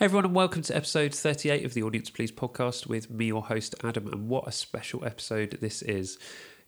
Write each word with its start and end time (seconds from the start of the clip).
Hey 0.00 0.06
everyone, 0.06 0.24
and 0.24 0.34
welcome 0.34 0.62
to 0.62 0.74
episode 0.74 1.14
38 1.14 1.62
of 1.66 1.74
the 1.74 1.82
Audience 1.82 2.08
Please 2.08 2.32
podcast 2.32 2.86
with 2.86 3.10
me, 3.10 3.26
your 3.26 3.42
host, 3.42 3.74
Adam. 3.84 4.06
And 4.06 4.30
what 4.30 4.48
a 4.48 4.50
special 4.50 5.04
episode 5.04 5.58
this 5.60 5.82
is. 5.82 6.18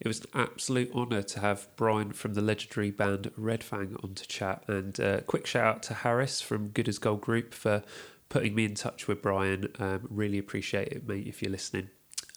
It 0.01 0.07
was 0.07 0.21
an 0.21 0.27
absolute 0.35 0.93
honour 0.95 1.23
to 1.23 1.41
have 1.41 1.67
Bryan 1.77 2.13
from 2.13 2.35
the 2.35 2.43
legendary 2.43 2.91
band 2.91 3.31
Red 3.39 3.65
Fang 3.65 3.97
on 4.03 4.17
to 4.17 4.29
chat. 4.29 4.65
And 4.69 5.01
uh, 5.01 5.21
quick 5.23 5.47
shout 5.47 5.65
out 5.65 5.83
to 5.85 5.95
Harris 5.95 6.43
from 6.43 6.69
Good 6.69 6.91
as 6.91 6.99
Gold 6.99 7.23
Group 7.23 7.55
for 7.55 7.83
putting 8.29 8.55
me 8.55 8.67
in 8.67 8.75
touch 8.75 9.09
with 9.09 9.23
Bryan. 9.23 9.69
Um, 9.79 10.07
really 10.11 10.37
appreciate 10.37 10.89
it, 10.89 11.09
mate, 11.09 11.27
if 11.27 11.41
you're 11.41 11.53
listening. 11.53 11.89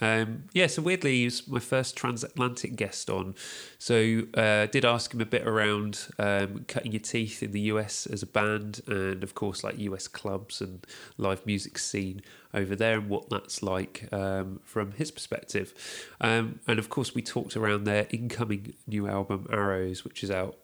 Um, 0.01 0.45
yeah, 0.53 0.67
so 0.67 0.81
weirdly, 0.81 1.19
he 1.19 1.25
was 1.25 1.47
my 1.47 1.59
first 1.59 1.95
transatlantic 1.95 2.75
guest 2.75 3.09
on. 3.09 3.35
So 3.79 4.23
uh, 4.33 4.65
did 4.67 4.83
ask 4.83 5.13
him 5.13 5.21
a 5.21 5.25
bit 5.25 5.47
around 5.47 6.07
um, 6.19 6.65
cutting 6.67 6.91
your 6.91 7.01
teeth 7.01 7.41
in 7.41 7.51
the 7.51 7.61
US 7.61 8.05
as 8.05 8.21
a 8.21 8.27
band, 8.27 8.81
and 8.87 9.23
of 9.23 9.35
course, 9.35 9.63
like 9.63 9.79
US 9.79 10.07
clubs 10.07 10.59
and 10.61 10.85
live 11.17 11.45
music 11.45 11.77
scene 11.77 12.21
over 12.53 12.75
there, 12.75 12.97
and 12.99 13.09
what 13.09 13.29
that's 13.29 13.63
like 13.63 14.09
um, 14.11 14.59
from 14.65 14.91
his 14.93 15.11
perspective. 15.11 15.73
Um, 16.19 16.59
and 16.67 16.77
of 16.77 16.89
course, 16.89 17.15
we 17.15 17.21
talked 17.21 17.55
around 17.55 17.85
their 17.85 18.07
incoming 18.09 18.73
new 18.87 19.07
album 19.07 19.47
Arrows, 19.51 20.03
which 20.03 20.23
is 20.23 20.31
out 20.31 20.57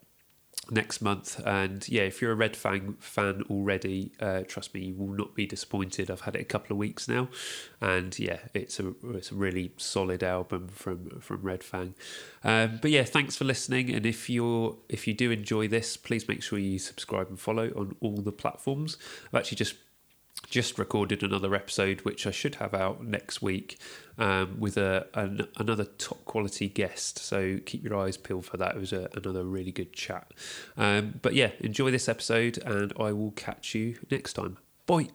next 0.70 1.02
month. 1.02 1.40
And 1.44 1.86
yeah, 1.88 2.02
if 2.02 2.22
you're 2.22 2.32
a 2.32 2.36
Red 2.36 2.56
Fang 2.56 2.94
fan 3.00 3.42
already, 3.50 4.12
uh, 4.20 4.42
trust 4.46 4.74
me, 4.74 4.80
you 4.86 4.94
will 4.94 5.14
not 5.14 5.34
be 5.34 5.46
disappointed. 5.46 6.10
I've 6.10 6.22
had 6.22 6.36
it 6.36 6.40
a 6.40 6.44
couple 6.44 6.74
of 6.74 6.78
weeks 6.78 7.08
now, 7.08 7.28
and 7.80 8.16
yeah, 8.18 8.38
it's 8.54 8.78
a 8.78 8.94
it's 9.10 9.32
a 9.32 9.34
really 9.34 9.72
solid 9.76 10.22
album 10.22 10.68
from 10.68 11.20
from 11.20 11.42
Red 11.42 11.64
Fang. 11.64 11.94
Um, 12.44 12.78
but 12.80 12.90
yeah, 12.90 13.04
thanks 13.04 13.36
for 13.36 13.44
listening. 13.44 13.92
And 13.92 14.06
if 14.06 14.30
you're 14.30 14.76
if 14.88 15.06
you 15.06 15.14
do 15.14 15.30
enjoy 15.30 15.68
this, 15.68 15.96
please 15.96 16.28
make 16.28 16.42
sure 16.42 16.58
you 16.58 16.78
subscribe 16.78 17.28
and 17.28 17.38
follow 17.38 17.70
on 17.76 17.96
all 18.00 18.16
the 18.16 18.32
platforms. 18.32 18.96
I've 19.28 19.40
actually 19.40 19.56
just 19.56 19.74
just 20.48 20.78
recorded 20.78 21.22
another 21.22 21.54
episode, 21.54 22.00
which 22.02 22.26
I 22.26 22.30
should 22.30 22.56
have 22.56 22.74
out 22.74 23.04
next 23.04 23.42
week, 23.42 23.78
um, 24.18 24.56
with 24.58 24.76
a 24.76 25.06
an, 25.14 25.48
another 25.56 25.84
top 25.84 26.24
quality 26.24 26.68
guest. 26.68 27.18
So 27.18 27.58
keep 27.64 27.82
your 27.84 27.96
eyes 27.96 28.16
peeled 28.16 28.46
for 28.46 28.56
that. 28.58 28.76
It 28.76 28.78
was 28.78 28.92
a, 28.92 29.08
another 29.14 29.44
really 29.44 29.72
good 29.72 29.92
chat. 29.92 30.32
Um, 30.76 31.20
but 31.22 31.34
yeah, 31.34 31.52
enjoy 31.60 31.90
this 31.90 32.08
episode, 32.08 32.58
and 32.58 32.92
I 32.98 33.12
will 33.12 33.32
catch 33.32 33.74
you 33.74 33.98
next 34.10 34.34
time. 34.34 34.58
Bye. 34.86 35.08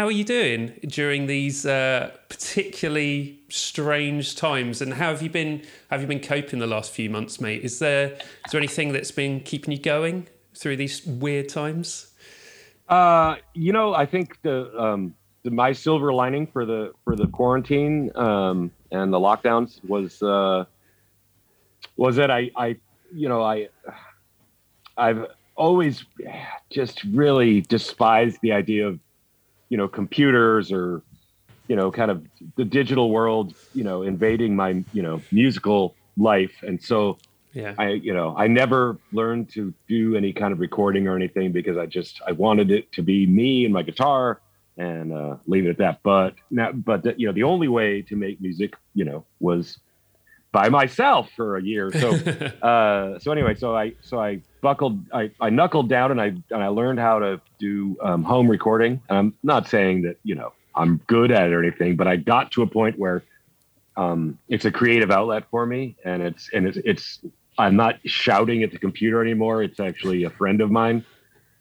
How 0.00 0.06
are 0.06 0.10
you 0.10 0.24
doing 0.24 0.72
during 0.86 1.26
these 1.26 1.66
uh, 1.66 2.10
particularly 2.30 3.38
strange 3.50 4.34
times? 4.34 4.80
And 4.80 4.94
how 4.94 5.10
have 5.10 5.20
you 5.20 5.28
been? 5.28 5.62
Have 5.90 6.00
you 6.00 6.06
been 6.06 6.20
coping 6.20 6.58
the 6.58 6.66
last 6.66 6.90
few 6.90 7.10
months, 7.10 7.38
mate? 7.38 7.62
Is 7.62 7.80
there 7.80 8.12
is 8.14 8.50
there 8.50 8.58
anything 8.58 8.92
that's 8.92 9.10
been 9.10 9.40
keeping 9.40 9.72
you 9.72 9.78
going 9.78 10.26
through 10.54 10.76
these 10.76 11.04
weird 11.04 11.50
times? 11.50 12.14
Uh, 12.88 13.36
you 13.52 13.74
know, 13.74 13.92
I 13.92 14.06
think 14.06 14.40
the, 14.40 14.74
um, 14.82 15.14
the 15.42 15.50
my 15.50 15.74
silver 15.74 16.14
lining 16.14 16.46
for 16.46 16.64
the 16.64 16.94
for 17.04 17.14
the 17.14 17.26
quarantine 17.26 18.10
um, 18.14 18.70
and 18.90 19.12
the 19.12 19.20
lockdowns 19.20 19.84
was 19.86 20.22
uh, 20.22 20.64
was 21.98 22.16
that 22.16 22.30
I 22.30 22.50
I 22.56 22.76
you 23.14 23.28
know 23.28 23.42
I 23.42 23.68
I've 24.96 25.26
always 25.56 26.06
just 26.70 27.04
really 27.04 27.60
despised 27.60 28.38
the 28.40 28.52
idea 28.52 28.88
of 28.88 28.98
you 29.70 29.78
know 29.78 29.88
computers 29.88 30.70
or 30.70 31.02
you 31.68 31.76
know 31.76 31.90
kind 31.90 32.10
of 32.10 32.22
the 32.56 32.64
digital 32.64 33.10
world 33.10 33.54
you 33.72 33.84
know 33.84 34.02
invading 34.02 34.54
my 34.54 34.84
you 34.92 35.02
know 35.02 35.22
musical 35.32 35.94
life 36.18 36.52
and 36.62 36.82
so 36.82 37.16
Yeah, 37.52 37.74
I, 37.78 37.88
you 37.90 38.14
know, 38.14 38.34
I 38.36 38.46
never 38.46 38.98
learned 39.12 39.50
to 39.54 39.74
do 39.88 40.14
any 40.14 40.32
kind 40.32 40.52
of 40.52 40.60
recording 40.60 41.08
or 41.08 41.16
anything 41.16 41.50
because 41.50 41.76
I 41.76 41.86
just 41.86 42.20
I 42.26 42.32
wanted 42.32 42.70
it 42.70 42.92
to 42.92 43.02
be 43.02 43.26
me 43.26 43.64
and 43.64 43.74
my 43.74 43.82
guitar 43.82 44.40
and 44.76 45.12
uh, 45.12 45.36
leave 45.46 45.66
it 45.66 45.70
at 45.70 45.78
that. 45.78 46.00
But 46.04 46.34
now, 46.50 46.70
but 46.72 47.02
the, 47.02 47.14
you 47.16 47.26
know, 47.26 47.32
the 47.32 47.42
only 47.42 47.66
way 47.66 48.02
to 48.02 48.14
make 48.16 48.40
music, 48.40 48.74
you 48.94 49.04
know, 49.04 49.26
was 49.40 49.78
by 50.52 50.68
myself 50.68 51.28
for 51.34 51.56
a 51.56 51.62
year. 51.62 51.90
So, 51.92 52.10
uh, 52.62 53.18
so 53.18 53.32
anyway, 53.32 53.56
so 53.56 53.74
I 53.74 53.94
so 54.00 54.20
I 54.20 54.42
buckled, 54.60 55.00
I, 55.12 55.30
I 55.40 55.50
knuckled 55.50 55.88
down 55.88 56.10
and 56.10 56.20
I 56.20 56.26
and 56.26 56.62
I 56.62 56.68
learned 56.68 56.98
how 56.98 57.18
to 57.18 57.40
do 57.58 57.96
um, 58.02 58.22
home 58.22 58.48
recording. 58.48 59.00
And 59.08 59.18
I'm 59.18 59.34
not 59.42 59.68
saying 59.68 60.02
that 60.02 60.18
you 60.22 60.34
know 60.34 60.52
I'm 60.74 60.98
good 61.06 61.30
at 61.30 61.48
it 61.48 61.52
or 61.52 61.62
anything, 61.62 61.96
but 61.96 62.06
I 62.06 62.16
got 62.16 62.52
to 62.52 62.62
a 62.62 62.66
point 62.66 62.98
where 62.98 63.22
um, 63.96 64.38
it's 64.48 64.64
a 64.64 64.70
creative 64.70 65.10
outlet 65.10 65.44
for 65.50 65.66
me, 65.66 65.96
and 66.04 66.22
it's 66.22 66.50
and 66.52 66.66
it's 66.66 66.78
it's 66.84 67.20
I'm 67.58 67.76
not 67.76 67.98
shouting 68.04 68.62
at 68.62 68.70
the 68.70 68.78
computer 68.78 69.20
anymore. 69.20 69.62
It's 69.62 69.80
actually 69.80 70.24
a 70.24 70.30
friend 70.30 70.60
of 70.60 70.70
mine. 70.70 71.04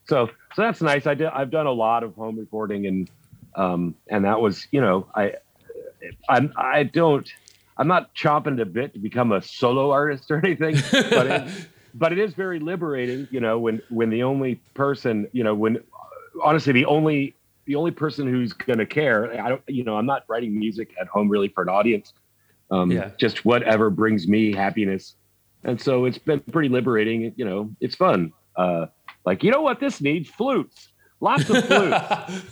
So 0.08 0.30
so 0.56 0.62
that's 0.62 0.82
nice. 0.82 1.06
I 1.06 1.14
did 1.14 1.28
I've 1.28 1.52
done 1.52 1.68
a 1.68 1.72
lot 1.72 2.04
of 2.04 2.16
home 2.16 2.40
recording 2.40 2.88
and 2.88 3.10
um 3.56 3.96
and 4.10 4.26
that 4.26 4.40
was, 4.40 4.68
you 4.72 4.82
know, 4.82 5.08
I 5.14 5.34
I'm 6.28 6.54
I 6.58 6.84
don't 6.84 7.30
I'm 7.78 7.88
not 7.88 8.14
chomping 8.16 8.54
at 8.54 8.60
a 8.60 8.66
bit 8.66 8.94
to 8.94 9.00
become 9.00 9.32
a 9.32 9.42
solo 9.42 9.92
artist 9.92 10.32
or 10.32 10.38
anything, 10.38 10.76
but 10.92 11.28
it, 11.28 11.68
but 11.94 12.12
it 12.12 12.20
is 12.20 12.34
very 12.34 12.60
liberating, 12.60 13.28
you 13.32 13.40
know, 13.40 13.60
when 13.60 13.82
when 13.90 14.10
the 14.10 14.24
only 14.24 14.56
person, 14.74 15.28
you 15.32 15.44
know, 15.44 15.56
when 15.56 15.80
honestly 16.44 16.74
the 16.74 16.86
only 16.86 17.36
the 17.66 17.76
only 17.76 17.92
person 17.92 18.28
who's 18.28 18.54
going 18.54 18.80
to 18.80 18.86
care, 18.86 19.40
I 19.42 19.50
don't 19.50 19.62
you 19.68 19.84
know, 19.84 19.98
I'm 19.98 20.06
not 20.06 20.24
writing 20.28 20.58
music 20.58 20.94
at 21.00 21.08
home 21.08 21.30
really 21.30 21.50
for 21.50 21.64
an 21.64 21.70
audience. 21.70 22.14
Um 22.72 22.92
Yeah. 22.92 23.12
just 23.20 23.46
whatever 23.46 23.90
brings 23.90 24.28
me 24.28 24.54
happiness 24.54 25.16
and 25.64 25.80
so 25.82 26.06
it's 26.06 26.18
been 26.20 26.40
pretty 26.52 26.70
liberating 26.70 27.34
you 27.36 27.44
know 27.44 27.70
it's 27.82 27.96
fun 27.96 28.32
uh 28.56 28.86
like 29.26 29.44
you 29.44 29.52
know 29.52 29.62
what 29.62 29.80
this 29.82 30.00
needs 30.00 30.30
flutes 30.30 30.88
lots 31.20 31.50
of 31.50 31.66
flutes 31.66 31.98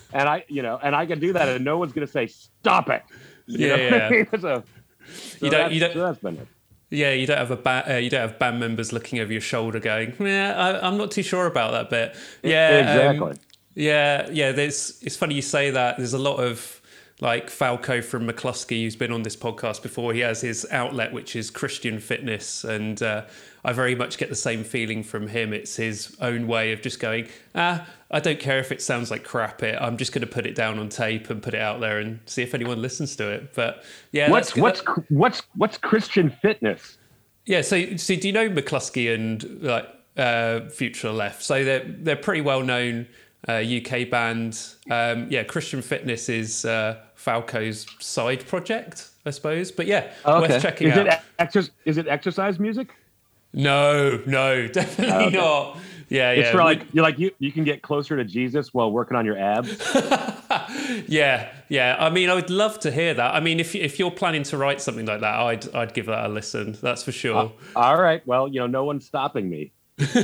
and 0.14 0.28
i 0.28 0.44
you 0.50 0.62
know 0.62 0.78
and 0.84 0.94
i 0.96 1.06
can 1.06 1.18
do 1.20 1.32
that 1.32 1.48
and 1.48 1.64
no 1.64 1.78
one's 1.78 1.94
gonna 1.94 2.06
say 2.06 2.28
stop 2.28 2.90
it 2.90 3.02
you 3.48 3.68
Yeah, 3.68 3.68
know 3.68 3.76
I 3.76 3.78
yeah. 3.78 4.10
mean? 4.10 4.28
so, 4.32 4.38
so 4.42 5.46
You 5.46 5.52
don't- 5.52 5.52
that's- 5.52 5.72
you 5.74 5.80
don't- 5.80 5.94
so 5.94 6.00
that's 6.00 6.20
been 6.20 6.38
it 6.38 6.48
yeah. 6.90 7.12
You 7.12 7.28
don't 7.28 7.38
have 7.38 7.52
a 7.52 7.58
ba- 7.58 7.86
uh, 7.90 7.98
you 7.98 8.10
don't 8.10 8.22
have 8.22 8.40
band 8.40 8.60
members 8.60 8.94
looking 8.94 9.20
over 9.20 9.32
your 9.32 9.42
shoulder 9.42 9.80
going, 9.80 10.14
"Yeah, 10.20 10.54
I, 10.56 10.88
I'm 10.88 10.98
not 10.98 11.12
too 11.12 11.24
sure 11.24 11.46
about 11.46 11.72
that 11.72 11.90
bit." 11.90 12.16
Yeah, 12.44 12.68
um, 12.68 13.16
exactly 13.16 13.44
Yeah, 13.76 14.30
yeah. 14.32 14.52
There's. 14.52 15.00
It's 15.02 15.16
funny 15.16 15.36
you 15.36 15.42
say 15.42 15.72
that. 15.72 15.98
There's 15.98 16.14
a 16.14 16.20
lot 16.20 16.38
of 16.38 16.82
like 17.20 17.50
Falco 17.50 18.02
from 18.02 18.28
Mclusky, 18.28 18.84
who's 18.84 18.96
been 18.96 19.12
on 19.12 19.24
this 19.24 19.36
podcast 19.36 19.82
before. 19.82 20.14
He 20.14 20.20
has 20.20 20.42
his 20.42 20.68
outlet, 20.72 21.14
which 21.14 21.36
is 21.36 21.50
Christian 21.50 22.00
fitness, 22.00 22.64
and 22.64 23.02
uh, 23.02 23.24
I 23.68 23.74
very 23.74 23.94
much 23.94 24.18
get 24.18 24.30
the 24.30 24.36
same 24.36 24.64
feeling 24.64 25.04
from 25.04 25.28
him. 25.28 25.54
It's 25.54 25.76
his 25.76 26.16
own 26.22 26.48
way 26.48 26.72
of 26.72 26.82
just 26.82 27.00
going. 27.00 27.28
Ah, 27.54 27.88
I 28.10 28.20
don't 28.20 28.40
care 28.40 28.60
if 28.60 28.72
it 28.72 28.82
sounds 28.82 29.12
like 29.12 29.24
crap. 29.24 29.62
It. 29.62 29.78
I'm 29.80 29.98
just 29.98 30.14
going 30.14 30.22
to 30.22 30.34
put 30.34 30.46
it 30.46 30.56
down 30.56 30.80
on 30.80 30.90
tape 30.90 31.30
and 31.30 31.44
put 31.44 31.54
it 31.54 31.60
out 31.60 31.80
there 31.80 32.00
and 32.00 32.20
see 32.26 32.42
if 32.42 32.56
anyone 32.56 32.82
listens 32.82 33.16
to 33.18 33.30
it. 33.30 33.54
But 33.54 33.84
yeah, 34.12 34.32
what's 34.32 34.56
what's 34.56 34.82
what's 35.10 35.44
what's 35.56 35.78
christian 35.78 36.30
fitness 36.30 36.98
yeah, 37.48 37.62
so 37.62 37.96
so 37.96 38.16
do 38.16 38.28
you 38.28 38.34
know 38.34 38.50
Mclusky 38.50 39.14
and 39.14 39.64
like 39.64 39.88
uh, 40.18 40.68
Future 40.70 41.12
Left? 41.12 41.42
So 41.42 41.64
they're 41.64 41.86
they're 41.88 42.18
pretty 42.18 42.42
well 42.42 42.62
known 42.62 43.08
uh, 43.48 43.64
UK 43.64 44.10
band. 44.10 44.60
Um, 44.92 45.28
yeah, 45.30 45.44
Christian 45.44 45.82
Fitness 45.82 46.28
is 46.28 46.66
uh, 46.66 47.00
Falco's 47.16 47.88
side 48.00 48.46
project, 48.48 49.10
I 49.26 49.30
suppose. 49.30 49.72
But 49.72 49.88
yeah, 49.88 50.12
worth 50.26 50.62
checking 50.62 50.90
is 50.90 50.98
out. 50.98 51.08
it 51.08 51.20
exer- 51.40 51.72
is 51.86 51.98
it 51.98 52.08
exercise 52.10 52.60
music 52.60 52.90
no, 53.54 54.22
no, 54.26 54.68
definitely 54.80 55.26
Okay. 55.28 55.38
not. 55.38 55.78
Yeah, 56.10 56.32
it's 56.32 56.46
yeah, 56.46 56.52
for 56.54 56.64
like 56.64 56.86
you're 56.94 57.04
like 57.04 57.20
you 57.20 57.32
you 57.40 57.52
can 57.52 57.66
get 57.66 57.82
closer 57.82 58.16
to 58.16 58.24
jesus 58.24 58.74
while 58.74 58.90
working 58.90 59.18
on 59.18 59.26
your 59.26 59.38
abs 59.38 59.78
yeah, 61.08 61.52
yeah. 61.68 61.98
I 62.00 62.10
mean, 62.10 62.30
I 62.30 62.34
would 62.34 62.50
love 62.50 62.80
to 62.80 62.92
hear 62.92 63.14
that. 63.14 63.36
I 63.36 63.42
mean, 63.42 63.60
if 63.60 63.76
if 63.76 64.00
you're 64.00 64.12
planning 64.12 64.44
to 64.44 64.58
write 64.58 64.80
something 64.80 65.06
like 65.06 65.20
that, 65.20 65.36
I'd 65.36 65.76
I'd 65.76 65.94
give 65.94 66.06
that 66.06 66.26
a 66.26 66.30
listen. 66.30 66.78
That's 66.82 67.04
for 67.04 67.12
sure. 67.12 67.52
all 67.76 68.02
right 68.02 68.26
well 68.26 68.48
you 68.48 68.60
know 68.62 68.68
no 68.68 68.86
one's 68.86 69.06
stopping 69.06 69.50
me 69.50 69.74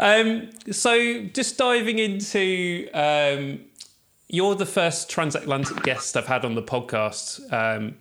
um, 0.00 0.48
so 0.70 1.24
just 1.26 1.58
diving 1.58 1.98
into 1.98 2.88
um, 2.94 3.60
you're 4.28 4.54
the 4.54 4.66
first 4.66 5.10
transatlantic 5.10 5.82
guest 5.82 6.16
I've 6.16 6.26
had 6.26 6.44
on 6.44 6.54
the 6.54 6.62
podcast, 6.62 7.40
um, 7.52 7.96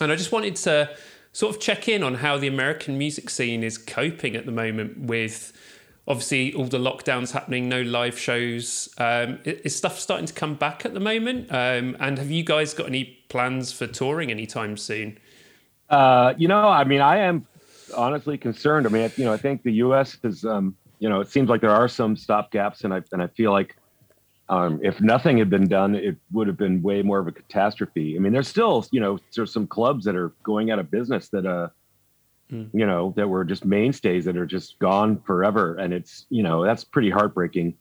and 0.00 0.10
I 0.10 0.16
just 0.16 0.32
wanted 0.32 0.56
to 0.56 0.90
sort 1.32 1.54
of 1.54 1.60
check 1.60 1.88
in 1.88 2.02
on 2.02 2.16
how 2.16 2.38
the 2.38 2.46
American 2.46 2.98
music 2.98 3.30
scene 3.30 3.64
is 3.64 3.78
coping 3.78 4.36
at 4.36 4.46
the 4.46 4.52
moment 4.52 4.98
with 4.98 5.52
obviously 6.06 6.52
all 6.54 6.66
the 6.66 6.78
lockdowns 6.78 7.32
happening, 7.32 7.68
no 7.68 7.80
live 7.82 8.18
shows. 8.18 8.88
Um, 8.98 9.38
is 9.44 9.74
stuff 9.74 9.98
starting 9.98 10.26
to 10.26 10.32
come 10.32 10.54
back 10.54 10.84
at 10.84 10.94
the 10.94 11.00
moment? 11.00 11.50
Um, 11.50 11.96
and 12.00 12.18
have 12.18 12.30
you 12.30 12.42
guys 12.42 12.74
got 12.74 12.86
any 12.86 13.04
plans 13.28 13.72
for 13.72 13.86
touring 13.86 14.30
anytime 14.30 14.76
soon? 14.76 15.18
Uh, 15.88 16.34
you 16.36 16.48
know, 16.48 16.68
I 16.68 16.84
mean, 16.84 17.00
I 17.00 17.18
am 17.18 17.46
honestly 17.96 18.36
concerned. 18.36 18.86
I 18.86 18.90
mean, 18.90 19.10
you 19.16 19.24
know, 19.24 19.32
I 19.32 19.36
think 19.36 19.62
the 19.62 19.72
U.S. 19.74 20.18
is, 20.24 20.44
um, 20.44 20.74
you 20.98 21.08
know, 21.08 21.20
it 21.20 21.28
seems 21.28 21.48
like 21.48 21.60
there 21.60 21.70
are 21.70 21.88
some 21.88 22.16
stop 22.16 22.50
gaps, 22.50 22.84
and 22.84 22.94
I 22.94 23.02
and 23.12 23.22
I 23.22 23.26
feel 23.28 23.52
like 23.52 23.76
um, 24.52 24.80
if 24.82 25.00
nothing 25.00 25.38
had 25.38 25.48
been 25.48 25.66
done, 25.66 25.94
it 25.94 26.14
would 26.30 26.46
have 26.46 26.58
been 26.58 26.82
way 26.82 27.00
more 27.00 27.18
of 27.18 27.26
a 27.26 27.32
catastrophe. 27.32 28.16
I 28.16 28.18
mean, 28.18 28.34
there's 28.34 28.48
still, 28.48 28.84
you 28.90 29.00
know, 29.00 29.18
there's 29.34 29.50
some 29.50 29.66
clubs 29.66 30.04
that 30.04 30.14
are 30.14 30.34
going 30.42 30.70
out 30.70 30.78
of 30.78 30.90
business 30.90 31.30
that, 31.30 31.46
uh, 31.46 31.68
mm. 32.52 32.68
you 32.74 32.84
know, 32.84 33.14
that 33.16 33.26
were 33.26 33.46
just 33.46 33.64
mainstays 33.64 34.26
that 34.26 34.36
are 34.36 34.44
just 34.44 34.78
gone 34.78 35.22
forever, 35.22 35.76
and 35.76 35.94
it's, 35.94 36.26
you 36.28 36.42
know, 36.42 36.62
that's 36.62 36.84
pretty 36.84 37.08
heartbreaking. 37.08 37.72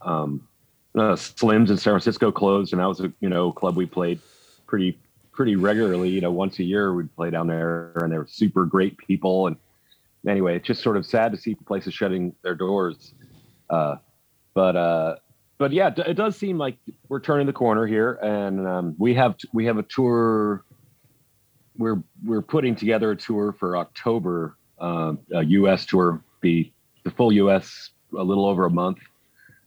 Um, 0.00 0.48
uh, 0.96 1.14
Slims 1.14 1.70
in 1.70 1.76
San 1.76 1.92
Francisco 1.92 2.32
closed, 2.32 2.72
and 2.72 2.82
that 2.82 2.88
was 2.88 2.98
a, 2.98 3.12
you 3.20 3.28
know, 3.28 3.52
club 3.52 3.76
we 3.76 3.86
played 3.86 4.18
pretty 4.66 4.98
pretty 5.30 5.54
regularly. 5.54 6.08
You 6.08 6.20
know, 6.20 6.32
once 6.32 6.58
a 6.58 6.64
year 6.64 6.92
we'd 6.92 7.14
play 7.14 7.30
down 7.30 7.46
there, 7.46 7.92
and 7.94 8.12
they 8.12 8.18
were 8.18 8.26
super 8.28 8.64
great 8.64 8.98
people. 8.98 9.46
And 9.46 9.56
anyway, 10.26 10.56
it's 10.56 10.66
just 10.66 10.82
sort 10.82 10.96
of 10.96 11.06
sad 11.06 11.30
to 11.30 11.38
see 11.38 11.54
places 11.54 11.94
shutting 11.94 12.34
their 12.42 12.56
doors. 12.56 13.14
Uh, 13.70 13.96
but 14.52 14.74
uh, 14.74 15.16
but 15.62 15.70
yeah, 15.70 15.94
it 15.96 16.14
does 16.14 16.36
seem 16.36 16.58
like 16.58 16.76
we're 17.08 17.20
turning 17.20 17.46
the 17.46 17.52
corner 17.52 17.86
here, 17.86 18.14
and 18.14 18.66
um, 18.66 18.96
we 18.98 19.14
have 19.14 19.36
we 19.52 19.64
have 19.66 19.78
a 19.78 19.84
tour. 19.84 20.64
We're 21.78 22.02
we're 22.24 22.42
putting 22.42 22.74
together 22.74 23.12
a 23.12 23.16
tour 23.16 23.54
for 23.60 23.76
October, 23.76 24.56
uh, 24.80 25.12
a 25.32 25.44
U.S. 25.44 25.86
tour, 25.86 26.20
be 26.40 26.72
the 27.04 27.12
full 27.12 27.32
U.S. 27.34 27.90
a 28.18 28.24
little 28.24 28.44
over 28.44 28.64
a 28.64 28.70
month. 28.70 28.98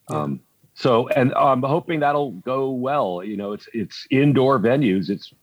Um, 0.09 0.41
so, 0.73 1.07
and 1.07 1.33
I'm 1.33 1.63
hoping 1.63 2.01
that'll 2.01 2.31
go 2.31 2.71
well. 2.71 3.23
You 3.23 3.37
know, 3.37 3.53
it's 3.53 3.69
it's 3.73 4.05
indoor 4.11 4.59
venues. 4.59 5.09
It's 5.09 5.33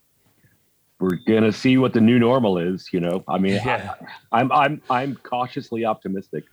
we're 1.00 1.16
gonna 1.26 1.50
see 1.50 1.78
what 1.78 1.94
the 1.94 2.02
new 2.02 2.18
normal 2.18 2.58
is. 2.58 2.90
You 2.92 3.00
know, 3.00 3.24
I 3.26 3.38
mean, 3.38 3.54
yeah. 3.54 3.94
I, 4.30 4.40
I'm 4.40 4.52
I'm 4.52 4.82
I'm 4.90 5.16
cautiously 5.16 5.86
optimistic. 5.86 6.44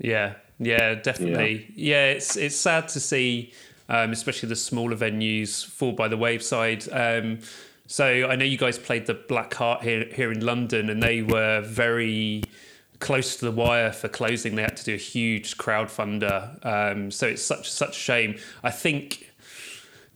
Yeah, 0.00 0.34
yeah, 0.58 0.94
definitely. 0.94 1.72
Yeah, 1.74 1.96
yeah 1.96 2.04
it's 2.12 2.36
it's 2.36 2.56
sad 2.56 2.88
to 2.88 3.00
see, 3.00 3.52
um, 3.88 4.12
especially 4.12 4.48
the 4.48 4.56
smaller 4.56 4.96
venues 4.96 5.64
fall 5.64 5.92
by 5.92 6.08
the 6.08 6.16
wayside. 6.16 6.84
Um, 6.90 7.40
so 7.86 8.06
I 8.06 8.36
know 8.36 8.44
you 8.44 8.58
guys 8.58 8.78
played 8.78 9.06
the 9.06 9.14
Black 9.14 9.54
Heart 9.54 9.82
here 9.82 10.06
here 10.12 10.32
in 10.32 10.44
London, 10.44 10.90
and 10.90 11.02
they 11.02 11.22
were 11.22 11.60
very 11.60 12.42
close 12.98 13.36
to 13.36 13.44
the 13.44 13.52
wire 13.52 13.92
for 13.92 14.08
closing. 14.08 14.56
They 14.56 14.62
had 14.62 14.76
to 14.78 14.84
do 14.84 14.94
a 14.94 14.98
huge 14.98 15.56
crowdfunder. 15.58 16.64
Um, 16.64 17.10
so 17.10 17.26
it's 17.26 17.42
such 17.42 17.70
such 17.70 17.96
a 17.96 18.00
shame. 18.00 18.38
I 18.62 18.70
think 18.70 19.32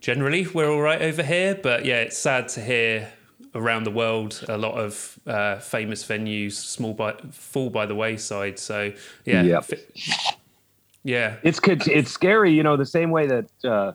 generally 0.00 0.46
we're 0.46 0.70
all 0.70 0.81
right 0.81 1.02
over 1.02 1.22
here, 1.22 1.54
but 1.54 1.84
yeah, 1.84 2.00
it's 2.00 2.19
sad 2.19 2.48
to 2.48 2.60
hear 2.60 3.12
around 3.55 3.85
the 3.85 3.91
world, 3.91 4.44
a 4.49 4.56
lot 4.56 4.75
of 4.75 5.19
uh, 5.26 5.56
famous 5.58 6.05
venues 6.05 6.52
small 6.52 6.94
by 6.94 7.14
fall 7.32 7.70
by 7.70 7.87
the 7.87 7.94
wayside. 7.94 8.58
So 8.58 8.93
yeah, 9.25 9.43
yep. 9.43 9.70
yeah, 11.05 11.37
it's 11.43 11.61
it's 11.64 12.11
scary. 12.11 12.52
You 12.52 12.62
know, 12.62 12.76
the 12.76 12.87
same 12.87 13.11
way 13.11 13.26
that 13.26 13.64
uh, 13.64 13.93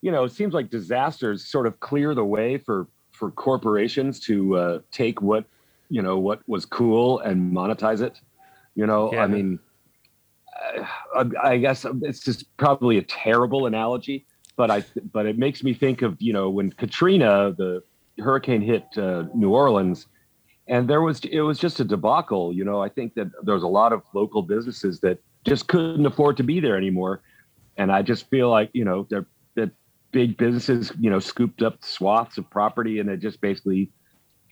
you 0.00 0.10
know, 0.10 0.24
it 0.24 0.32
seems 0.32 0.54
like 0.54 0.70
disasters 0.70 1.44
sort 1.44 1.66
of 1.66 1.80
clear 1.80 2.14
the 2.14 2.24
way 2.24 2.58
for 2.58 2.86
for 3.12 3.30
corporations 3.30 4.20
to 4.20 4.56
uh, 4.56 4.78
take 4.92 5.20
what 5.22 5.44
you 5.88 6.02
know 6.02 6.18
what 6.18 6.40
was 6.46 6.64
cool 6.64 7.20
and 7.20 7.52
monetize 7.52 8.00
it. 8.00 8.20
You 8.74 8.86
know, 8.86 9.12
yeah. 9.12 9.24
I 9.24 9.26
mean, 9.26 9.58
I, 11.14 11.30
I 11.42 11.56
guess 11.56 11.86
it's 12.02 12.20
just 12.20 12.44
probably 12.56 12.98
a 12.98 13.02
terrible 13.02 13.66
analogy, 13.66 14.26
but 14.56 14.70
I 14.70 14.84
but 15.12 15.26
it 15.26 15.38
makes 15.38 15.62
me 15.62 15.74
think 15.74 16.02
of 16.02 16.16
you 16.20 16.32
know 16.32 16.50
when 16.50 16.72
Katrina 16.72 17.54
the 17.56 17.82
hurricane 18.18 18.62
hit 18.62 18.86
uh, 18.96 19.24
New 19.34 19.50
Orleans, 19.50 20.06
and 20.68 20.88
there 20.88 21.02
was 21.02 21.20
it 21.20 21.40
was 21.40 21.58
just 21.58 21.80
a 21.80 21.84
debacle. 21.84 22.52
You 22.52 22.64
know, 22.64 22.82
I 22.82 22.88
think 22.88 23.14
that 23.14 23.28
there 23.42 23.54
was 23.54 23.62
a 23.62 23.68
lot 23.68 23.92
of 23.92 24.02
local 24.14 24.42
businesses 24.42 25.00
that 25.00 25.18
just 25.44 25.68
couldn't 25.68 26.06
afford 26.06 26.36
to 26.38 26.42
be 26.42 26.60
there 26.60 26.76
anymore, 26.76 27.22
and 27.76 27.92
I 27.92 28.02
just 28.02 28.28
feel 28.30 28.50
like 28.50 28.70
you 28.72 28.84
know 28.84 29.06
that 29.10 29.26
that 29.54 29.70
big 30.12 30.36
businesses 30.36 30.92
you 30.98 31.10
know 31.10 31.18
scooped 31.18 31.62
up 31.62 31.82
swaths 31.84 32.38
of 32.38 32.48
property 32.50 33.00
and 33.00 33.08
they 33.08 33.16
just 33.16 33.40
basically 33.40 33.90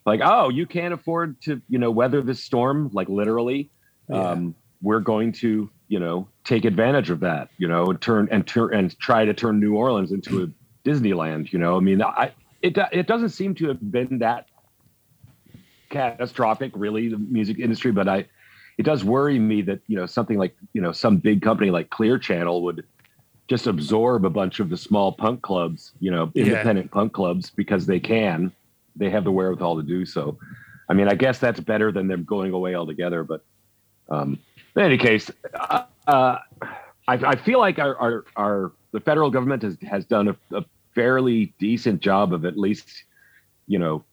like 0.07 0.21
oh 0.23 0.49
you 0.49 0.67
can't 0.67 0.93
afford 0.93 1.41
to 1.41 1.61
you 1.69 1.79
know 1.79 1.91
weather 1.91 2.21
this 2.21 2.43
storm 2.43 2.91
like 2.93 3.09
literally 3.09 3.71
yeah. 4.09 4.31
um, 4.31 4.55
we're 4.83 5.01
going 5.01 5.33
to 5.33 5.71
you 5.89 5.99
know 5.99 6.29
take 6.45 6.65
advantage 6.65 7.11
of 7.11 7.21
that 7.21 7.49
you 7.59 7.69
know 7.69 7.87
and 7.87 8.01
turn 8.01 8.29
and 8.31 8.47
turn 8.47 8.75
and 8.75 8.99
try 8.99 9.25
to 9.25 9.33
turn 9.33 9.59
new 9.61 9.75
orleans 9.75 10.13
into 10.13 10.43
a 10.43 10.89
disneyland 10.89 11.53
you 11.53 11.59
know 11.59 11.77
i 11.77 11.81
mean 11.81 12.03
i 12.03 12.31
it 12.65 12.79
it 12.93 13.07
doesn't 13.07 13.29
seem 13.29 13.55
to 13.57 13.69
have 13.69 13.93
been 13.93 14.19
that 14.19 14.49
catastrophic, 15.91 16.73
really, 16.75 17.09
the 17.09 17.19
music 17.19 17.59
industry. 17.59 17.93
But 17.93 18.09
I, 18.09 18.27
it 18.79 18.83
does 18.83 19.05
worry 19.05 19.39
me 19.39 19.63
that 19.63 19.81
you 19.87 19.97
know 19.97 20.07
something 20.07 20.39
like 20.39 20.57
you 20.73 20.81
know 20.81 20.91
some 20.91 21.19
big 21.19 21.43
company 21.43 21.71
like 21.71 21.91
Clear 21.91 22.19
Channel 22.19 22.63
would 22.63 22.85
just 23.47 23.67
absorb 23.67 24.25
a 24.25 24.31
bunch 24.31 24.59
of 24.59 24.71
the 24.71 24.77
small 24.77 25.13
punk 25.13 25.43
clubs, 25.43 25.93
you 26.01 26.11
know, 26.11 26.33
independent 26.35 26.87
yeah. 26.87 26.95
punk 26.95 27.13
clubs 27.13 27.51
because 27.51 27.85
they 27.85 28.01
can, 28.01 28.51
they 28.97 29.11
have 29.11 29.25
the 29.25 29.31
wherewithal 29.31 29.77
to 29.77 29.83
do 29.83 30.07
so. 30.07 30.39
I 30.89 30.95
mean, 30.95 31.09
I 31.09 31.15
guess 31.15 31.39
that's 31.39 31.61
better 31.61 31.93
than 31.93 32.09
them 32.09 32.25
going 32.25 32.53
away 32.53 32.75
altogether. 32.75 33.23
But 33.23 33.45
um, 34.09 34.39
in 34.75 34.83
any 34.83 34.97
case, 34.97 35.31
uh, 35.55 35.83
uh, 36.07 36.39
I, 37.07 37.15
I, 37.15 37.37
feel 37.37 37.59
like 37.59 37.79
our, 37.79 37.95
our, 37.97 38.25
our, 38.35 38.73
the 38.93 39.01
federal 39.01 39.31
government 39.31 39.63
has, 39.63 39.77
has 39.87 40.07
done 40.07 40.29
a, 40.29 40.57
a 40.57 40.65
fairly 40.95 41.55
decent 41.59 42.01
job 42.01 42.33
of 42.33 42.45
at 42.45 42.59
least, 42.59 43.05
you 43.67 43.79
know, 43.79 44.05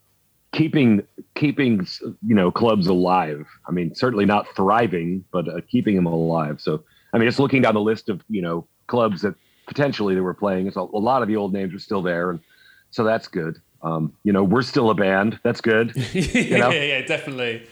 keeping 0.52 1.02
keeping 1.34 1.86
you 2.26 2.34
know 2.34 2.50
clubs 2.50 2.86
alive. 2.86 3.46
I 3.66 3.72
mean, 3.72 3.94
certainly 3.94 4.26
not 4.26 4.46
thriving, 4.54 5.24
but 5.32 5.48
uh, 5.48 5.60
keeping 5.68 5.96
them 5.96 6.06
alive. 6.06 6.60
So, 6.60 6.84
I 7.12 7.18
mean, 7.18 7.28
just 7.28 7.38
looking 7.38 7.62
down 7.62 7.74
the 7.74 7.80
list 7.80 8.08
of 8.08 8.22
you 8.28 8.42
know 8.42 8.66
clubs 8.86 9.22
that 9.22 9.34
potentially 9.66 10.14
they 10.14 10.20
were 10.20 10.34
playing, 10.34 10.66
it's 10.66 10.76
a, 10.76 10.80
a 10.80 10.82
lot 10.82 11.22
of 11.22 11.28
the 11.28 11.36
old 11.36 11.52
names 11.52 11.74
are 11.74 11.78
still 11.78 12.02
there, 12.02 12.30
and 12.30 12.40
so 12.90 13.04
that's 13.04 13.28
good. 13.28 13.60
Um, 13.82 14.12
you 14.22 14.32
know, 14.32 14.44
we're 14.44 14.62
still 14.62 14.90
a 14.90 14.94
band. 14.94 15.40
That's 15.42 15.60
good. 15.60 15.96
You 16.14 16.58
know? 16.58 16.70
yeah, 16.70 16.84
yeah, 16.84 17.02
definitely. 17.02 17.66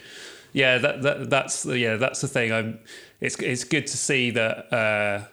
Yeah, 0.53 0.79
that, 0.79 1.03
that 1.03 1.31
that's 1.31 1.65
yeah, 1.65 1.97
that's 1.97 2.21
the 2.21 2.29
thing. 2.29 2.53
I'm. 2.53 2.81
It's 3.21 3.37
it's 3.41 3.65
good 3.65 3.87
to 3.87 3.97
see 3.97 4.31
that. 4.33 4.73
Uh, 4.73 5.25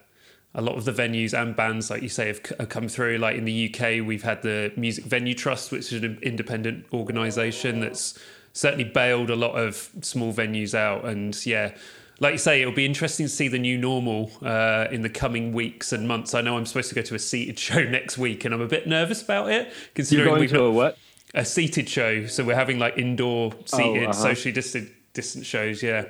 a 0.58 0.62
lot 0.62 0.76
of 0.76 0.86
the 0.86 0.92
venues 0.92 1.40
and 1.40 1.56
bands, 1.56 1.92
like 1.92 2.02
you 2.02 2.10
say, 2.10 2.28
have, 2.28 2.42
have, 2.60 2.68
come 2.68 2.88
through. 2.88 3.20
Like 3.20 3.38
in 3.38 3.46
the 3.46 3.72
UK, 3.72 4.06
we've 4.06 4.24
had 4.24 4.42
the 4.42 4.74
Music 4.76 5.06
Venue 5.06 5.36
Trust, 5.36 5.72
which 5.72 5.94
is 5.94 6.04
an 6.04 6.18
independent 6.24 6.88
organisation 6.92 7.80
that's 7.80 8.18
certainly 8.54 8.84
bailed 8.84 9.30
a 9.30 9.36
lot 9.36 9.52
of 9.54 9.92
small 10.02 10.34
venues 10.34 10.74
out. 10.74 11.06
And 11.06 11.46
yeah, 11.46 11.76
like 12.20 12.32
you 12.32 12.38
say, 12.40 12.62
it'll 12.62 12.74
be 12.74 12.88
interesting 12.88 13.28
to 13.28 13.32
see 13.32 13.48
the 13.48 13.60
new 13.60 13.78
normal 13.78 14.32
uh, 14.42 14.88
in 14.90 15.04
the 15.04 15.12
coming 15.12 15.54
weeks 15.54 15.94
and 15.94 16.08
months. 16.08 16.34
I 16.34 16.42
know 16.42 16.58
I'm 16.58 16.66
supposed 16.66 16.90
to 16.90 16.96
go 16.96 17.04
to 17.04 17.14
a 17.14 17.20
seated 17.20 17.60
show 17.60 17.84
next 17.84 18.18
week, 18.18 18.44
and 18.44 18.52
I'm 18.52 18.62
a 18.62 18.68
bit 18.68 18.88
nervous 18.88 19.22
about 19.22 19.52
it. 19.52 19.72
Considering 19.94 20.28
You're 20.28 20.38
going 20.38 20.50
to 20.50 20.64
a 20.64 20.72
what? 20.72 20.98
A 21.36 21.46
seated 21.46 21.88
show. 21.88 22.26
So 22.26 22.44
we're 22.44 22.56
having 22.56 22.80
like 22.80 22.98
indoor 22.98 23.54
seated, 23.66 24.06
oh, 24.06 24.10
uh-huh. 24.10 24.14
socially 24.14 24.54
distant, 24.54 24.90
distant 25.14 25.46
shows. 25.46 25.84
Yeah, 25.84 26.06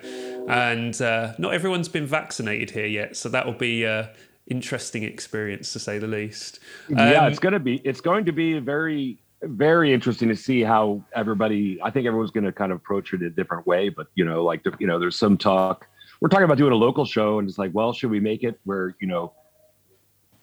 and 0.48 1.00
uh, 1.02 1.34
not 1.38 1.54
everyone's 1.54 1.90
been 1.90 2.06
vaccinated 2.06 2.70
here 2.70 2.86
yet, 2.86 3.18
so 3.18 3.28
that 3.28 3.46
will 3.46 3.52
be. 3.52 3.86
Uh, 3.86 4.06
interesting 4.50 5.04
experience 5.04 5.74
to 5.74 5.80
say 5.80 6.00
the 6.00 6.08
least. 6.08 6.60
Um, 6.90 6.98
yeah, 6.98 7.28
it's 7.28 7.40
gonna 7.40 7.60
be 7.60 7.76
it's 7.84 8.02
going 8.02 8.26
to 8.26 8.32
be 8.32 8.60
very 8.60 9.20
very 9.44 9.94
interesting 9.94 10.30
to 10.30 10.36
see 10.36 10.62
how 10.64 11.04
everybody. 11.14 11.80
I 11.84 11.92
think 11.92 12.08
everyone's 12.08 12.32
going 12.32 12.46
to 12.46 12.52
kind 12.52 12.72
of 12.72 12.78
approach 12.78 13.14
it 13.14 13.22
a 13.22 13.30
different 13.30 13.68
way, 13.68 13.90
but 13.90 14.08
you 14.16 14.26
know, 14.26 14.44
like 14.44 14.62
you 14.80 14.88
know, 14.88 15.00
there's 15.00 15.18
some 15.18 15.38
talk. 15.38 15.88
We're 16.20 16.30
talking 16.30 16.46
about 16.46 16.58
doing 16.58 16.74
a 16.74 16.78
local 16.78 17.06
show, 17.06 17.40
and 17.40 17.48
it's 17.48 17.60
like, 17.60 17.72
well, 17.74 17.94
should 17.94 18.10
we 18.10 18.20
make 18.20 18.44
it 18.44 18.60
where 18.64 18.96
you 19.00 19.08
know, 19.08 19.34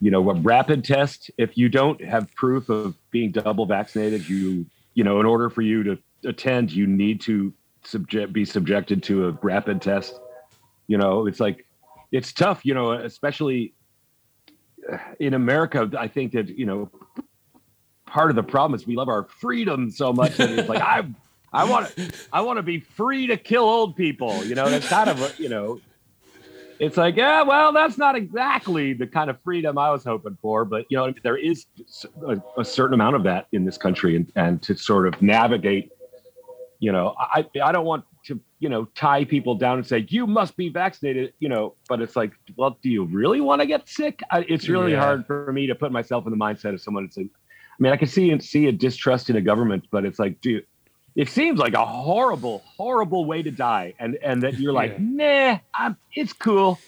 you 0.01 0.11
know, 0.11 0.31
a 0.31 0.35
rapid 0.35 0.85
test? 0.85 1.31
If 1.39 1.57
you 1.57 1.69
don't 1.69 2.03
have 2.05 2.33
proof 2.35 2.69
of 2.69 2.95
being 3.11 3.33
double 3.33 3.67
vaccinated, 3.67 4.29
you 4.29 4.67
you 4.95 5.03
know, 5.03 5.19
in 5.19 5.27
order 5.27 5.51
for 5.51 5.63
you 5.63 5.83
to 5.83 5.99
attend, 6.25 6.71
you 6.71 6.87
need 6.87 7.21
to 7.23 7.53
subject 7.83 8.33
be 8.33 8.45
subjected 8.45 9.03
to 9.05 9.29
a 9.29 9.33
rapid 9.43 9.83
test. 9.83 10.21
You 10.87 10.99
know, 10.99 11.27
it's 11.27 11.41
like 11.41 11.67
it's 12.13 12.33
tough, 12.33 12.65
you 12.65 12.75
know, 12.75 12.93
especially 12.93 13.75
in 15.19 15.35
America, 15.35 15.91
I 15.99 16.09
think 16.09 16.33
that 16.33 16.49
you 16.49 16.67
know 16.67 16.91
part 18.07 18.31
of 18.31 18.37
the 18.37 18.43
problem 18.43 18.79
is 18.79 18.87
we 18.87 18.97
love 18.97 19.09
our 19.09 19.25
freedom 19.25 19.91
so 19.91 20.13
much 20.13 20.37
that 20.37 20.51
it's 20.51 20.69
like 20.69 20.83
I 20.83 21.07
I 21.53 21.65
want 21.65 21.95
to 21.97 22.13
I 22.33 22.41
want 22.43 22.59
to 22.59 22.63
be 22.63 22.81
free 22.81 23.27
to 23.27 23.37
kill 23.37 23.65
old 23.65 23.97
people. 23.97 24.45
You 24.45 24.55
know, 24.55 24.69
that's 24.69 24.89
kind 24.89 25.11
of 25.11 25.39
you 25.39 25.49
know, 25.49 25.81
it's 26.79 26.97
like 26.97 27.17
yeah, 27.17 27.43
well, 27.43 27.73
that's 27.73 27.99
not 27.99 28.17
exactly 28.17 28.93
the 28.93 29.07
kind 29.07 29.31
of 29.31 29.41
freedom 29.43 29.79
I 29.79 29.91
was 29.91 30.05
hoping 30.05 30.37
for, 30.41 30.65
but 30.65 30.87
you 30.91 30.97
know, 30.97 31.13
there 31.23 31.37
is 31.37 31.67
a, 32.27 32.41
a 32.59 32.65
certain 32.65 32.95
amount 32.95 33.17
of 33.17 33.23
that 33.25 33.47
in 33.53 33.65
this 33.65 33.79
country, 33.79 34.17
and 34.17 34.31
and 34.37 34.63
to 34.63 34.77
sort 34.77 35.07
of 35.07 35.21
navigate 35.23 35.91
you 36.85 36.93
know, 36.93 37.15
I 37.19 37.47
I 37.63 37.73
don't 37.73 37.87
want 37.87 38.05
to 38.27 38.41
you 38.59 38.69
know 38.69 38.87
tie 38.95 39.25
people 39.25 39.55
down 39.55 39.79
and 39.79 39.87
say 39.87 40.07
you 40.09 40.27
must 40.27 40.57
be 40.57 40.69
vaccinated. 40.69 41.33
You 41.41 41.49
know, 41.49 41.75
but 41.89 42.01
it's 42.01 42.17
like, 42.17 42.33
well, 42.57 42.79
do 42.83 42.89
you 42.91 43.05
really 43.05 43.41
want 43.41 43.61
to 43.61 43.67
get 43.67 43.89
sick? 43.89 44.21
I, 44.31 44.41
it's 44.49 44.69
really 44.69 44.93
Yeah. 44.93 45.01
hard 45.01 45.27
for 45.27 45.53
me 45.53 45.67
to 45.67 45.75
put 45.75 45.93
myself 45.93 46.27
in 46.27 46.31
the 46.31 46.39
mindset 46.39 46.75
of 46.75 46.81
someone 46.81 47.05
that's. 47.05 47.17
Like, 47.17 47.27
I 47.27 47.77
mean, 47.83 47.93
I 47.93 47.97
can 47.97 48.07
see 48.09 48.31
and 48.31 48.43
see 48.43 48.67
a 48.67 48.73
distrust 48.73 49.31
in 49.31 49.37
a 49.37 49.41
government, 49.41 49.85
but 49.91 50.05
it's 50.05 50.19
like, 50.21 50.41
dude, 50.41 50.65
it 51.17 51.29
seems 51.29 51.59
like 51.59 51.75
a 51.75 51.85
horrible, 51.85 52.63
horrible 52.77 53.25
way 53.25 53.43
to 53.43 53.51
die, 53.51 53.95
and 53.99 54.17
and 54.23 54.43
that 54.43 54.59
you're 54.61 54.73
like, 54.73 54.99
nah, 55.01 55.59
I'm, 55.75 55.97
it's 56.15 56.33
cool. 56.33 56.79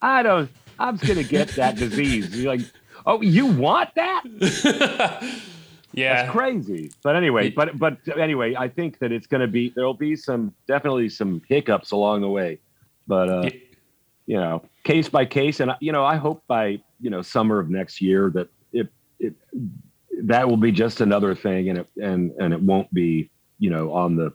I 0.00 0.22
don't. 0.22 0.50
I'm 0.78 0.98
just 0.98 1.08
gonna 1.08 1.24
get 1.24 1.48
that 1.56 1.76
disease. 1.84 2.36
You're 2.36 2.54
like, 2.56 2.66
oh, 3.06 3.20
you 3.22 3.46
want 3.46 3.90
that? 3.96 4.22
yeah. 5.96 6.22
That's 6.22 6.30
crazy. 6.30 6.92
But 7.02 7.16
anyway, 7.16 7.50
but 7.50 7.78
but 7.78 7.98
anyway, 8.18 8.54
I 8.54 8.68
think 8.68 8.98
that 8.98 9.12
it's 9.12 9.26
gonna 9.26 9.46
be 9.48 9.72
there'll 9.74 9.94
be 9.94 10.14
some 10.14 10.54
definitely 10.68 11.08
some 11.08 11.42
hiccups 11.48 11.90
along 11.90 12.20
the 12.20 12.28
way, 12.28 12.60
but 13.06 13.28
uh, 13.30 13.50
you 14.26 14.36
know, 14.36 14.62
case 14.84 15.08
by 15.08 15.24
case, 15.24 15.60
and 15.60 15.72
you 15.80 15.92
know, 15.92 16.04
I 16.04 16.16
hope 16.16 16.44
by 16.46 16.80
you 17.00 17.10
know 17.10 17.22
summer 17.22 17.58
of 17.58 17.70
next 17.70 18.02
year 18.02 18.30
that 18.34 18.48
it 18.72 18.88
it 19.18 19.34
that 20.24 20.48
will 20.48 20.58
be 20.58 20.70
just 20.70 21.00
another 21.00 21.34
thing, 21.34 21.70
and 21.70 21.78
it 21.78 21.88
and 22.00 22.30
and 22.38 22.52
it 22.52 22.60
won't 22.60 22.92
be 22.92 23.30
you 23.58 23.70
know 23.70 23.92
on 23.92 24.16
the 24.16 24.34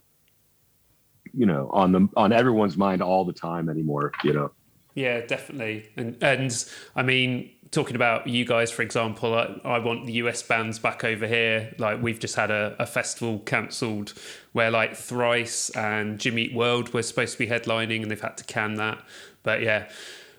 you 1.33 1.45
know 1.45 1.69
on 1.71 1.91
the 1.91 2.09
on 2.17 2.33
everyone's 2.33 2.75
mind 2.75 3.03
all 3.03 3.23
the 3.23 3.33
time 3.33 3.69
anymore. 3.69 4.11
You 4.23 4.33
know. 4.33 4.51
Yeah, 4.93 5.21
definitely. 5.21 5.89
And 5.95 6.17
and 6.21 6.65
I 6.95 7.03
mean, 7.03 7.51
talking 7.71 7.95
about 7.95 8.27
you 8.27 8.45
guys, 8.45 8.71
for 8.71 8.81
example, 8.81 9.33
I, 9.33 9.59
I 9.63 9.79
want 9.79 10.05
the 10.05 10.13
US 10.13 10.43
bands 10.43 10.79
back 10.79 11.03
over 11.03 11.25
here. 11.25 11.73
Like 11.77 12.01
we've 12.01 12.19
just 12.19 12.35
had 12.35 12.51
a, 12.51 12.75
a 12.77 12.85
festival 12.85 13.39
cancelled 13.39 14.13
where 14.51 14.69
like 14.69 14.95
Thrice 14.95 15.69
and 15.71 16.19
Jimmy 16.19 16.43
Eat 16.43 16.53
World 16.53 16.93
were 16.93 17.03
supposed 17.03 17.33
to 17.33 17.39
be 17.39 17.47
headlining, 17.47 18.01
and 18.01 18.11
they've 18.11 18.21
had 18.21 18.37
to 18.37 18.43
can 18.43 18.75
that. 18.75 19.03
But 19.43 19.61
yeah. 19.61 19.89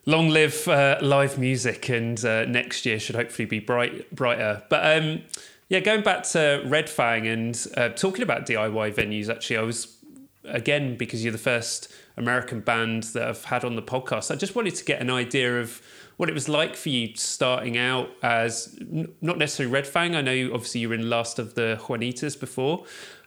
Long 0.04 0.30
live 0.30 0.66
uh, 0.66 0.98
live 1.00 1.38
music, 1.38 1.88
and 1.88 2.22
uh, 2.24 2.44
next 2.46 2.84
year 2.84 2.98
should 2.98 3.14
hopefully 3.14 3.46
be 3.46 3.60
bright, 3.60 4.12
brighter. 4.12 4.64
But 4.68 5.00
um, 5.00 5.22
yeah, 5.68 5.78
going 5.78 6.02
back 6.02 6.24
to 6.24 6.60
Red 6.66 6.90
Fang 6.90 7.28
and 7.28 7.66
uh, 7.76 7.90
talking 7.90 8.24
about 8.24 8.44
DIY 8.44 8.94
venues. 8.94 9.30
Actually, 9.30 9.58
I 9.58 9.62
was 9.62 9.96
again 10.44 10.96
because 10.96 11.22
you're 11.22 11.30
the 11.30 11.38
first 11.38 11.92
American 12.16 12.60
band 12.60 13.04
that 13.14 13.28
I've 13.28 13.44
had 13.44 13.64
on 13.64 13.76
the 13.76 13.82
podcast. 13.82 14.30
I 14.30 14.36
just 14.36 14.54
wanted 14.54 14.74
to 14.76 14.84
get 14.84 15.00
an 15.00 15.10
idea 15.10 15.60
of 15.60 15.82
what 16.16 16.28
it 16.28 16.32
was 16.32 16.48
like 16.48 16.76
for 16.76 16.88
you 16.88 17.14
starting 17.14 17.76
out 17.76 18.10
as 18.22 18.76
n- 18.80 19.12
not 19.20 19.38
necessarily 19.38 19.72
Red 19.72 19.86
Fang. 19.86 20.14
I 20.14 20.20
know 20.20 20.50
obviously 20.52 20.82
you 20.82 20.88
were 20.88 20.94
in 20.94 21.08
Last 21.08 21.38
of 21.38 21.54
the 21.54 21.78
Juanitas 21.80 22.38
before. 22.38 22.84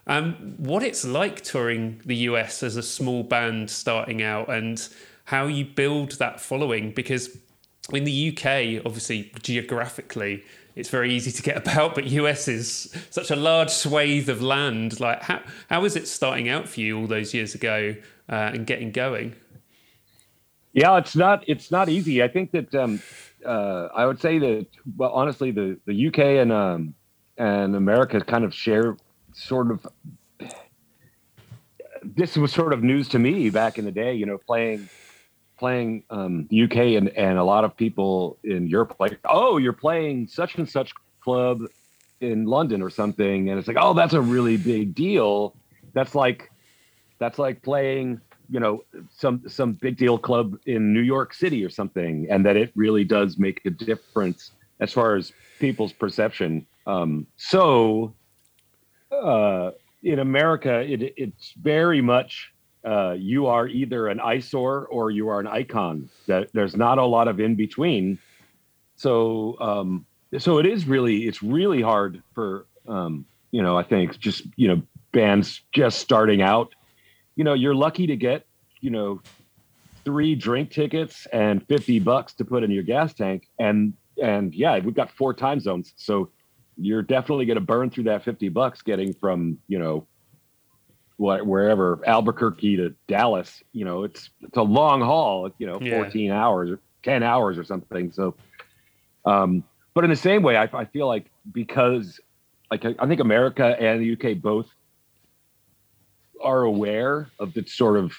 Um, 0.08 0.56
what 0.58 0.84
it's 0.84 1.04
like 1.04 1.42
touring 1.42 2.02
the 2.06 2.16
US 2.16 2.62
as 2.62 2.78
a 2.78 2.84
small 2.84 3.24
band 3.24 3.70
starting 3.72 4.22
out 4.22 4.50
and 4.50 4.88
how 5.26 5.48
you 5.48 5.66
build 5.66 6.12
that 6.20 6.40
following 6.40 6.92
because 6.92 7.36
in 7.92 8.04
the 8.04 8.30
UK, 8.30 8.86
obviously 8.86 9.32
geographically, 9.42 10.44
it's 10.76 10.90
very 10.90 11.14
easy 11.14 11.32
to 11.32 11.42
get 11.42 11.58
about, 11.68 11.96
but 11.96 12.06
US 12.06 12.48
is 12.48 12.96
such 13.10 13.32
a 13.32 13.36
large 13.36 13.70
swathe 13.70 14.30
of 14.30 14.42
land. 14.42 15.00
Like, 15.00 15.24
how 15.24 15.42
how 15.70 15.82
was 15.82 15.96
it 15.96 16.08
starting 16.08 16.50
out 16.50 16.68
for 16.68 16.82
you 16.82 17.00
all 17.00 17.08
those 17.08 17.34
years 17.34 17.56
ago 17.56 17.96
uh, 18.30 18.52
and 18.54 18.66
getting 18.66 18.92
going? 18.92 19.36
Yeah, 20.74 20.98
it's 20.98 21.16
not 21.16 21.44
it's 21.48 21.72
not 21.72 21.88
easy. 21.88 22.22
I 22.22 22.28
think 22.28 22.52
that 22.52 22.76
um, 22.76 23.02
uh, 23.46 23.88
I 23.96 24.06
would 24.06 24.20
say 24.20 24.40
that 24.40 24.68
well, 24.98 25.12
honestly, 25.12 25.52
the 25.52 25.80
the 25.86 26.08
UK 26.08 26.20
and 26.20 26.52
um, 26.52 26.94
and 27.38 27.76
America 27.76 28.20
kind 28.22 28.44
of 28.44 28.54
share 28.54 28.98
sort 29.34 29.72
of. 29.72 29.88
This 32.04 32.38
was 32.38 32.52
sort 32.52 32.74
of 32.74 32.84
news 32.84 33.08
to 33.10 33.20
me 33.20 33.50
back 33.50 33.78
in 33.78 33.86
the 33.86 33.92
day. 33.92 34.14
You 34.14 34.26
know, 34.26 34.38
playing 34.38 34.90
playing 35.58 36.04
um, 36.10 36.48
the 36.50 36.64
UK 36.64 36.78
and 36.98 37.10
and 37.10 37.38
a 37.38 37.44
lot 37.44 37.64
of 37.64 37.76
people 37.78 38.38
in 38.44 38.68
Europe 38.68 38.98
like, 39.00 39.18
oh, 39.26 39.58
you're 39.58 39.74
playing 39.74 40.28
such 40.28 40.56
and 40.56 40.70
such 40.70 40.92
club 41.22 41.62
in 42.20 42.46
London 42.46 42.82
or 42.82 42.90
something, 42.90 43.50
and 43.50 43.58
it's 43.58 43.68
like, 43.68 43.78
oh, 43.80 43.94
that's 43.94 44.14
a 44.14 44.22
really 44.22 44.58
big 44.58 44.94
deal. 44.94 45.56
That's 45.94 46.16
like 46.16 46.52
that's 47.20 47.40
like 47.40 47.62
playing 47.62 48.22
you 48.50 48.60
know 48.60 48.84
some 49.10 49.42
some 49.48 49.74
big 49.74 49.98
deal 49.98 50.18
club 50.18 50.58
in 50.66 50.94
New 50.94 51.02
York 51.02 51.34
City 51.34 51.64
or 51.64 51.70
something, 51.70 52.28
and 52.30 52.46
that 52.46 52.56
it 52.56 52.72
really 52.76 53.04
does 53.04 53.38
make 53.38 53.62
a 53.66 53.70
difference 53.70 54.52
as 54.80 54.92
far 54.92 55.16
as 55.16 55.32
people's 55.60 55.94
perception. 55.94 56.66
Um, 56.86 57.26
so 57.38 58.14
uh, 59.12 59.72
in 60.04 60.20
America, 60.20 60.82
it, 60.82 61.14
it's 61.18 61.54
very 61.62 62.02
much 62.02 62.52
uh, 62.84 63.16
you 63.18 63.48
are 63.48 63.68
either 63.68 64.08
an 64.08 64.20
eyesore 64.20 64.86
or 64.88 65.10
you 65.10 65.30
are 65.30 65.40
an 65.40 65.48
icon. 65.48 66.10
That 66.28 66.50
there's 66.54 66.76
not 66.76 66.98
a 66.98 67.06
lot 67.06 67.28
of 67.28 67.40
in 67.40 67.56
between. 67.56 68.20
So 68.96 69.58
um, 69.60 70.06
so 70.38 70.60
it 70.60 70.66
is 70.66 70.86
really 70.86 71.28
it's 71.28 71.42
really 71.42 71.82
hard 71.82 72.22
for 72.34 72.66
um, 72.88 73.26
you 73.52 73.62
know 73.62 73.78
I 73.78 73.84
think 73.84 74.20
just 74.20 74.44
you 74.56 74.68
know 74.68 74.82
bands 75.12 75.62
just 75.72 76.00
starting 76.00 76.42
out 76.42 76.76
you 77.36 77.44
know, 77.44 77.54
you're 77.54 77.76
lucky 77.76 78.08
to 78.08 78.16
get, 78.16 78.46
you 78.82 78.90
know, 78.90 79.22
three 80.04 80.36
drink 80.36 80.72
tickets 80.72 81.26
and 81.34 81.66
50 81.68 82.00
bucks 82.00 82.34
to 82.36 82.46
put 82.46 82.64
in 82.64 82.72
your 82.72 82.84
gas 82.84 83.14
tank. 83.14 83.48
And, 83.60 83.94
and 84.22 84.54
yeah, 84.54 84.78
we've 84.80 84.94
got 84.94 85.12
four 85.12 85.34
time 85.34 85.60
zones. 85.60 85.94
So 85.98 86.30
you're 86.78 87.02
definitely 87.02 87.46
going 87.46 87.56
to 87.56 87.62
burn 87.62 87.90
through 87.90 88.06
that 88.06 88.24
50 88.24 88.50
bucks 88.50 88.82
getting 88.82 89.14
from, 89.14 89.58
you 89.68 89.80
know, 89.80 90.08
what, 91.18 91.46
wherever 91.46 92.02
Albuquerque 92.06 92.76
to 92.78 92.94
Dallas, 93.08 93.64
you 93.72 93.86
know, 93.86 94.04
it's, 94.04 94.30
it's 94.42 94.58
a 94.58 94.62
long 94.62 95.02
haul, 95.02 95.50
you 95.58 95.66
know, 95.66 95.80
Yeah. 95.82 96.04
14 96.04 96.32
hours 96.32 96.70
or 96.72 96.80
10 97.04 97.24
hours 97.24 97.58
or 97.58 97.64
something. 97.64 98.12
So, 98.12 98.36
um, 99.26 99.64
but 99.94 100.04
in 100.04 100.10
the 100.10 100.16
same 100.16 100.44
way, 100.44 100.58
I, 100.58 100.64
I 100.74 100.86
feel 100.86 101.08
like 101.08 101.32
because 101.52 102.20
like, 102.70 102.84
I, 102.84 102.96
I 103.00 103.08
think 103.08 103.22
America 103.22 103.76
and 103.80 104.02
the 104.02 104.14
UK 104.14 104.42
both 104.42 104.68
are 106.46 106.64
aware 106.64 107.30
of 107.40 107.54
the 107.54 107.66
sort 107.68 107.98
of 107.98 108.14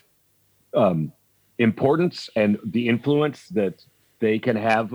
um, 0.75 1.12
importance 1.59 2.28
and 2.37 2.59
the 2.64 2.88
influence 2.88 3.49
that 3.49 3.80
they 4.21 4.38
can 4.38 4.56
have 4.56 4.95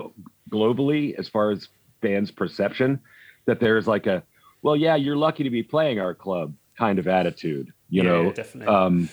globally 0.51 1.15
as 1.17 1.27
far 1.27 1.51
as 1.51 1.67
fans' 2.01 2.31
perception. 2.31 3.00
That 3.47 3.59
there's 3.59 3.88
like 3.88 4.05
a, 4.05 4.23
well, 4.61 4.75
yeah, 4.75 4.95
you're 4.95 5.15
lucky 5.15 5.43
to 5.43 5.50
be 5.50 5.63
playing 5.63 6.00
our 6.00 6.13
club 6.13 6.53
kind 6.77 7.00
of 7.00 7.07
attitude, 7.07 7.73
you 7.89 8.03
Yeah, 8.03 8.09
know. 8.09 8.31
definitely. 8.31 8.73
Um, 8.73 9.09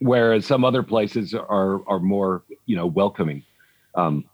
whereas 0.00 0.44
some 0.44 0.64
other 0.64 0.82
places 0.82 1.34
are 1.34 1.88
are 1.88 2.00
more, 2.00 2.44
you 2.66 2.76
know, 2.76 2.86
welcoming. 2.86 3.42
Um, 3.94 4.24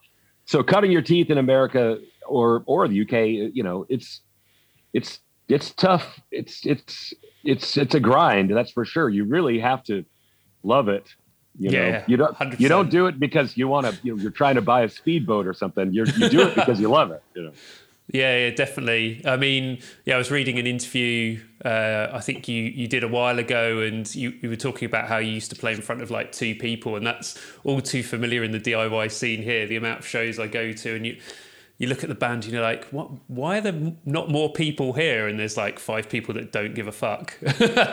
so 0.46 0.62
cutting 0.62 0.90
your 0.90 1.02
teeth 1.02 1.30
in 1.30 1.38
America 1.38 1.98
or 2.26 2.64
or 2.66 2.88
the 2.88 3.02
UK, 3.02 3.52
you 3.54 3.62
know, 3.62 3.86
it's 3.88 4.22
it's 4.92 5.20
it's 5.48 5.70
tough. 5.72 6.20
It's 6.30 6.64
it's 6.66 7.14
it's 7.44 7.76
it's 7.76 7.94
a 7.94 8.00
grind. 8.00 8.50
That's 8.50 8.70
for 8.70 8.84
sure. 8.84 9.08
You 9.08 9.24
really 9.24 9.58
have 9.60 9.82
to 9.84 10.04
love 10.62 10.88
it. 10.88 11.06
You 11.58 11.70
know, 11.70 11.78
Yeah, 11.78 12.04
you 12.06 12.16
don't 12.18 12.36
100%. 12.36 12.60
you 12.60 12.68
don't 12.68 12.90
do 12.90 13.06
it 13.06 13.18
because 13.18 13.56
you 13.56 13.66
want 13.68 13.86
to. 13.86 13.96
You 14.02 14.14
know, 14.16 14.22
you're 14.22 14.30
trying 14.30 14.56
to 14.56 14.62
buy 14.62 14.82
a 14.82 14.88
speedboat 14.88 15.46
or 15.46 15.54
something. 15.54 15.92
You're, 15.92 16.06
you 16.06 16.28
do 16.28 16.40
it 16.42 16.54
because 16.54 16.78
you 16.80 16.88
love 16.88 17.10
it. 17.10 17.22
You 17.34 17.44
know. 17.44 17.52
Yeah, 18.12 18.38
yeah, 18.38 18.50
definitely. 18.54 19.20
I 19.24 19.36
mean, 19.36 19.80
yeah, 20.04 20.14
I 20.14 20.18
was 20.18 20.30
reading 20.30 20.60
an 20.60 20.66
interview. 20.68 21.40
Uh, 21.64 22.06
I 22.12 22.20
think 22.20 22.46
you 22.46 22.62
you 22.62 22.86
did 22.86 23.02
a 23.02 23.08
while 23.08 23.40
ago, 23.40 23.80
and 23.80 24.14
you, 24.14 24.32
you 24.40 24.48
were 24.48 24.54
talking 24.54 24.86
about 24.86 25.08
how 25.08 25.16
you 25.16 25.32
used 25.32 25.50
to 25.50 25.56
play 25.56 25.72
in 25.72 25.82
front 25.82 26.02
of 26.02 26.10
like 26.12 26.30
two 26.30 26.54
people, 26.54 26.94
and 26.94 27.04
that's 27.04 27.36
all 27.64 27.80
too 27.80 28.04
familiar 28.04 28.44
in 28.44 28.52
the 28.52 28.60
DIY 28.60 29.10
scene 29.10 29.42
here. 29.42 29.66
The 29.66 29.74
amount 29.74 29.98
of 29.98 30.06
shows 30.06 30.38
I 30.38 30.46
go 30.46 30.70
to, 30.72 30.94
and 30.94 31.04
you 31.04 31.16
you 31.78 31.88
look 31.88 32.02
at 32.02 32.08
the 32.08 32.14
band, 32.14 32.44
and 32.44 32.52
you're 32.52 32.62
like, 32.62 32.84
what? 32.86 33.10
Why 33.28 33.58
are 33.58 33.60
there 33.60 33.92
not 34.04 34.30
more 34.30 34.52
people 34.52 34.92
here? 34.94 35.28
And 35.28 35.38
there's 35.38 35.56
like 35.56 35.78
five 35.78 36.08
people 36.08 36.34
that 36.34 36.52
don't 36.52 36.74
give 36.74 36.86
a 36.86 36.92
fuck. 36.92 37.36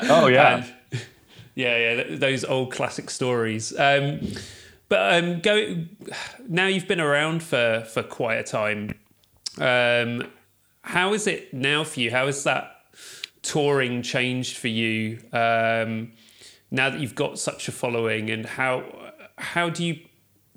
Oh 0.10 0.28
yeah. 0.28 0.64
And- 0.92 1.02
yeah, 1.56 1.78
yeah, 1.78 2.16
those 2.16 2.44
old 2.44 2.72
classic 2.72 3.10
stories. 3.10 3.78
Um, 3.78 4.20
but 4.90 5.24
um, 5.24 5.40
go 5.42 5.86
now. 6.48 6.68
You've 6.68 6.88
been 6.88 7.02
around 7.02 7.44
for 7.44 7.84
for 7.92 8.04
quite 8.04 8.36
a 8.36 8.44
time. 8.44 8.94
Um, 9.60 10.30
how 10.82 11.14
is 11.14 11.28
it 11.28 11.54
now 11.54 11.84
for 11.84 12.00
you? 12.00 12.12
How 12.12 12.26
has 12.26 12.44
that 12.44 12.76
touring 13.42 14.02
changed 14.02 14.58
for 14.58 14.68
you 14.70 15.20
um, 15.34 16.12
now 16.72 16.90
that 16.90 17.00
you've 17.00 17.16
got 17.16 17.38
such 17.40 17.68
a 17.68 17.72
following? 17.72 18.30
And 18.30 18.46
how 18.46 18.84
how 19.38 19.70
do 19.70 19.86
you 19.86 20.00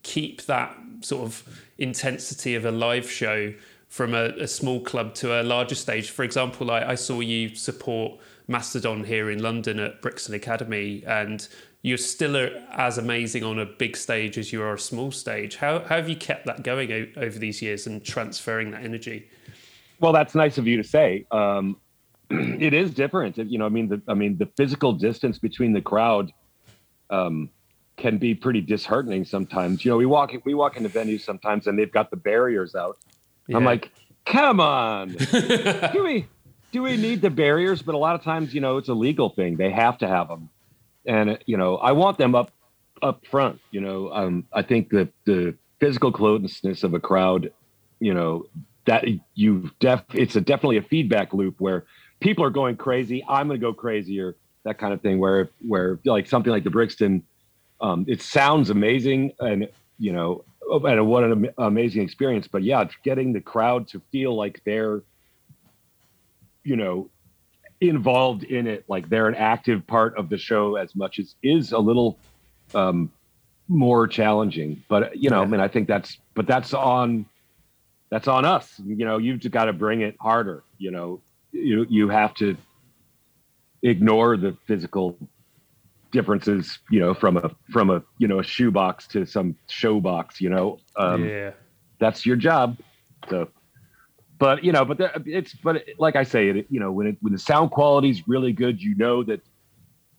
keep 0.03 0.43
that 0.47 0.77
sort 1.01 1.25
of 1.25 1.66
intensity 1.79 2.55
of 2.55 2.65
a 2.65 2.71
live 2.71 3.11
show 3.11 3.55
from 3.89 4.15
a, 4.15 4.27
a 4.39 4.49
small 4.49 4.81
club 4.81 5.15
to 5.15 5.41
a 5.41 5.43
larger 5.43 5.75
stage? 5.75 6.11
For 6.11 6.25
example, 6.25 6.71
I, 6.71 6.83
I 6.83 6.95
saw 6.95 7.21
you 7.21 7.55
support 7.55 8.19
Mastodon 8.49 9.05
here 9.05 9.31
in 9.31 9.43
London 9.43 9.79
at 9.79 10.01
Brixton 10.01 10.35
Academy, 10.35 11.03
and 11.07 11.47
you're 11.83 11.99
still 11.99 12.37
a, 12.37 12.51
as 12.73 12.99
amazing 12.99 13.45
on 13.45 13.59
a 13.59 13.67
big 13.67 13.97
stage 13.97 14.39
as 14.39 14.53
you 14.53 14.63
are 14.63 14.75
a 14.75 14.79
small 14.79 15.11
stage. 15.11 15.57
How, 15.57 15.81
how 15.81 15.97
have 15.97 16.09
you 16.09 16.17
kept 16.17 16.47
that 16.47 16.63
going 16.63 16.93
o- 16.93 17.09
over 17.17 17.39
these 17.39 17.63
years 17.63 17.87
and 17.87 18.05
transferring 18.05 18.71
that 18.73 18.83
energy? 18.83 19.29
Well, 20.01 20.13
that's 20.13 20.35
nice 20.35 20.59
of 20.59 20.67
you 20.67 20.77
to 20.77 20.85
say. 20.85 21.27
Um, 21.31 21.77
it 22.31 22.75
is 22.75 22.91
different. 22.91 23.39
You 23.39 23.59
know, 23.59 23.67
I 23.67 23.69
mean, 23.69 23.89
the 23.89 24.03
I 24.09 24.15
mean, 24.15 24.37
the 24.37 24.47
physical 24.57 24.93
distance 24.93 25.39
between 25.39 25.73
the 25.73 25.81
crowd 25.81 26.33
um, 27.11 27.51
can 27.97 28.19
be 28.19 28.35
pretty 28.35 28.61
disheartening 28.61 29.25
sometimes. 29.25 29.85
You 29.85 29.91
know, 29.91 29.97
we 29.97 30.07
walk 30.07 30.33
we 30.45 30.55
walk 30.55 30.77
into 30.77 30.89
venues 30.89 31.23
sometimes 31.23 31.67
and 31.67 31.79
they've 31.79 31.93
got 31.93 32.11
the 32.11 32.17
barriers 32.17 32.75
out. 32.75 32.99
Yeah. 33.47 33.57
I'm 33.57 33.65
like, 33.65 33.91
come 34.25 34.61
on, 34.61 35.09
do 35.93 36.03
we 36.05 36.27
do 36.73 36.83
we 36.83 36.97
need 36.97 37.23
the 37.23 37.31
barriers? 37.31 37.83
But 37.83 37.95
a 37.95 37.99
lot 37.99 38.15
of 38.15 38.23
times, 38.23 38.53
you 38.53 38.61
know, 38.61 38.77
it's 38.77 38.89
a 38.89 38.95
legal 38.95 39.31
thing. 39.31 39.57
They 39.57 39.71
have 39.71 39.99
to 39.99 40.09
have 40.09 40.29
them, 40.29 40.51
and 41.07 41.39
you 41.47 41.57
know, 41.57 41.77
I 41.77 41.93
want 41.93 42.19
them 42.19 42.35
up 42.35 42.51
up 43.03 43.25
front. 43.27 43.61
You 43.71 43.81
know, 43.81 44.13
um, 44.13 44.45
I 44.53 44.63
think 44.63 44.91
that 44.91 45.09
the 45.25 45.55
physical 45.81 46.13
closeness 46.13 46.83
of 46.83 46.95
a 46.95 47.01
crowd, 47.01 47.53
you 48.01 48.13
know, 48.13 48.47
that 48.87 49.05
you 49.35 49.71
def 49.81 50.03
it's 50.13 50.37
a 50.37 50.41
definitely 50.41 50.79
a 50.79 50.83
feedback 50.83 51.33
loop 51.33 51.61
where 51.61 51.87
people 52.21 52.45
are 52.45 52.51
going 52.51 52.77
crazy. 52.77 53.25
I'm 53.29 53.49
going 53.49 53.61
to 53.61 53.65
go 53.65 53.73
crazier. 53.73 54.37
That 54.65 54.79
kind 54.79 54.93
of 54.93 55.01
thing. 55.01 55.19
Where 55.19 55.51
where 55.67 55.99
like 56.05 56.27
something 56.27 56.51
like 56.51 56.65
the 56.65 56.71
Brixton, 56.71 57.23
um, 57.81 58.05
it 58.09 58.23
sounds 58.23 58.71
amazing 58.71 59.33
and 59.41 59.69
you 59.99 60.13
know 60.13 60.45
and 60.69 61.07
what 61.07 61.25
an 61.25 61.49
amazing 61.59 62.03
experience. 62.03 62.49
But 62.49 62.63
yeah, 62.63 62.85
getting 63.05 63.33
the 63.33 63.41
crowd 63.41 63.89
to 63.89 64.01
feel 64.11 64.35
like 64.35 64.61
they're 64.65 65.03
you 66.65 66.77
know 66.77 67.09
involved 67.81 68.43
in 68.43 68.67
it 68.67 68.85
like 68.89 69.09
they're 69.09 69.29
an 69.29 69.35
active 69.35 69.87
part 69.87 70.17
of 70.17 70.29
the 70.29 70.39
show 70.39 70.77
as 70.77 70.95
much 70.97 71.19
as 71.19 71.35
is 71.43 71.73
a 71.73 71.79
little 71.79 72.19
um 72.75 73.13
more 73.69 74.07
challenging 74.09 74.83
but 74.89 75.17
you 75.17 75.29
know 75.29 75.37
yeah. 75.37 75.43
i 75.43 75.47
mean 75.47 75.61
i 75.61 75.69
think 75.69 75.87
that's 75.87 76.19
but 76.35 76.47
that's 76.47 76.73
on 76.73 77.27
that's 78.11 78.29
on 78.29 78.45
us 78.45 78.81
you 78.85 79.05
know 79.05 79.19
you've 79.19 79.41
just 79.41 79.53
got 79.53 79.67
to 79.67 79.73
bring 79.73 80.01
it 80.01 80.17
harder 80.21 80.65
you 80.79 80.91
know 80.91 81.21
you 81.53 81.87
you 81.91 82.09
have 82.09 82.33
to 82.35 82.57
ignore 83.83 84.37
the 84.37 84.57
physical 84.67 85.17
differences 86.17 86.79
you 86.91 87.01
know 87.01 87.13
from 87.13 87.37
a 87.37 87.51
from 87.71 87.91
a 87.91 88.03
you 88.19 88.29
know 88.29 88.39
a 88.39 88.43
shoebox 88.45 89.07
to 89.07 89.27
some 89.27 89.55
show 89.69 90.01
box 90.01 90.41
you 90.41 90.51
know 90.55 90.79
um 90.97 91.29
yeah 91.29 91.51
that's 91.99 92.25
your 92.25 92.37
job 92.37 92.77
so 93.31 93.49
but 94.39 94.65
you 94.65 94.73
know, 94.73 94.85
but 94.85 94.99
there, 94.99 95.13
it's 95.25 95.55
but 95.55 95.85
like 95.99 96.17
I 96.17 96.23
say, 96.23 96.49
it 96.49 96.67
you 96.69 96.81
know 96.81 96.93
when 96.93 97.07
it 97.07 97.17
when 97.21 97.33
the 97.33 97.39
sound 97.39 97.71
quality 97.71 98.11
is 98.11 98.29
really 98.29 98.53
good, 98.53 98.81
you 98.81 98.95
know 98.97 99.23
that 99.25 99.41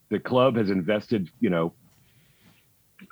the 0.09 0.19
club 0.19 0.55
has 0.55 0.69
invested 0.69 1.29
you 1.39 1.49
know 1.49 1.73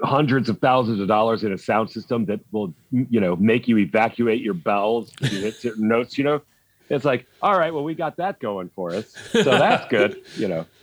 hundreds 0.02 0.50
of 0.50 0.60
thousands 0.60 1.00
of 1.00 1.08
dollars 1.08 1.44
in 1.44 1.54
a 1.54 1.58
sound 1.58 1.92
system 1.92 2.26
that 2.26 2.40
will 2.52 2.74
you 2.92 3.20
know 3.20 3.36
make 3.36 3.68
you 3.68 3.78
evacuate 3.78 4.42
your 4.42 4.56
bowels 4.56 5.12
you 5.22 5.42
hit 5.42 5.56
certain 5.56 5.88
notes. 5.88 6.18
You 6.18 6.24
know, 6.24 6.42
it's 6.90 7.06
like 7.06 7.28
all 7.42 7.58
right, 7.58 7.74
well 7.74 7.84
we 7.84 7.94
got 7.94 8.18
that 8.18 8.40
going 8.40 8.70
for 8.76 8.92
us, 8.92 9.14
so 9.32 9.44
that's 9.44 9.88
good. 9.90 10.22
You 10.38 10.48
know. 10.48 10.66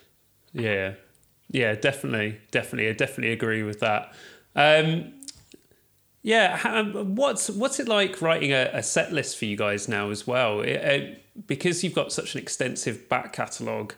Yeah, 0.54 0.92
yeah, 1.52 1.74
definitely, 1.74 2.38
definitely, 2.50 2.88
I 2.88 2.94
definitely 2.94 3.32
agree 3.32 3.62
with 3.62 3.80
that. 3.80 4.14
Um, 4.56 5.12
yeah, 6.22 6.60
um, 6.64 7.14
what's 7.14 7.50
what's 7.50 7.78
it 7.78 7.88
like 7.88 8.22
writing 8.22 8.52
a, 8.52 8.70
a, 8.72 8.82
set 8.82 9.12
list 9.12 9.36
for 9.38 9.44
you 9.44 9.56
guys 9.56 9.88
now 9.88 10.10
as 10.10 10.26
well? 10.26 10.60
It, 10.60 10.76
uh, 10.76 11.18
because 11.46 11.82
you've 11.82 11.94
got 11.94 12.12
such 12.12 12.34
an 12.34 12.40
extensive 12.40 13.08
back 13.08 13.32
catalogue, 13.32 13.94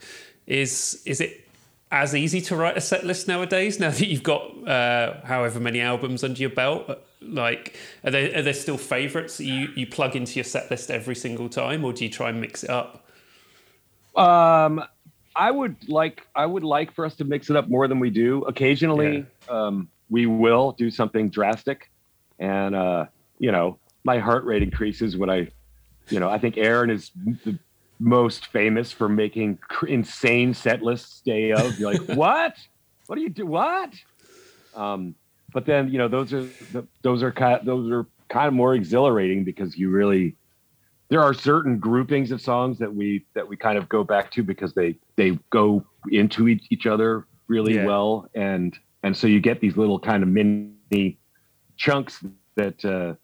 is 0.47 1.03
is 1.07 1.21
it 1.21 1.47
as 1.93 2.15
easy 2.15 2.41
to 2.41 2.57
write 2.57 2.77
a 2.77 2.81
set 2.81 3.05
list 3.05 3.29
nowadays? 3.29 3.79
Now 3.79 3.91
that 3.91 4.07
you've 4.07 4.23
got 4.23 4.67
uh, 4.67 5.21
however 5.25 5.61
many 5.61 5.81
albums 5.81 6.25
under 6.25 6.41
your 6.41 6.51
belt, 6.51 6.99
like 7.21 7.77
are 8.05 8.11
there 8.11 8.39
are 8.39 8.43
there 8.43 8.55
still 8.55 8.79
favourites 8.79 9.37
that 9.37 9.45
you 9.45 9.69
you 9.77 9.87
plug 9.87 10.17
into 10.17 10.35
your 10.35 10.45
set 10.45 10.71
list 10.71 10.91
every 10.91 11.15
single 11.15 11.49
time, 11.49 11.85
or 11.85 11.93
do 11.93 12.05
you 12.05 12.11
try 12.11 12.31
and 12.31 12.41
mix 12.41 12.65
it 12.65 12.71
up? 12.71 13.07
Um, 14.17 14.83
I 15.37 15.51
would 15.51 15.89
like 15.89 16.27
I 16.35 16.47
would 16.47 16.65
like 16.65 16.93
for 16.95 17.05
us 17.05 17.15
to 17.17 17.25
mix 17.25 17.51
it 17.51 17.57
up 17.57 17.69
more 17.69 17.89
than 17.89 17.99
we 17.99 18.11
do. 18.11 18.43
Occasionally, 18.45 19.27
yeah. 19.49 19.53
um, 19.67 19.89
we 20.11 20.27
will 20.27 20.73
do 20.73 20.91
something 20.91 21.29
drastic 21.29 21.91
and 22.39 22.75
uh, 22.75 23.07
you 23.39 23.53
know 23.53 23.79
my 24.05 24.19
heart 24.19 24.45
rate 24.45 24.63
increases 24.63 25.17
when 25.17 25.31
I, 25.31 25.49
you 26.11 26.21
know, 26.21 26.29
I 26.29 26.39
think 26.39 26.59
Aaron 26.59 26.91
is 26.91 27.11
the 27.45 27.59
most 27.99 28.47
famous 28.47 28.93
for 28.93 29.09
making 29.09 29.59
insane 29.89 30.53
set 30.53 30.83
lists 30.83 31.23
day 31.23 31.53
of. 31.53 31.79
You're 31.79 31.93
like, 31.93 32.03
what? 32.17 32.57
What 33.07 33.17
do 33.17 33.23
you 33.23 33.31
do? 33.31 33.47
What? 33.47 33.95
Um, 34.75 35.15
but 35.53 35.67
then 35.67 35.89
you 35.89 35.99
know 35.99 36.09
those 36.09 36.33
are 36.33 36.49
those 37.03 37.23
are 37.23 37.33
kind 37.33 37.61
those 37.65 37.91
are 37.91 38.07
kind 38.29 38.49
of 38.49 38.55
more 38.55 38.75
exhilarating 38.75 39.45
because 39.45 39.77
you 39.77 39.91
really 39.91 40.37
there 41.09 41.21
are 41.21 41.35
certain 41.35 41.79
groupings 41.79 42.31
of 42.31 42.41
songs 42.41 42.79
that 42.79 42.93
we 42.93 43.25
that 43.35 43.47
we 43.47 43.57
kind 43.57 43.79
of 43.79 43.89
go 43.89 44.05
back 44.05 44.31
to 44.33 44.43
because 44.43 44.75
they 44.75 44.97
they 45.17 45.39
go 45.51 45.85
into 46.11 46.49
each, 46.49 46.67
each 46.71 46.87
other 46.87 47.27
really 47.47 47.75
yeah. 47.75 47.85
well 47.85 48.29
and 48.35 48.79
and 49.05 49.15
so 49.15 49.27
you 49.27 49.39
get 49.39 49.61
these 49.61 49.77
little 49.77 49.99
kind 49.99 50.23
of 50.23 50.29
mini 50.29 51.19
chunks 51.77 52.25
that 52.57 52.83
uh, 52.85 53.15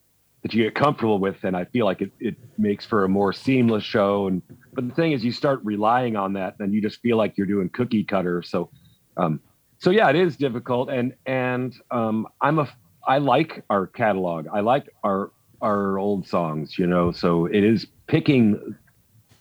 that 0.43 0.55
you 0.55 0.65
get 0.65 0.75
comfortable 0.75 1.19
with, 1.19 1.43
and 1.43 1.57
I 1.57 1.65
feel 1.67 1.85
like 1.85 2.01
it, 2.01 2.13
it 2.21 2.37
makes 2.59 2.85
for 2.85 3.05
a 3.05 3.09
more 3.09 3.33
seamless 3.33 3.85
show. 3.85 4.27
And 4.27 4.43
but 4.75 4.89
the 4.89 4.95
thing 4.95 5.13
is, 5.13 5.25
you 5.25 5.33
start 5.33 5.61
relying 5.65 6.17
on 6.17 6.33
that, 6.35 6.57
then 6.59 6.73
you 6.73 6.81
just 6.81 7.01
feel 7.01 7.17
like 7.17 7.37
you're 7.37 7.47
doing 7.47 7.69
cookie 7.71 8.05
cutter. 8.05 8.43
So, 8.43 8.71
um, 9.17 9.41
so 9.79 9.91
yeah, 9.91 10.09
it 10.11 10.17
is 10.17 10.37
difficult. 10.37 10.91
And 10.91 11.15
and 11.27 11.75
um, 11.91 12.27
I'm 12.41 12.59
a 12.59 12.69
I 13.07 13.19
like 13.19 13.65
our 13.71 13.87
catalog. 13.87 14.47
I 14.53 14.61
like 14.61 14.89
our 15.03 15.33
our 15.61 15.99
old 15.99 16.27
songs. 16.27 16.79
You 16.79 16.87
know, 16.87 17.13
so 17.13 17.47
it 17.47 17.65
is 17.65 17.87
picking, 18.07 18.77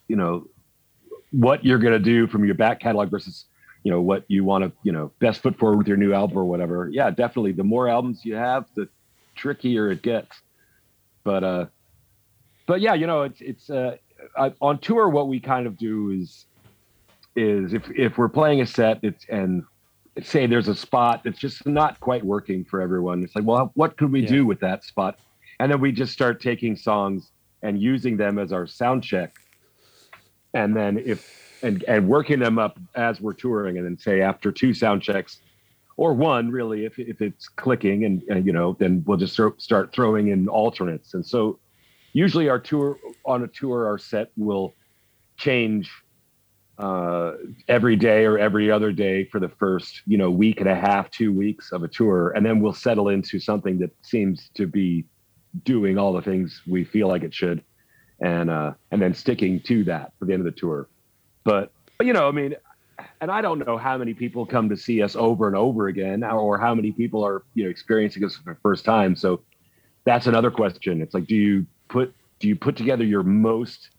you 0.07 0.15
know, 0.15 0.47
what 1.31 1.63
you're 1.63 1.79
gonna 1.79 1.99
do 1.99 2.27
from 2.27 2.45
your 2.45 2.55
back 2.55 2.79
catalog 2.79 3.11
versus 3.11 3.45
you 3.83 3.91
know 3.91 4.01
what 4.01 4.25
you 4.27 4.43
want 4.43 4.63
to 4.63 4.71
you 4.83 4.91
know 4.91 5.11
best 5.19 5.41
foot 5.41 5.57
forward 5.57 5.77
with 5.77 5.87
your 5.87 5.95
new 5.95 6.13
album 6.13 6.37
or 6.37 6.43
whatever 6.43 6.89
yeah 6.91 7.09
definitely 7.09 7.53
the 7.53 7.63
more 7.63 7.87
albums 7.87 8.25
you 8.25 8.35
have 8.35 8.65
the 8.75 8.89
trickier 9.39 9.89
it 9.89 10.01
gets. 10.01 10.41
But 11.23 11.43
uh, 11.43 11.65
but 12.67 12.81
yeah, 12.81 12.93
you 12.93 13.07
know, 13.07 13.23
it's 13.23 13.41
it's 13.41 13.69
uh, 13.69 13.97
I, 14.37 14.53
on 14.61 14.79
tour. 14.79 15.09
What 15.09 15.27
we 15.27 15.39
kind 15.39 15.65
of 15.65 15.77
do 15.77 16.11
is 16.11 16.45
is 17.35 17.73
if 17.73 17.89
if 17.91 18.17
we're 18.17 18.29
playing 18.29 18.61
a 18.61 18.65
set, 18.65 18.99
it's 19.01 19.25
and 19.29 19.63
say 20.21 20.45
there's 20.45 20.67
a 20.67 20.75
spot 20.75 21.21
that's 21.23 21.39
just 21.39 21.65
not 21.65 21.99
quite 21.99 22.23
working 22.23 22.65
for 22.65 22.81
everyone. 22.81 23.23
It's 23.23 23.35
like, 23.35 23.45
well, 23.45 23.71
what 23.75 23.97
could 23.97 24.11
we 24.11 24.21
yeah. 24.21 24.27
do 24.27 24.45
with 24.45 24.59
that 24.59 24.83
spot? 24.83 25.17
And 25.59 25.71
then 25.71 25.81
we 25.81 25.91
just 25.91 26.13
start 26.13 26.41
taking 26.41 26.75
songs 26.75 27.31
and 27.61 27.81
using 27.81 28.17
them 28.17 28.39
as 28.39 28.51
our 28.51 28.65
sound 28.65 29.03
check. 29.03 29.35
And 30.53 30.75
then 30.75 30.97
if 31.05 31.59
and 31.61 31.83
and 31.83 32.07
working 32.07 32.39
them 32.39 32.57
up 32.57 32.79
as 32.95 33.19
we're 33.19 33.33
touring, 33.33 33.77
and 33.77 33.85
then 33.85 33.97
say 33.97 34.21
after 34.21 34.51
two 34.51 34.73
sound 34.73 35.01
checks, 35.01 35.41
or 35.99 36.13
one 36.13 36.49
really 36.49 36.85
if, 36.85 36.97
if 36.97 37.21
it's 37.21 37.49
clicking 37.49 38.05
and, 38.05 38.23
and 38.29 38.45
you 38.45 38.53
know 38.53 38.75
then 38.79 39.03
we'll 39.05 39.17
just 39.17 39.37
start 39.57 39.91
throwing 39.93 40.29
in 40.29 40.47
alternates 40.47 41.13
and 41.13 41.25
so 41.25 41.59
usually 42.13 42.47
our 42.47 42.57
tour 42.57 42.97
on 43.25 43.43
a 43.43 43.47
tour 43.47 43.85
our 43.85 43.97
set 43.97 44.31
will 44.37 44.73
change 45.35 45.91
uh, 46.77 47.33
every 47.67 47.97
day 47.97 48.23
or 48.23 48.39
every 48.39 48.71
other 48.71 48.93
day 48.93 49.25
for 49.25 49.41
the 49.41 49.49
first 49.49 50.01
you 50.07 50.17
know 50.17 50.31
week 50.31 50.61
and 50.61 50.69
a 50.69 50.75
half 50.75 51.11
two 51.11 51.33
weeks 51.33 51.73
of 51.73 51.83
a 51.83 51.87
tour 51.89 52.29
and 52.29 52.45
then 52.45 52.61
we'll 52.61 52.71
settle 52.71 53.09
into 53.09 53.37
something 53.37 53.77
that 53.77 53.91
seems 54.01 54.49
to 54.53 54.65
be 54.65 55.03
doing 55.63 55.97
all 55.97 56.13
the 56.13 56.21
things 56.21 56.61
we 56.67 56.83
feel 56.83 57.07
like 57.07 57.23
it 57.23 57.33
should 57.33 57.63
and 58.21 58.49
uh 58.49 58.73
and 58.91 59.01
then 59.01 59.13
sticking 59.13 59.59
to 59.59 59.83
that 59.83 60.13
for 60.19 60.25
the 60.25 60.33
end 60.33 60.45
of 60.45 60.53
the 60.53 60.59
tour 60.59 60.87
but, 61.43 61.71
but 61.97 62.05
you 62.05 62.13
know 62.13 62.27
i 62.27 62.31
mean 62.31 62.55
and 63.21 63.31
I 63.31 63.41
don't 63.41 63.65
know 63.65 63.77
how 63.77 63.97
many 63.97 64.13
people 64.13 64.45
come 64.45 64.69
to 64.69 64.77
see 64.77 65.01
us 65.01 65.15
over 65.15 65.47
and 65.47 65.55
over 65.55 65.87
again, 65.87 66.23
or 66.23 66.57
how 66.57 66.73
many 66.73 66.91
people 66.91 67.25
are 67.25 67.43
you 67.53 67.63
know 67.63 67.69
experiencing 67.69 68.23
us 68.23 68.35
for 68.35 68.53
the 68.53 68.59
first 68.61 68.85
time. 68.85 69.15
So 69.15 69.41
that's 70.05 70.27
another 70.27 70.51
question. 70.51 71.01
It's 71.01 71.13
like, 71.13 71.27
do 71.27 71.35
you 71.35 71.65
put 71.87 72.13
do 72.39 72.47
you 72.47 72.55
put 72.55 72.75
together 72.75 73.03
your 73.03 73.23
most 73.23 73.89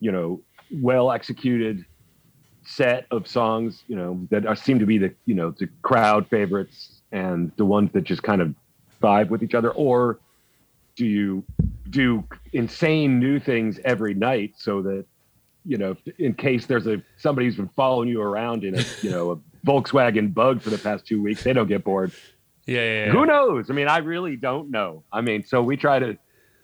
you 0.00 0.12
know 0.12 0.40
well 0.70 1.12
executed 1.12 1.84
set 2.64 3.06
of 3.12 3.28
songs 3.28 3.84
you 3.86 3.94
know 3.94 4.26
that 4.30 4.44
are, 4.44 4.56
seem 4.56 4.78
to 4.80 4.86
be 4.86 4.98
the 4.98 5.14
you 5.24 5.34
know 5.34 5.52
the 5.52 5.68
crowd 5.82 6.28
favorites 6.28 7.00
and 7.12 7.52
the 7.56 7.64
ones 7.64 7.90
that 7.92 8.02
just 8.02 8.22
kind 8.24 8.42
of 8.42 8.54
vibe 9.02 9.28
with 9.28 9.42
each 9.42 9.54
other, 9.54 9.70
or 9.72 10.18
do 10.96 11.04
you 11.06 11.44
do 11.90 12.24
insane 12.52 13.18
new 13.18 13.38
things 13.38 13.78
every 13.84 14.14
night 14.14 14.54
so 14.56 14.82
that 14.82 15.04
you 15.66 15.76
know, 15.76 15.96
in 16.18 16.32
case 16.34 16.66
there's 16.66 16.86
a 16.86 17.02
somebody 17.16 17.46
who's 17.46 17.56
been 17.56 17.68
following 17.74 18.08
you 18.08 18.22
around 18.22 18.64
in 18.64 18.78
a 18.78 18.84
you 19.02 19.10
know 19.10 19.32
a 19.32 19.66
Volkswagen 19.66 20.32
Bug 20.32 20.62
for 20.62 20.70
the 20.70 20.78
past 20.78 21.06
two 21.06 21.20
weeks, 21.20 21.42
they 21.42 21.52
don't 21.52 21.66
get 21.66 21.84
bored. 21.84 22.12
Yeah, 22.66 22.80
yeah, 22.80 23.06
yeah, 23.06 23.12
Who 23.12 23.26
knows? 23.26 23.68
I 23.70 23.74
mean, 23.74 23.88
I 23.88 23.98
really 23.98 24.36
don't 24.36 24.70
know. 24.70 25.02
I 25.12 25.20
mean, 25.20 25.44
so 25.44 25.62
we 25.62 25.76
try 25.76 25.98
to 25.98 26.16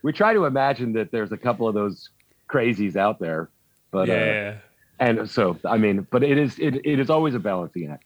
we 0.03 0.13
try 0.13 0.33
to 0.33 0.45
imagine 0.45 0.93
that 0.95 1.11
there's 1.11 1.33
a 1.33 1.37
couple 1.37 1.67
of 1.67 1.75
those 1.75 2.11
crazies 2.49 2.97
out 2.97 3.19
there, 3.19 3.51
but 3.91 4.09
yeah. 4.09 4.15
Uh, 4.15 4.19
yeah. 4.19 4.55
and 5.01 5.31
so 5.31 5.59
I 5.65 5.79
mean, 5.79 6.07
but 6.11 6.23
it 6.23 6.39
is 6.39 6.59
it, 6.61 6.87
it 6.87 7.01
is 7.01 7.11
always 7.11 7.35
a 7.35 7.41
balancing 7.41 7.91
act. 7.91 8.05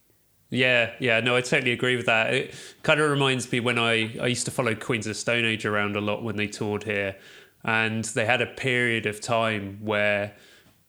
Yeah, 0.51 0.93
yeah, 1.01 1.21
no, 1.21 1.37
I 1.37 1.41
totally 1.41 1.73
agree 1.73 1.97
with 1.97 2.07
that. 2.07 2.33
It 2.33 2.55
kind 2.83 3.01
of 3.01 3.11
reminds 3.11 3.51
me 3.51 3.61
when 3.61 3.79
I 3.79 4.17
I 4.21 4.27
used 4.27 4.45
to 4.45 4.51
follow 4.51 4.75
Queens 4.75 5.07
of 5.07 5.11
the 5.11 5.15
Stone 5.15 5.45
Age 5.45 5.67
around 5.67 5.97
a 5.97 6.01
lot 6.01 6.23
when 6.23 6.37
they 6.37 6.47
toured 6.47 6.85
here, 6.85 7.17
and 7.65 8.05
they 8.05 8.25
had 8.25 8.41
a 8.41 8.47
period 8.47 9.07
of 9.07 9.21
time 9.21 9.79
where 9.83 10.35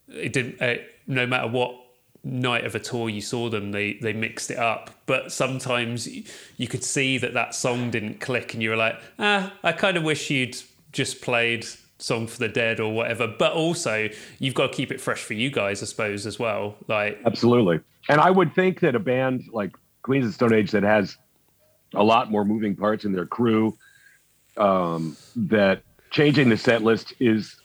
it 0.08 0.34
didn't. 0.34 0.62
Uh, 0.62 0.76
no 1.08 1.26
matter 1.26 1.48
what 1.48 1.76
night 2.24 2.65
of 2.65 2.76
a 2.76 2.80
tour 2.80 3.10
you 3.10 3.22
saw 3.22 3.50
them, 3.50 3.72
they 3.72 3.93
they 3.93 4.13
mixed 4.13 4.52
it 4.52 4.60
up. 4.60 4.91
But 5.08 5.32
sometimes 5.32 6.08
you 6.58 6.67
could 6.67 6.84
see 6.84 7.17
that 7.17 7.34
that 7.34 7.56
song 7.56 7.89
didn't 7.89 8.20
click, 8.20 8.54
and 8.54 8.62
you 8.62 8.70
were 8.70 8.76
like, 8.76 8.96
ah, 9.17 9.54
I 9.63 9.72
kind 9.72 9.98
of 9.98 10.04
wish 10.04 10.30
you'd 10.30 10.56
just 10.91 11.22
played 11.22 11.65
song 12.00 12.28
for 12.28 12.38
the 12.38 12.48
dead 12.48 12.80
or 12.80 12.93
whatever 12.93 13.28
but 13.28 13.54
also 13.54 14.08
you've 14.38 14.54
got 14.54 14.72
to 14.72 14.76
keep 14.76 14.91
it 14.91 15.02
fresh 15.02 15.24
for 15.24 15.34
you 15.34 15.50
guys 15.50 15.82
i 15.82 15.86
suppose 15.86 16.28
as 16.28 16.38
well 16.38 16.76
like 16.88 17.20
absolutely 17.26 17.80
and 18.10 18.20
i 18.22 18.30
would 18.30 18.54
think 18.54 18.80
that 18.80 18.96
a 18.96 19.00
band 19.00 19.43
like 19.52 19.72
queens 20.02 20.26
of 20.26 20.34
stone 20.34 20.54
age 20.54 20.72
that 20.72 20.84
has 20.84 21.17
a 21.93 22.04
lot 22.04 22.30
more 22.32 22.46
moving 22.46 22.76
parts 22.76 23.06
in 23.06 23.12
their 23.13 23.26
crew 23.26 23.78
um, 24.58 25.15
that 25.36 25.84
changing 26.10 26.50
the 26.50 26.58
set 26.58 26.84
list 26.84 27.13
is 27.20 27.58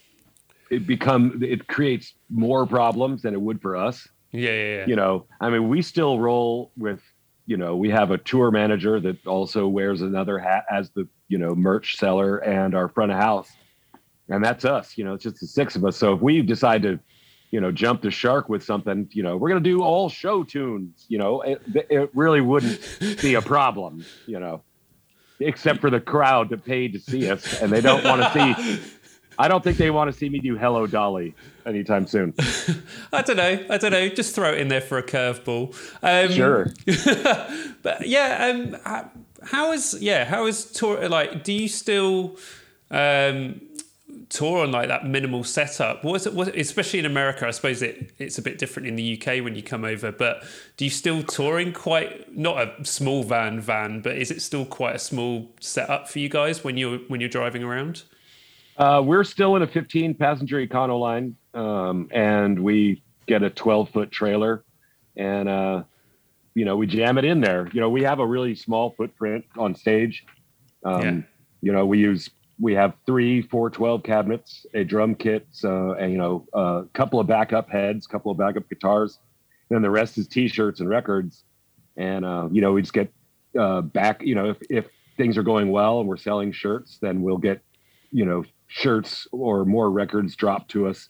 it 0.70 0.87
become 0.87 1.40
it 1.42 1.66
creates 1.66 2.14
more 2.28 2.66
problems 2.66 3.22
than 3.22 3.35
it 3.35 3.40
would 3.40 3.61
for 3.61 3.76
us 3.76 4.09
yeah, 4.33 4.50
yeah, 4.50 4.76
yeah. 4.76 4.87
you 4.87 4.96
know 4.96 5.26
i 5.40 5.48
mean 5.48 5.68
we 5.68 5.83
still 5.83 6.18
roll 6.18 6.70
with 6.76 7.00
you 7.46 7.57
know 7.57 7.76
we 7.76 7.90
have 7.90 8.11
a 8.11 8.18
tour 8.18 8.50
manager 8.50 9.00
that 9.00 9.26
also 9.26 9.66
wears 9.66 10.02
another 10.02 10.38
hat 10.38 10.64
as 10.70 10.90
the 10.90 11.09
you 11.28 11.38
know 11.38 11.55
merch 11.55 11.96
seller 11.96 12.38
and 12.38 12.74
our 12.74 12.88
front 12.88 13.11
of 13.11 13.18
house 13.18 13.50
and 14.33 14.44
that's 14.44 14.64
us. 14.64 14.96
You 14.96 15.05
know, 15.05 15.14
it's 15.14 15.24
just 15.24 15.40
the 15.40 15.46
six 15.46 15.76
of 15.76 15.85
us. 15.85 15.96
So 15.96 16.14
if 16.14 16.20
we 16.20 16.42
decide 16.42 16.83
to, 16.83 16.98
you 17.52 17.60
know, 17.60 17.70
jump 17.70 18.00
the 18.02 18.10
shark 18.10 18.48
with 18.48 18.64
something, 18.64 19.08
you 19.12 19.22
know, 19.22 19.36
we're 19.36 19.50
going 19.50 19.62
to 19.62 19.70
do 19.70 19.82
all 19.82 20.08
show 20.08 20.42
tunes. 20.42 21.04
You 21.08 21.18
know, 21.18 21.42
it, 21.42 21.62
it 21.90 22.10
really 22.14 22.40
wouldn't 22.40 22.80
be 23.20 23.34
a 23.34 23.42
problem. 23.42 24.04
You 24.26 24.40
know, 24.40 24.62
except 25.38 25.80
for 25.80 25.90
the 25.90 26.00
crowd 26.00 26.48
that 26.48 26.64
paid 26.64 26.94
to 26.94 26.98
see 26.98 27.30
us, 27.30 27.60
and 27.60 27.70
they 27.70 27.82
don't 27.82 28.02
want 28.02 28.22
to 28.22 28.54
see. 28.56 28.82
I 29.38 29.48
don't 29.48 29.62
think 29.62 29.76
they 29.76 29.90
want 29.90 30.10
to 30.10 30.16
see 30.16 30.28
me 30.28 30.38
do 30.40 30.56
"Hello 30.56 30.86
Dolly" 30.86 31.34
anytime 31.66 32.06
soon. 32.06 32.34
I 33.12 33.22
don't 33.22 33.36
know. 33.36 33.66
I 33.68 33.78
don't 33.78 33.92
know. 33.92 34.08
Just 34.08 34.34
throw 34.34 34.52
it 34.52 34.58
in 34.58 34.68
there 34.68 34.80
for 34.80 34.98
a 34.98 35.02
curveball. 35.02 35.74
Um, 36.02 36.32
sure. 36.32 36.72
but 37.82 38.08
yeah, 38.08 38.50
um, 38.50 39.12
how 39.42 39.72
is 39.72 39.98
yeah? 40.00 40.24
How 40.24 40.46
is 40.46 40.64
tour? 40.64 41.06
Like, 41.08 41.44
do 41.44 41.52
you 41.52 41.68
still? 41.68 42.38
Um, 42.90 43.62
tour 44.32 44.62
on 44.62 44.72
like 44.72 44.88
that 44.88 45.06
minimal 45.06 45.44
setup. 45.44 46.04
Was 46.04 46.26
it, 46.26 46.34
was 46.34 46.48
it, 46.48 46.56
especially 46.56 46.98
in 46.98 47.06
america 47.06 47.46
i 47.46 47.50
suppose 47.50 47.82
it, 47.82 48.12
it's 48.18 48.38
a 48.38 48.42
bit 48.42 48.58
different 48.58 48.88
in 48.88 48.96
the 48.96 49.18
uk 49.18 49.26
when 49.44 49.54
you 49.54 49.62
come 49.62 49.84
over 49.84 50.10
but 50.10 50.44
do 50.76 50.84
you 50.84 50.90
still 50.90 51.22
touring 51.22 51.72
quite 51.72 52.36
not 52.36 52.56
a 52.58 52.84
small 52.84 53.22
van 53.22 53.60
van 53.60 54.00
but 54.00 54.16
is 54.16 54.30
it 54.30 54.40
still 54.42 54.64
quite 54.64 54.96
a 54.96 54.98
small 54.98 55.48
setup 55.60 56.08
for 56.08 56.18
you 56.18 56.28
guys 56.28 56.64
when 56.64 56.76
you're 56.76 56.98
when 57.08 57.20
you're 57.20 57.28
driving 57.28 57.62
around? 57.62 58.02
Uh, 58.76 59.02
we're 59.04 59.24
still 59.24 59.54
in 59.56 59.62
a 59.62 59.66
15 59.66 60.14
passenger 60.14 60.66
econoline 60.66 61.34
um, 61.54 62.08
and 62.10 62.58
we 62.58 63.02
get 63.26 63.42
a 63.42 63.50
12 63.50 63.90
foot 63.90 64.10
trailer 64.10 64.64
and 65.16 65.48
uh, 65.48 65.82
you 66.54 66.64
know 66.64 66.76
we 66.76 66.86
jam 66.86 67.18
it 67.18 67.24
in 67.24 67.40
there. 67.40 67.68
You 67.72 67.80
know 67.80 67.90
we 67.90 68.02
have 68.02 68.18
a 68.18 68.26
really 68.26 68.54
small 68.54 68.90
footprint 68.90 69.44
on 69.56 69.74
stage. 69.74 70.24
Um, 70.84 71.02
yeah. 71.02 71.20
you 71.60 71.72
know 71.72 71.86
we 71.86 71.98
use 71.98 72.30
we 72.60 72.74
have 72.74 72.94
three 73.06 73.42
412 73.42 74.02
cabinets, 74.02 74.66
a 74.74 74.84
drum 74.84 75.14
kit, 75.14 75.46
uh, 75.64 75.92
and 75.92 76.12
you 76.12 76.18
know 76.18 76.46
a 76.52 76.84
couple 76.92 77.20
of 77.20 77.26
backup 77.26 77.70
heads, 77.70 78.06
a 78.06 78.08
couple 78.08 78.30
of 78.30 78.38
backup 78.38 78.68
guitars. 78.68 79.18
And 79.68 79.76
then 79.76 79.82
the 79.82 79.90
rest 79.90 80.18
is 80.18 80.28
T-shirts 80.28 80.80
and 80.80 80.88
records. 80.88 81.44
And 81.96 82.24
uh, 82.24 82.48
you 82.50 82.60
know 82.60 82.72
we 82.72 82.82
just 82.82 82.94
get 82.94 83.12
uh, 83.58 83.80
back. 83.82 84.22
You 84.22 84.34
know 84.34 84.50
if 84.50 84.58
if 84.70 84.86
things 85.16 85.36
are 85.36 85.42
going 85.42 85.70
well 85.70 86.00
and 86.00 86.08
we're 86.08 86.16
selling 86.16 86.52
shirts, 86.52 86.98
then 87.00 87.22
we'll 87.22 87.38
get 87.38 87.60
you 88.10 88.24
know 88.24 88.44
shirts 88.66 89.26
or 89.32 89.64
more 89.64 89.90
records 89.90 90.36
dropped 90.36 90.70
to 90.70 90.86
us 90.86 91.08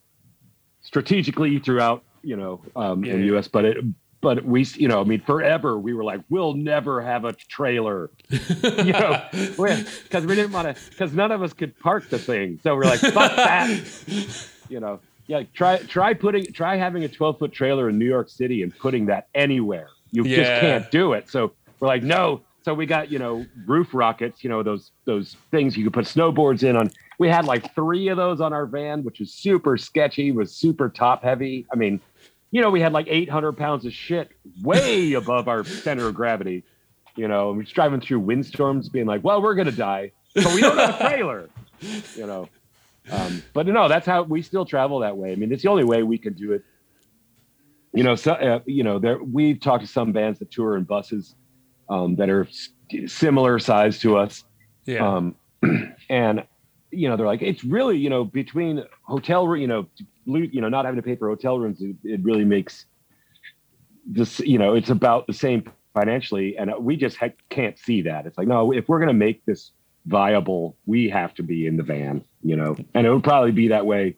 strategically 0.80 1.58
throughout 1.60 2.02
you 2.22 2.36
know 2.36 2.60
um, 2.76 3.04
yeah, 3.04 3.14
in 3.14 3.20
the 3.20 3.26
U.S. 3.26 3.48
But 3.48 3.64
it 3.64 3.76
but 4.22 4.44
we, 4.44 4.64
you 4.76 4.88
know, 4.88 5.00
I 5.00 5.04
mean, 5.04 5.20
forever 5.20 5.78
we 5.78 5.92
were 5.92 6.04
like, 6.04 6.22
we'll 6.30 6.54
never 6.54 7.02
have 7.02 7.24
a 7.26 7.32
trailer, 7.32 8.10
you 8.30 8.92
know, 8.92 9.20
because 9.32 10.24
we 10.24 10.36
didn't 10.36 10.52
want 10.52 10.74
to, 10.74 10.90
because 10.90 11.12
none 11.12 11.32
of 11.32 11.42
us 11.42 11.52
could 11.52 11.78
park 11.80 12.08
the 12.08 12.18
thing. 12.18 12.58
So 12.62 12.74
we're 12.74 12.84
like, 12.84 13.00
fuck 13.00 13.36
that, 13.36 14.48
you 14.70 14.80
know. 14.80 15.00
Yeah, 15.26 15.42
try 15.54 15.78
try 15.78 16.14
putting 16.14 16.46
try 16.52 16.76
having 16.76 17.04
a 17.04 17.08
12 17.08 17.38
foot 17.38 17.52
trailer 17.52 17.88
in 17.88 17.98
New 17.98 18.06
York 18.06 18.28
City 18.28 18.62
and 18.62 18.76
putting 18.76 19.06
that 19.06 19.28
anywhere. 19.34 19.88
You 20.10 20.24
yeah. 20.24 20.36
just 20.36 20.60
can't 20.60 20.90
do 20.90 21.12
it. 21.12 21.30
So 21.30 21.52
we're 21.80 21.88
like, 21.88 22.02
no. 22.02 22.42
So 22.62 22.74
we 22.74 22.86
got 22.86 23.10
you 23.10 23.18
know 23.18 23.46
roof 23.66 23.88
rockets, 23.92 24.44
you 24.44 24.50
know 24.50 24.62
those 24.62 24.90
those 25.04 25.36
things 25.50 25.76
you 25.76 25.84
could 25.84 25.92
put 25.92 26.04
snowboards 26.04 26.62
in 26.64 26.76
on. 26.76 26.90
We 27.18 27.28
had 27.28 27.44
like 27.44 27.74
three 27.74 28.08
of 28.08 28.16
those 28.16 28.40
on 28.40 28.52
our 28.52 28.66
van, 28.66 29.04
which 29.04 29.20
was 29.20 29.32
super 29.32 29.76
sketchy, 29.76 30.32
was 30.32 30.54
super 30.54 30.88
top 30.88 31.22
heavy. 31.22 31.66
I 31.72 31.76
mean, 31.76 32.00
you 32.52 32.60
know, 32.60 32.70
we 32.70 32.80
had 32.80 32.92
like 32.92 33.06
800 33.08 33.56
pounds 33.56 33.84
of 33.84 33.92
shit 33.92 34.30
way 34.62 35.12
above 35.14 35.48
our 35.48 35.64
center 35.64 36.06
of 36.06 36.14
gravity. 36.14 36.62
You 37.16 37.26
know, 37.26 37.52
we're 37.52 37.62
just 37.62 37.74
driving 37.74 38.00
through 38.00 38.20
windstorms, 38.20 38.88
being 38.88 39.06
like, 39.06 39.24
"Well, 39.24 39.42
we're 39.42 39.54
gonna 39.54 39.72
die, 39.72 40.12
but 40.34 40.54
we 40.54 40.60
don't 40.60 40.78
have 40.78 41.00
a 41.00 41.08
trailer." 41.08 41.48
You 42.14 42.28
know, 42.28 42.48
um, 43.10 43.42
but 43.54 43.66
no, 43.66 43.88
that's 43.88 44.06
how 44.06 44.22
we 44.22 44.40
still 44.40 44.64
travel 44.64 45.00
that 45.00 45.16
way. 45.16 45.32
I 45.32 45.34
mean, 45.34 45.50
it's 45.50 45.64
the 45.64 45.68
only 45.68 45.82
way 45.82 46.04
we 46.04 46.16
can 46.16 46.34
do 46.34 46.52
it. 46.52 46.62
You 47.92 48.04
know, 48.04 48.14
so 48.14 48.34
uh, 48.34 48.60
you 48.66 48.84
know, 48.84 49.00
there 49.00 49.20
we've 49.20 49.58
talked 49.58 49.84
to 49.84 49.90
some 49.90 50.12
bands 50.12 50.38
that 50.38 50.52
tour 50.52 50.76
in 50.76 50.84
buses 50.84 51.34
um, 51.88 52.14
that 52.16 52.30
are 52.30 52.46
similar 53.06 53.58
size 53.58 53.98
to 53.98 54.16
us. 54.16 54.44
Yeah. 54.84 55.04
Um, 55.04 55.34
and 56.08 56.44
you 56.92 57.08
know, 57.08 57.16
they're 57.16 57.26
like, 57.26 57.42
it's 57.42 57.64
really, 57.64 57.96
you 57.96 58.10
know, 58.10 58.22
between 58.24 58.84
hotel, 59.02 59.56
you 59.56 59.66
know, 59.66 59.88
you 60.24 60.60
know, 60.60 60.68
not 60.68 60.84
having 60.84 61.00
to 61.00 61.02
pay 61.02 61.16
for 61.16 61.28
hotel 61.28 61.58
rooms, 61.58 61.80
it, 61.80 61.96
it 62.04 62.20
really 62.22 62.44
makes 62.44 62.86
this, 64.06 64.40
you 64.40 64.58
know, 64.58 64.74
it's 64.74 64.90
about 64.90 65.26
the 65.26 65.32
same 65.32 65.64
financially. 65.94 66.56
And 66.56 66.72
we 66.80 66.96
just 66.96 67.16
ha- 67.16 67.28
can't 67.50 67.78
see 67.78 68.02
that. 68.02 68.26
It's 68.26 68.38
like, 68.38 68.48
no, 68.48 68.72
if 68.72 68.88
we're 68.88 68.98
going 68.98 69.08
to 69.08 69.14
make 69.14 69.44
this 69.44 69.72
viable, 70.06 70.76
we 70.86 71.08
have 71.08 71.34
to 71.34 71.42
be 71.42 71.66
in 71.66 71.76
the 71.76 71.82
van, 71.82 72.24
you 72.42 72.56
know, 72.56 72.76
and 72.94 73.06
it 73.06 73.12
would 73.12 73.24
probably 73.24 73.52
be 73.52 73.68
that 73.68 73.86
way, 73.86 74.16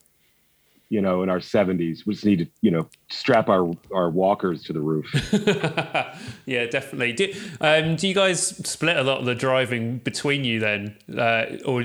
you 0.88 1.00
know, 1.00 1.22
in 1.22 1.28
our 1.28 1.40
70s. 1.40 2.06
We 2.06 2.14
just 2.14 2.24
need 2.24 2.38
to, 2.38 2.46
you 2.60 2.70
know, 2.70 2.88
strap 3.10 3.48
our, 3.48 3.70
our 3.94 4.10
walkers 4.10 4.62
to 4.64 4.72
the 4.72 4.80
roof. 4.80 5.06
yeah, 6.46 6.66
definitely. 6.66 7.12
Do, 7.12 7.34
um, 7.60 7.96
do 7.96 8.08
you 8.08 8.14
guys 8.14 8.46
split 8.68 8.96
a 8.96 9.02
lot 9.02 9.18
of 9.18 9.26
the 9.26 9.34
driving 9.34 9.98
between 9.98 10.44
you 10.44 10.60
then? 10.60 10.96
Uh, 11.16 11.44
or 11.66 11.84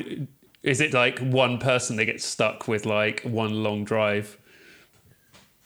is 0.63 0.82
it 0.82 0.93
like 0.93 1.19
one 1.19 1.58
person 1.58 1.95
that 1.98 2.06
gets 2.06 2.26
stuck 2.26 2.67
with 2.67 2.86
like 2.86 3.22
one 3.22 3.63
long 3.63 3.84
drive? 3.84 4.38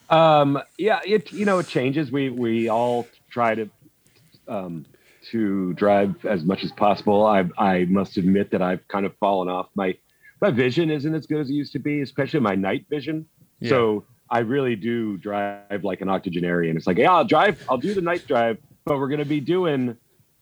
Um, 0.09 0.61
yeah, 0.77 0.99
it 1.05 1.31
you 1.31 1.45
know 1.45 1.59
it 1.59 1.67
changes. 1.67 2.11
We 2.11 2.29
we 2.29 2.69
all 2.69 3.07
try 3.29 3.55
to 3.55 3.69
um, 4.47 4.85
to 5.31 5.73
drive 5.73 6.25
as 6.25 6.43
much 6.43 6.63
as 6.63 6.71
possible. 6.71 7.25
I 7.25 7.45
I 7.57 7.85
must 7.85 8.17
admit 8.17 8.51
that 8.51 8.61
I've 8.61 8.87
kind 8.87 9.05
of 9.05 9.15
fallen 9.17 9.49
off. 9.49 9.69
My 9.75 9.97
my 10.41 10.51
vision 10.51 10.91
isn't 10.91 11.15
as 11.15 11.25
good 11.25 11.39
as 11.39 11.49
it 11.49 11.53
used 11.53 11.71
to 11.73 11.79
be, 11.79 12.01
especially 12.01 12.41
my 12.41 12.55
night 12.55 12.85
vision. 12.89 13.25
Yeah. 13.59 13.69
So 13.69 14.05
I 14.29 14.39
really 14.39 14.75
do 14.75 15.17
drive 15.17 15.83
like 15.83 16.01
an 16.01 16.09
octogenarian. 16.09 16.75
It's 16.75 16.85
like, 16.87 16.97
yeah, 16.97 17.11
I'll 17.11 17.23
drive, 17.23 17.63
I'll 17.69 17.77
do 17.77 17.93
the 17.93 18.01
night 18.01 18.27
drive, 18.27 18.57
but 18.83 18.97
we're 18.97 19.07
gonna 19.07 19.25
be 19.25 19.39
doing 19.39 19.95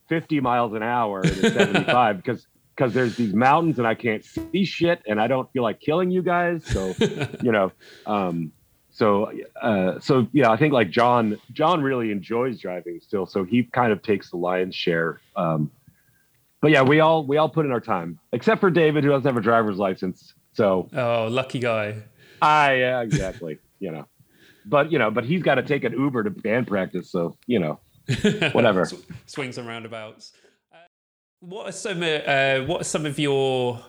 50 0.09 0.39
miles 0.39 0.73
an 0.73 0.81
hour 0.81 1.19
at 1.25 1.33
75 1.35 2.17
because 2.17 2.47
because 2.75 2.93
there's 2.93 3.15
these 3.15 3.33
mountains 3.33 3.77
and 3.77 3.87
I 3.87 3.95
can't 3.95 4.23
see 4.23 4.65
shit 4.65 5.01
and 5.07 5.19
I 5.19 5.27
don't 5.27 5.51
feel 5.51 5.63
like 5.63 5.79
killing 5.79 6.11
you 6.11 6.21
guys. 6.21 6.65
So, 6.65 6.95
you 7.41 7.51
know, 7.51 7.71
um, 8.05 8.51
so, 8.89 9.31
uh, 9.61 9.99
so 9.99 10.27
yeah, 10.33 10.49
I 10.49 10.57
think 10.57 10.73
like 10.73 10.89
John, 10.89 11.39
John 11.51 11.81
really 11.81 12.11
enjoys 12.11 12.59
driving 12.59 12.99
still. 13.01 13.25
So 13.25 13.43
he 13.43 13.63
kind 13.63 13.91
of 13.91 14.01
takes 14.01 14.31
the 14.31 14.37
lion's 14.37 14.75
share. 14.75 15.19
Um, 15.35 15.71
but 16.61 16.71
yeah, 16.71 16.81
we 16.81 16.99
all, 16.99 17.25
we 17.25 17.37
all 17.37 17.49
put 17.49 17.65
in 17.65 17.71
our 17.71 17.79
time 17.79 18.19
except 18.31 18.61
for 18.61 18.69
David, 18.69 19.03
who 19.03 19.09
doesn't 19.09 19.25
have 19.25 19.37
a 19.37 19.41
driver's 19.41 19.77
license. 19.77 20.33
So, 20.53 20.89
oh, 20.93 21.27
lucky 21.29 21.59
guy. 21.59 22.03
I, 22.41 22.75
yeah, 22.75 23.01
exactly. 23.01 23.59
you 23.79 23.91
know, 23.91 24.07
but 24.65 24.91
you 24.91 24.99
know, 24.99 25.11
but 25.11 25.25
he's 25.25 25.43
got 25.43 25.55
to 25.55 25.63
take 25.63 25.83
an 25.83 25.93
Uber 25.93 26.23
to 26.23 26.29
band 26.29 26.67
practice. 26.67 27.11
So, 27.11 27.37
you 27.47 27.59
know, 27.59 27.79
whatever. 28.51 28.87
Swings 29.25 29.57
and 29.57 29.67
roundabouts. 29.67 30.33
What 31.41 31.67
are 31.67 31.71
some 31.71 32.03
uh, 32.03 32.59
what 32.65 32.81
are 32.81 32.85
some 32.85 33.07
of 33.07 33.17
your 33.17 33.81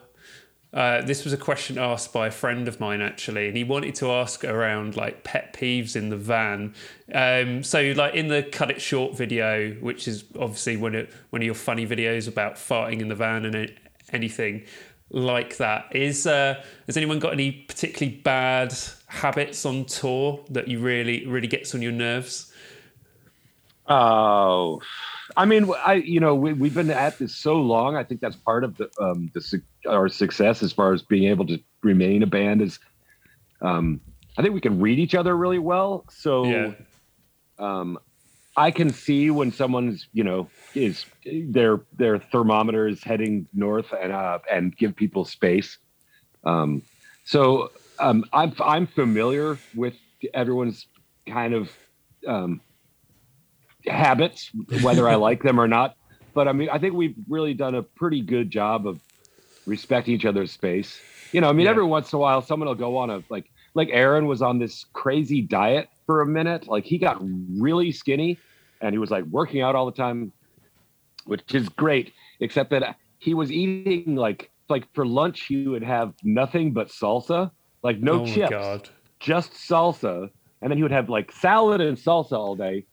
uh, 0.72 1.02
this 1.02 1.22
was 1.22 1.34
a 1.34 1.36
question 1.36 1.76
asked 1.76 2.10
by 2.10 2.28
a 2.28 2.30
friend 2.30 2.66
of 2.66 2.80
mine 2.80 3.02
actually, 3.02 3.46
and 3.46 3.54
he 3.54 3.62
wanted 3.62 3.94
to 3.96 4.10
ask 4.10 4.42
around 4.42 4.96
like 4.96 5.22
pet 5.22 5.52
peeves 5.52 5.94
in 5.94 6.08
the 6.08 6.16
van. 6.16 6.74
Um, 7.14 7.62
so, 7.62 7.92
like 7.94 8.14
in 8.14 8.28
the 8.28 8.42
cut 8.42 8.70
it 8.70 8.80
short 8.80 9.14
video, 9.14 9.72
which 9.74 10.08
is 10.08 10.24
obviously 10.40 10.78
one 10.78 10.94
of 10.94 11.14
one 11.28 11.42
of 11.42 11.46
your 11.46 11.54
funny 11.54 11.86
videos 11.86 12.26
about 12.26 12.54
farting 12.54 13.00
in 13.00 13.08
the 13.08 13.14
van 13.14 13.44
and 13.44 13.70
anything 14.14 14.64
like 15.10 15.58
that. 15.58 15.94
Is 15.94 16.26
uh, 16.26 16.64
has 16.86 16.96
anyone 16.96 17.18
got 17.18 17.34
any 17.34 17.52
particularly 17.52 18.16
bad 18.16 18.72
habits 19.08 19.66
on 19.66 19.84
tour 19.84 20.42
that 20.48 20.68
you 20.68 20.78
really 20.78 21.26
really 21.26 21.48
gets 21.48 21.74
on 21.74 21.82
your 21.82 21.92
nerves? 21.92 22.50
Oh. 23.86 24.80
I 25.36 25.44
mean, 25.44 25.70
I 25.84 25.94
you 25.94 26.20
know 26.20 26.34
we, 26.34 26.52
we've 26.52 26.74
been 26.74 26.90
at 26.90 27.18
this 27.18 27.36
so 27.36 27.56
long. 27.60 27.96
I 27.96 28.04
think 28.04 28.20
that's 28.20 28.36
part 28.36 28.64
of 28.64 28.76
the 28.76 28.90
um, 29.00 29.30
the 29.34 29.62
our 29.88 30.08
success 30.08 30.62
as 30.62 30.72
far 30.72 30.92
as 30.92 31.02
being 31.02 31.24
able 31.24 31.46
to 31.46 31.58
remain 31.82 32.22
a 32.22 32.26
band 32.26 32.62
is, 32.62 32.78
um, 33.62 34.00
I 34.36 34.42
think 34.42 34.54
we 34.54 34.60
can 34.60 34.80
read 34.80 34.98
each 34.98 35.14
other 35.14 35.36
really 35.36 35.58
well. 35.58 36.04
So 36.10 36.44
Yeah. 36.44 36.72
um, 37.58 37.98
I 38.56 38.70
can 38.70 38.92
see 38.92 39.30
when 39.30 39.52
someone's, 39.52 40.08
you 40.12 40.24
know, 40.24 40.50
is 40.74 41.06
their 41.24 41.80
their 41.96 42.18
thermometer 42.18 42.86
is 42.88 43.02
heading 43.02 43.46
north 43.54 43.92
and 43.92 44.12
uh, 44.12 44.38
and 44.50 44.76
give 44.76 44.96
people 44.96 45.24
space. 45.24 45.78
Um, 46.44 46.82
so 47.24 47.70
um, 47.98 48.24
I'm 48.32 48.54
I'm 48.60 48.86
familiar 48.86 49.58
with 49.74 49.94
everyone's 50.34 50.86
kind 51.28 51.54
of 51.54 51.70
um, 52.26 52.60
habits, 53.86 54.50
whether 54.82 55.08
I 55.08 55.14
like 55.28 55.42
them 55.42 55.58
or 55.60 55.68
not. 55.68 55.94
But 56.34 56.48
I 56.48 56.52
mean, 56.52 56.68
I 56.70 56.78
think 56.78 56.94
we've 56.94 57.14
really 57.28 57.54
done 57.54 57.74
a 57.74 57.82
pretty 57.82 58.22
good 58.22 58.50
job 58.50 58.86
of 58.86 59.00
respecting 59.66 60.14
each 60.14 60.24
other's 60.24 60.50
space. 60.52 60.98
You 61.32 61.40
know, 61.40 61.48
I 61.48 61.52
mean, 61.52 61.64
Yeah. 61.64 61.70
every 61.70 61.84
once 61.84 62.12
in 62.12 62.16
a 62.16 62.20
while, 62.20 62.42
someone 62.42 62.68
will 62.68 62.74
go 62.74 62.96
on 62.96 63.10
a 63.10 63.22
like 63.30 63.46
like 63.74 63.88
Aaron 63.92 64.26
was 64.26 64.42
on 64.42 64.58
this 64.58 64.84
crazy 64.92 65.40
diet 65.40 65.88
for 66.06 66.20
a 66.22 66.26
minute. 66.26 66.68
Like 66.68 66.84
he 66.84 66.98
got 66.98 67.18
really 67.58 67.92
skinny, 67.92 68.38
and 68.80 68.94
he 68.94 68.98
was 68.98 69.10
like 69.10 69.24
working 69.24 69.60
out 69.62 69.74
all 69.74 69.86
the 69.86 69.92
time, 69.92 70.32
which 71.24 71.54
is 71.54 71.68
great. 71.70 72.12
Except 72.40 72.70
that 72.70 72.96
he 73.18 73.34
was 73.34 73.50
eating 73.52 74.16
like 74.16 74.50
like 74.68 74.86
for 74.94 75.06
lunch 75.06 75.44
he 75.48 75.66
would 75.68 75.82
have 75.84 76.14
nothing 76.22 76.72
but 76.72 76.88
salsa, 76.88 77.50
like 77.82 77.98
no 78.00 78.22
oh 78.22 78.26
chips 78.26 78.50
god. 78.50 78.88
just 79.20 79.52
salsa, 79.52 80.28
and 80.60 80.70
then 80.70 80.76
he 80.76 80.82
would 80.82 80.92
have 80.92 81.08
like 81.08 81.30
salad 81.32 81.80
and 81.80 81.96
salsa 81.96 82.32
all 82.32 82.56
day, 82.56 82.84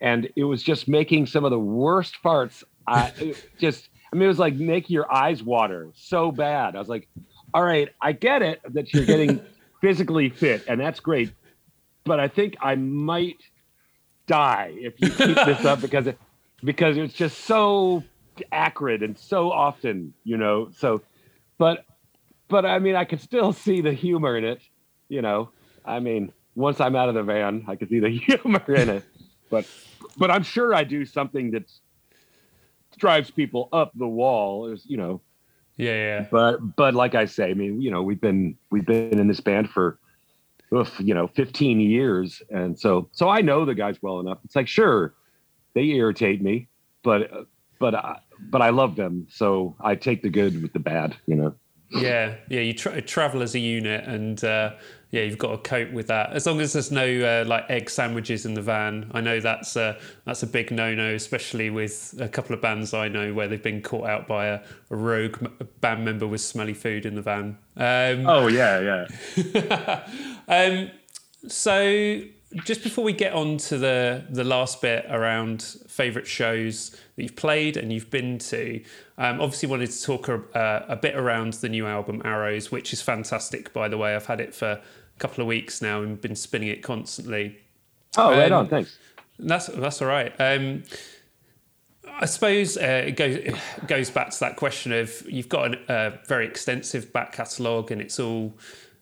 and 0.00 0.28
it 0.36 0.44
was 0.44 0.62
just 0.62 0.88
making 0.88 1.26
some 1.26 1.44
of 1.44 1.50
the 1.50 1.58
worst 1.58 2.16
farts. 2.22 2.64
I 2.86 3.34
just, 3.58 3.88
I 4.12 4.16
mean, 4.16 4.24
it 4.24 4.28
was 4.28 4.38
like 4.38 4.54
making 4.54 4.94
your 4.94 5.12
eyes 5.12 5.42
water 5.42 5.88
so 5.94 6.30
bad. 6.30 6.76
I 6.76 6.78
was 6.78 6.88
like, 6.88 7.08
all 7.54 7.62
right, 7.62 7.88
I 8.00 8.12
get 8.12 8.42
it 8.42 8.60
that 8.72 8.92
you're 8.92 9.06
getting 9.06 9.40
physically 9.80 10.28
fit, 10.28 10.64
and 10.68 10.80
that's 10.80 11.00
great, 11.00 11.32
but 12.04 12.20
I 12.20 12.28
think 12.28 12.56
I 12.60 12.74
might 12.74 13.42
die 14.26 14.74
if 14.76 15.00
you 15.00 15.08
keep 15.08 15.36
this 15.36 15.64
up 15.64 15.80
because 15.80 16.06
it 16.06 16.18
because 16.64 16.96
it's 16.96 17.14
just 17.14 17.44
so 17.44 18.04
acrid 18.52 19.02
and 19.02 19.18
so 19.18 19.50
often, 19.50 20.12
you 20.24 20.36
know. 20.36 20.70
So, 20.76 21.02
but 21.56 21.84
but 22.48 22.64
I 22.64 22.78
mean, 22.78 22.94
I 22.94 23.04
could 23.04 23.20
still 23.20 23.52
see 23.52 23.80
the 23.80 23.92
humor 23.92 24.36
in 24.36 24.44
it, 24.44 24.60
you 25.08 25.22
know. 25.22 25.50
I 25.84 26.00
mean, 26.00 26.32
once 26.54 26.80
I'm 26.80 26.96
out 26.96 27.08
of 27.08 27.14
the 27.14 27.22
van, 27.22 27.64
I 27.66 27.76
could 27.76 27.88
see 27.88 28.00
the 28.00 28.10
humor 28.10 28.74
in 28.74 28.88
it. 28.88 29.04
But 29.50 29.66
but 30.16 30.30
I'm 30.30 30.42
sure 30.42 30.74
I 30.74 30.84
do 30.84 31.04
something 31.04 31.50
that 31.52 31.70
drives 32.96 33.30
people 33.30 33.68
up 33.72 33.92
the 33.94 34.08
wall. 34.08 34.66
Is 34.66 34.84
you 34.86 34.96
know. 34.96 35.20
Yeah, 35.76 35.94
yeah. 35.94 36.26
But 36.30 36.76
but 36.76 36.94
like 36.94 37.14
I 37.14 37.24
say, 37.26 37.50
I 37.50 37.54
mean, 37.54 37.80
you 37.80 37.90
know, 37.90 38.02
we've 38.02 38.20
been 38.20 38.56
we've 38.70 38.84
been 38.84 39.18
in 39.18 39.28
this 39.28 39.38
band 39.38 39.70
for, 39.70 39.98
oof, 40.74 40.92
you 40.98 41.14
know, 41.14 41.28
15 41.28 41.80
years, 41.80 42.42
and 42.50 42.78
so 42.78 43.08
so 43.12 43.28
I 43.28 43.42
know 43.42 43.64
the 43.64 43.76
guys 43.76 43.96
well 44.02 44.18
enough. 44.18 44.38
It's 44.44 44.56
like 44.56 44.66
sure, 44.66 45.14
they 45.74 45.84
irritate 45.84 46.42
me, 46.42 46.66
but 47.04 47.46
but 47.78 47.94
I, 47.94 48.18
but 48.50 48.60
I 48.60 48.70
love 48.70 48.96
them, 48.96 49.28
so 49.30 49.76
I 49.80 49.94
take 49.94 50.22
the 50.22 50.30
good 50.30 50.60
with 50.60 50.72
the 50.72 50.80
bad, 50.80 51.16
you 51.26 51.36
know. 51.36 51.54
Yeah, 51.90 52.34
yeah. 52.48 52.60
You 52.60 52.74
tra- 52.74 53.00
travel 53.00 53.42
as 53.42 53.54
a 53.54 53.58
unit, 53.60 54.04
and 54.04 54.42
uh, 54.44 54.72
yeah, 55.10 55.22
you've 55.22 55.38
got 55.38 55.50
to 55.50 55.68
cope 55.68 55.90
with 55.92 56.08
that. 56.08 56.32
As 56.32 56.46
long 56.46 56.60
as 56.60 56.74
there's 56.74 56.90
no 56.90 57.02
uh, 57.04 57.44
like 57.46 57.64
egg 57.70 57.88
sandwiches 57.88 58.44
in 58.44 58.52
the 58.54 58.60
van, 58.60 59.10
I 59.14 59.22
know 59.22 59.40
that's 59.40 59.74
a 59.76 59.98
that's 60.26 60.42
a 60.42 60.46
big 60.46 60.70
no-no, 60.70 61.14
especially 61.14 61.70
with 61.70 62.14
a 62.20 62.28
couple 62.28 62.54
of 62.54 62.60
bands 62.60 62.92
I 62.92 63.08
know 63.08 63.32
where 63.32 63.48
they've 63.48 63.62
been 63.62 63.80
caught 63.80 64.06
out 64.06 64.28
by 64.28 64.46
a, 64.46 64.60
a 64.90 64.96
rogue 64.96 65.38
band 65.80 66.04
member 66.04 66.26
with 66.26 66.42
smelly 66.42 66.74
food 66.74 67.06
in 67.06 67.14
the 67.14 67.22
van. 67.22 67.56
Um, 67.76 68.26
Oh 68.26 68.48
yeah, 68.48 69.06
yeah. 69.36 70.06
um, 70.48 70.90
so 71.46 72.20
just 72.64 72.82
before 72.82 73.04
we 73.04 73.12
get 73.12 73.32
on 73.32 73.58
to 73.58 73.76
the 73.76 74.24
the 74.30 74.44
last 74.44 74.80
bit 74.80 75.04
around 75.08 75.62
favourite 75.86 76.26
shows 76.26 76.90
that 77.16 77.22
you've 77.22 77.36
played 77.36 77.76
and 77.76 77.92
you've 77.92 78.10
been 78.10 78.38
to, 78.38 78.82
um, 79.18 79.40
obviously 79.40 79.68
wanted 79.68 79.90
to 79.90 80.02
talk 80.02 80.28
a, 80.28 80.40
uh, 80.56 80.86
a 80.88 80.96
bit 80.96 81.16
around 81.16 81.54
the 81.54 81.68
new 81.68 81.86
album 81.86 82.22
Arrows, 82.24 82.70
which 82.70 82.92
is 82.92 83.02
fantastic. 83.02 83.72
By 83.72 83.88
the 83.88 83.98
way, 83.98 84.14
I've 84.14 84.26
had 84.26 84.40
it 84.40 84.54
for 84.54 84.80
couple 85.18 85.42
of 85.42 85.48
weeks 85.48 85.80
now 85.82 86.02
and 86.02 86.20
been 86.20 86.36
spinning 86.36 86.68
it 86.68 86.82
constantly. 86.82 87.58
Oh, 88.16 88.30
right 88.30 88.50
Um, 88.52 88.60
on. 88.60 88.68
Thanks. 88.68 88.96
That's 89.38 89.66
that's 89.66 90.02
all 90.02 90.08
right. 90.08 90.32
Um, 90.40 90.82
I 92.20 92.26
suppose 92.26 92.76
uh, 92.76 93.04
it 93.06 93.12
goes 93.16 93.36
it 93.36 93.54
goes 93.86 94.10
back 94.10 94.30
to 94.30 94.40
that 94.40 94.56
question 94.56 94.92
of 94.92 95.22
you've 95.28 95.48
got 95.48 95.74
a 95.74 95.92
uh, 95.92 96.16
very 96.26 96.46
extensive 96.46 97.12
back 97.12 97.32
catalogue 97.32 97.92
and 97.92 98.00
it's 98.00 98.18
all 98.18 98.54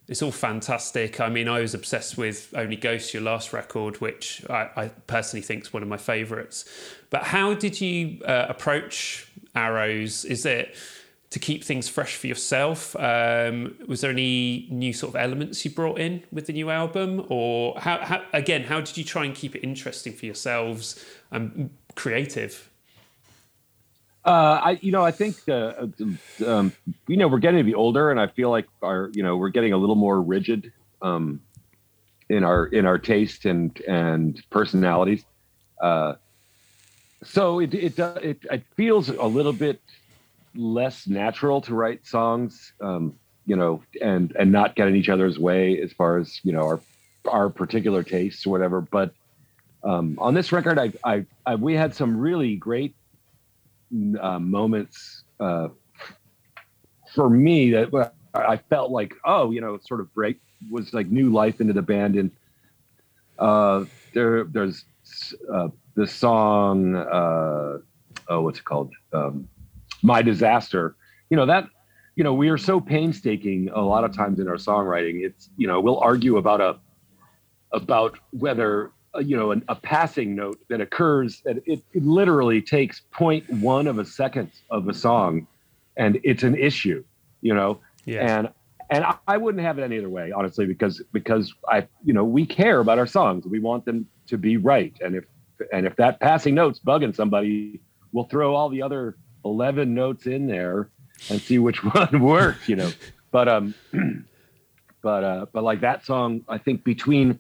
it's 0.09 0.23
all 0.23 0.33
fantastic. 0.33 1.21
I 1.21 1.29
mean, 1.29 1.49
I 1.49 1.61
was 1.61 1.75
obsessed 1.75 2.17
with 2.17 2.53
Only 2.55 2.77
Ghost, 2.77 3.13
your 3.13 3.23
last 3.25 3.53
record, 3.53 4.01
which 4.01 4.45
I, 4.49 4.69
I 4.77 4.89
personally 5.09 5.43
think 5.43 5.63
is 5.65 5.73
one 5.73 5.83
of 5.83 5.89
my 5.89 5.97
favourites. 5.97 6.65
But 7.11 7.25
how 7.25 7.55
did 7.55 7.81
you 7.81 8.23
uh, 8.25 8.47
approach 8.49 9.29
Arrows? 9.55 10.25
Is 10.25 10.47
it 10.47 10.77
to 11.31 11.39
keep 11.39 11.65
things 11.65 11.89
fresh 11.89 12.17
for 12.17 12.27
yourself? 12.27 12.95
Um, 12.97 13.77
was 13.87 14.01
there 14.01 14.11
any 14.11 14.69
new 14.71 14.93
sort 14.93 15.15
of 15.15 15.21
elements 15.21 15.65
you 15.65 15.71
brought 15.71 15.99
in 15.99 16.23
with 16.33 16.47
the 16.47 16.53
new 16.53 16.71
album, 16.71 17.27
or 17.29 17.79
how, 17.79 17.99
how 17.99 18.23
again? 18.33 18.65
How 18.65 18.81
did 18.81 18.97
you 18.97 19.05
try 19.05 19.25
and 19.25 19.35
keep 19.35 19.57
it 19.57 19.61
interesting 19.61 20.13
for 20.13 20.27
yourselves 20.27 21.05
and 21.31 21.71
creative? 21.95 22.71
Uh, 24.25 24.61
I, 24.61 24.79
you 24.83 24.91
know, 24.91 25.05
I 25.05 25.13
think, 25.13 25.37
uh, 25.49 25.87
um, 26.45 26.73
you 27.07 27.17
know, 27.17 27.29
we're 27.29 27.39
getting 27.39 27.59
to 27.59 27.65
be 27.65 27.75
older, 27.75 28.11
and 28.11 28.21
I 28.21 28.27
feel 28.27 28.51
like 28.51 28.67
our, 28.83 29.11
you 29.15 29.23
know, 29.23 29.37
we're 29.37 29.51
getting 29.51 29.73
a 29.73 29.77
little 29.77 29.95
more 29.95 30.21
rigid 30.21 30.73
um, 31.01 31.41
in 32.29 32.43
our 32.43 32.67
in 32.67 32.87
our 32.87 32.99
taste 32.99 33.45
and 33.45 33.81
and 33.87 34.43
personalities. 34.51 35.25
Uh, 35.81 36.15
so 37.23 37.61
it 37.61 37.73
it, 37.73 37.99
it 37.99 38.39
it 38.51 38.65
feels 38.77 39.11
a 39.11 39.25
little 39.25 39.53
bit 39.53 39.81
less 40.57 41.07
natural 41.07 41.61
to 41.63 41.75
write 41.75 42.07
songs, 42.07 42.73
um, 42.81 43.15
you 43.47 43.57
know, 43.57 43.83
and 44.01 44.35
and 44.39 44.51
not 44.53 44.75
get 44.77 44.89
in 44.89 44.97
each 44.97 45.09
other's 45.09 45.39
way 45.39 45.81
as 45.81 45.93
far 45.93 46.19
as 46.19 46.41
you 46.43 46.53
know 46.53 46.63
our 46.63 46.81
our 47.31 47.49
particular 47.51 48.03
tastes 48.03 48.47
or 48.47 48.51
whatever. 48.51 48.81
But 48.81 49.13
um, 49.83 50.17
on 50.19 50.35
this 50.35 50.53
record, 50.53 50.79
I, 50.79 50.93
I, 51.05 51.27
I 51.45 51.55
we 51.55 51.75
had 51.75 51.95
some 51.95 52.19
really 52.19 52.57
great 52.57 52.95
uh, 54.21 54.39
moments 54.39 55.23
uh, 55.39 55.69
for 57.15 57.31
me 57.31 57.71
that 57.71 58.13
I 58.35 58.57
felt 58.57 58.91
like, 58.91 59.15
oh, 59.25 59.51
you 59.51 59.61
know, 59.61 59.79
sort 59.79 60.01
of 60.01 60.13
break 60.13 60.39
was 60.71 60.93
like 60.93 61.09
new 61.09 61.33
life 61.33 61.61
into 61.61 61.73
the 61.73 61.83
band. 61.83 62.17
And 62.17 62.31
uh, 63.39 63.85
there, 64.13 64.45
there's 64.45 64.85
uh, 65.53 65.69
the 65.95 66.07
song, 66.07 66.97
uh, 66.97 67.79
oh, 68.29 68.41
what's 68.41 68.59
it 68.59 68.65
called? 68.65 68.93
Um, 69.13 69.49
My 70.07 70.23
Disaster. 70.23 70.95
You 71.31 71.37
know 71.37 71.47
that. 71.47 71.69
You 72.15 72.25
know, 72.25 72.33
we 72.33 72.49
are 72.49 72.57
so 72.57 72.81
painstaking 72.81 73.69
a 73.75 73.83
lot 73.83 74.05
of 74.05 74.17
times 74.17 74.41
in 74.41 74.49
our 74.49 74.55
songwriting. 74.55 75.23
It's 75.23 75.51
you 75.57 75.67
know 75.67 75.81
we'll 75.81 75.99
argue 75.99 76.39
about 76.39 76.61
a 76.61 76.79
about 77.73 78.19
whether 78.31 78.93
uh, 79.15 79.19
you 79.19 79.37
know 79.37 79.51
an, 79.51 79.65
a 79.69 79.75
passing 79.75 80.35
note 80.35 80.59
that 80.69 80.81
occurs 80.81 81.41
that 81.45 81.57
it, 81.67 81.83
it 81.93 82.05
literally 82.05 82.63
takes 82.63 83.03
0.1 83.15 83.89
of 83.89 83.99
a 83.99 84.05
second 84.05 84.51
of 84.71 84.89
a 84.89 84.95
song 84.95 85.47
and 85.97 86.21
it's 86.23 86.43
an 86.43 86.55
issue 86.55 87.03
you 87.41 87.55
know 87.55 87.81
Yeah, 88.05 88.39
and 88.39 88.49
and 88.91 89.05
I, 89.05 89.17
I 89.27 89.37
wouldn't 89.37 89.65
have 89.65 89.79
it 89.79 89.83
any 89.83 89.99
other 89.99 90.09
way 90.09 90.33
honestly 90.33 90.67
because 90.67 91.03
because 91.13 91.53
i 91.69 91.87
you 92.05 92.13
know 92.13 92.25
we 92.25 92.47
care 92.47 92.81
about 92.81 92.99
our 92.99 93.07
songs 93.07 93.47
we 93.47 93.59
want 93.59 93.85
them 93.85 94.07
to 94.29 94.39
be 94.39 94.57
right 94.57 94.95
and 95.01 95.15
if 95.17 95.25
and 95.73 95.87
if 95.87 95.97
that 95.97 96.21
passing 96.21 96.55
note's 96.55 96.79
bugging 96.79 97.15
somebody 97.15 97.81
we'll 98.13 98.25
throw 98.25 98.55
all 98.55 98.69
the 98.69 98.83
other 98.83 99.17
11 99.51 99.95
notes 99.95 100.27
in 100.27 100.47
there 100.47 100.91
and 101.31 101.41
see 101.41 101.59
which 101.59 101.83
one 101.95 102.21
works 102.21 102.69
you 102.69 102.77
know. 102.77 102.91
But 103.31 103.49
um 103.49 103.75
but 105.03 105.25
uh 105.25 105.47
but 105.53 105.63
like 105.63 105.81
that 105.83 106.05
song 106.05 106.43
i 106.49 106.59
think 106.59 106.83
between 106.85 107.39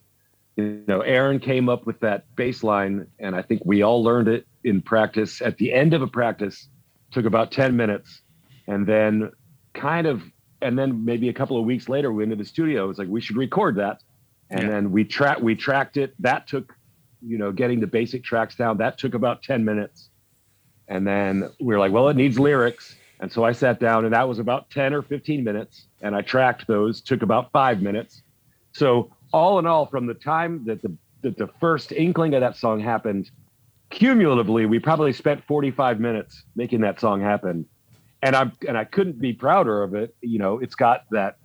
you 0.57 0.83
know 0.87 1.01
aaron 1.01 1.40
came 1.40 1.69
up 1.69 1.87
with 1.87 1.99
that 2.01 2.25
bass 2.37 2.62
line 2.62 3.07
and 3.19 3.35
i 3.35 3.42
think 3.42 3.62
we 3.64 3.83
all 3.83 4.03
learned 4.03 4.29
it 4.29 4.47
in 4.66 4.83
practice. 4.83 5.40
At 5.40 5.57
the 5.59 5.73
end 5.73 5.95
of 5.95 6.03
a 6.03 6.09
practice 6.09 6.69
took 7.12 7.25
about 7.25 7.53
10 7.53 7.77
minutes 7.77 8.23
and 8.66 8.85
then 8.87 9.31
kind 9.75 10.07
of 10.09 10.23
and 10.61 10.77
then 10.77 11.05
maybe 11.05 11.29
a 11.29 11.33
couple 11.33 11.57
of 11.59 11.64
weeks 11.64 11.88
later 11.88 12.11
we 12.11 12.25
went 12.25 12.33
into 12.33 12.42
the 12.42 12.49
studio. 12.49 12.85
It 12.85 12.88
was 12.88 12.99
like 12.99 13.09
we 13.09 13.21
should 13.21 13.37
record 13.37 13.77
that. 13.77 14.01
And 14.51 14.62
Yeah. 14.62 14.69
then 14.69 14.90
we 14.90 15.05
track 15.05 15.38
we 15.40 15.55
tracked 15.55 15.97
it. 15.97 16.14
That 16.19 16.49
took 16.49 16.73
you 17.23 17.38
know 17.38 17.53
getting 17.53 17.79
the 17.81 17.87
basic 17.87 18.25
tracks 18.25 18.57
down 18.57 18.79
that 18.79 18.99
took 18.99 19.14
about 19.14 19.42
10 19.45 19.64
minutes 19.64 20.11
and 20.88 21.07
then 21.07 21.51
we 21.61 21.66
were 21.66 21.79
like 21.79 21.92
well 21.92 22.09
it 22.09 22.16
needs 22.16 22.38
lyrics. 22.38 22.96
And 23.18 23.33
so 23.33 23.44
i 23.44 23.53
sat 23.53 23.81
down 23.81 24.05
and 24.05 24.12
that 24.12 24.29
was 24.29 24.38
about 24.38 24.70
10 24.70 24.92
or 24.92 25.03
15 25.03 25.42
minutes 25.42 25.87
and 26.03 26.14
i 26.14 26.20
tracked 26.22 26.66
those 26.66 27.01
took 27.01 27.22
about 27.22 27.51
five 27.53 27.83
minutes. 27.83 28.22
So 28.72 29.11
all 29.33 29.59
in 29.59 29.66
all 29.66 29.87
from 29.87 30.07
the 30.07 30.14
time 30.14 30.64
that 30.66 30.83
the 30.83 30.94
that 31.22 31.37
the 31.37 31.49
first 31.61 31.92
inkling 31.92 32.35
of 32.35 32.40
that 32.40 32.57
song 32.57 32.81
happened 32.81 33.31
cumulatively 33.90 34.66
we 34.66 34.79
probably 34.79 35.12
spent 35.12 35.42
45 35.44 36.01
minutes 36.01 36.42
making 36.57 36.81
that 36.83 37.01
song 37.01 37.20
happen. 37.20 37.66
And 38.22 38.35
i'm 38.35 38.53
and 38.66 38.77
i 38.77 38.85
couldn't 38.85 39.20
be 39.20 39.33
prouder 39.33 39.83
of 39.83 39.94
it 39.94 40.14
you 40.20 40.38
know 40.38 40.59
it's 40.59 40.75
got 40.75 41.05
that 41.11 41.38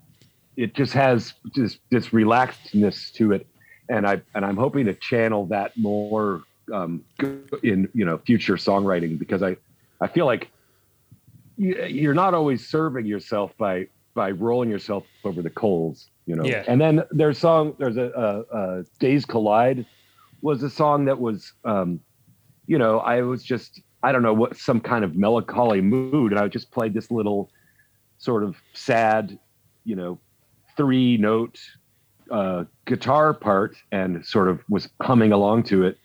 it 0.57 0.73
just 0.73 0.93
has 0.93 1.33
just 1.55 1.79
this 1.89 2.09
relaxedness 2.09 3.11
to 3.13 3.31
it, 3.31 3.47
and 3.89 4.07
I 4.07 4.21
and 4.35 4.45
I'm 4.45 4.57
hoping 4.57 4.85
to 4.85 4.93
channel 4.93 5.45
that 5.47 5.77
more 5.77 6.43
um, 6.71 7.03
in 7.63 7.89
you 7.93 8.05
know 8.05 8.17
future 8.19 8.55
songwriting 8.55 9.17
because 9.17 9.43
I 9.43 9.57
I 9.99 10.07
feel 10.07 10.25
like 10.25 10.49
you're 11.57 12.13
not 12.13 12.33
always 12.33 12.67
serving 12.67 13.05
yourself 13.05 13.51
by 13.57 13.87
by 14.13 14.31
rolling 14.31 14.69
yourself 14.69 15.05
over 15.23 15.41
the 15.41 15.49
coals, 15.49 16.09
you 16.25 16.35
know. 16.35 16.43
Yeah. 16.43 16.63
And 16.67 16.81
then 16.81 17.03
there's 17.11 17.37
song 17.37 17.75
there's 17.77 17.97
a, 17.97 18.11
a, 18.51 18.57
a 18.57 18.83
Days 18.99 19.25
Collide 19.25 19.85
was 20.41 20.63
a 20.63 20.69
song 20.69 21.05
that 21.05 21.19
was 21.19 21.53
um, 21.65 21.99
you 22.67 22.77
know 22.77 22.99
I 22.99 23.21
was 23.21 23.43
just 23.43 23.81
I 24.03 24.11
don't 24.11 24.23
know 24.23 24.33
what 24.33 24.57
some 24.57 24.81
kind 24.81 25.03
of 25.03 25.15
melancholy 25.15 25.81
mood, 25.81 26.31
and 26.31 26.39
I 26.39 26.47
just 26.47 26.71
played 26.71 26.93
this 26.93 27.11
little 27.11 27.49
sort 28.17 28.43
of 28.43 28.55
sad, 28.73 29.37
you 29.83 29.95
know, 29.95 30.19
three 30.77 31.17
note 31.17 31.59
uh, 32.31 32.63
guitar 32.85 33.33
part 33.33 33.75
and 33.91 34.25
sort 34.25 34.47
of 34.47 34.61
was 34.69 34.89
humming 35.01 35.31
along 35.31 35.63
to 35.63 35.83
it. 35.83 35.97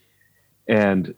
And 0.67 1.15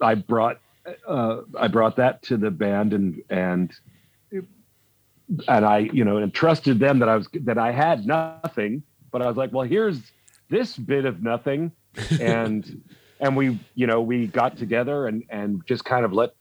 I 0.00 0.14
brought 0.14 0.60
uh, 1.06 1.42
I 1.58 1.68
brought 1.68 1.96
that 1.96 2.22
to 2.22 2.36
the 2.36 2.50
band 2.50 2.92
and 2.92 3.22
and 3.28 3.72
and 5.48 5.64
I 5.64 5.78
you 5.78 6.04
know 6.04 6.18
entrusted 6.18 6.78
them 6.78 6.98
that 7.00 7.08
I 7.08 7.16
was 7.16 7.28
that 7.42 7.58
I 7.58 7.72
had 7.72 8.06
nothing, 8.06 8.82
but 9.10 9.22
I 9.22 9.26
was 9.26 9.36
like, 9.36 9.52
well, 9.52 9.66
here's 9.66 10.00
this 10.48 10.76
bit 10.76 11.04
of 11.04 11.22
nothing, 11.22 11.72
and 12.20 12.82
and 13.20 13.36
we 13.36 13.58
you 13.74 13.86
know 13.86 14.00
we 14.00 14.26
got 14.26 14.56
together 14.56 15.06
and 15.06 15.24
and 15.30 15.64
just 15.66 15.84
kind 15.84 16.04
of 16.04 16.12
let 16.12 16.34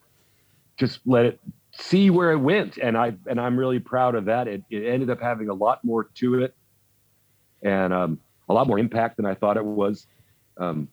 just 0.78 1.00
let 1.06 1.26
it 1.26 1.40
see 1.72 2.10
where 2.10 2.32
it 2.32 2.38
went. 2.38 2.78
And 2.78 2.98
i 2.98 3.14
and 3.28 3.40
i'm 3.40 3.58
really 3.58 3.80
proud 3.80 4.16
of 4.16 4.26
that. 4.26 4.48
It, 4.48 4.64
it 4.70 4.86
ended 4.86 5.10
up 5.10 5.22
having 5.22 5.50
a 5.50 5.54
lot 5.54 5.84
more 5.84 6.06
to 6.16 6.44
it 6.44 6.56
and 7.62 7.94
um, 7.94 8.20
a 8.48 8.54
lot 8.54 8.68
more 8.68 8.80
impact 8.80 9.18
than 9.18 9.26
i 9.26 9.36
thought 9.36 9.58
it 9.58 9.66
was. 9.66 10.08
Um, 10.58 10.88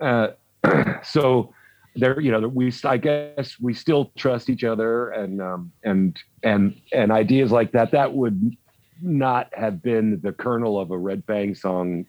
uh, 0.00 0.28
so 1.02 1.52
there 1.96 2.20
you 2.20 2.30
know 2.30 2.46
we 2.48 2.72
i 2.84 2.96
guess 2.96 3.56
we 3.60 3.72
still 3.72 4.12
trust 4.16 4.50
each 4.50 4.64
other 4.64 5.10
and 5.10 5.40
um, 5.40 5.72
and 5.82 6.18
and 6.42 6.78
and 6.92 7.10
ideas 7.10 7.50
like 7.50 7.72
that 7.72 7.90
that 7.90 8.12
would 8.12 8.56
not 9.02 9.48
have 9.54 9.82
been 9.82 10.20
the 10.22 10.32
kernel 10.32 10.78
of 10.78 10.90
a 10.90 10.98
red 10.98 11.22
fang 11.26 11.54
song 11.54 12.04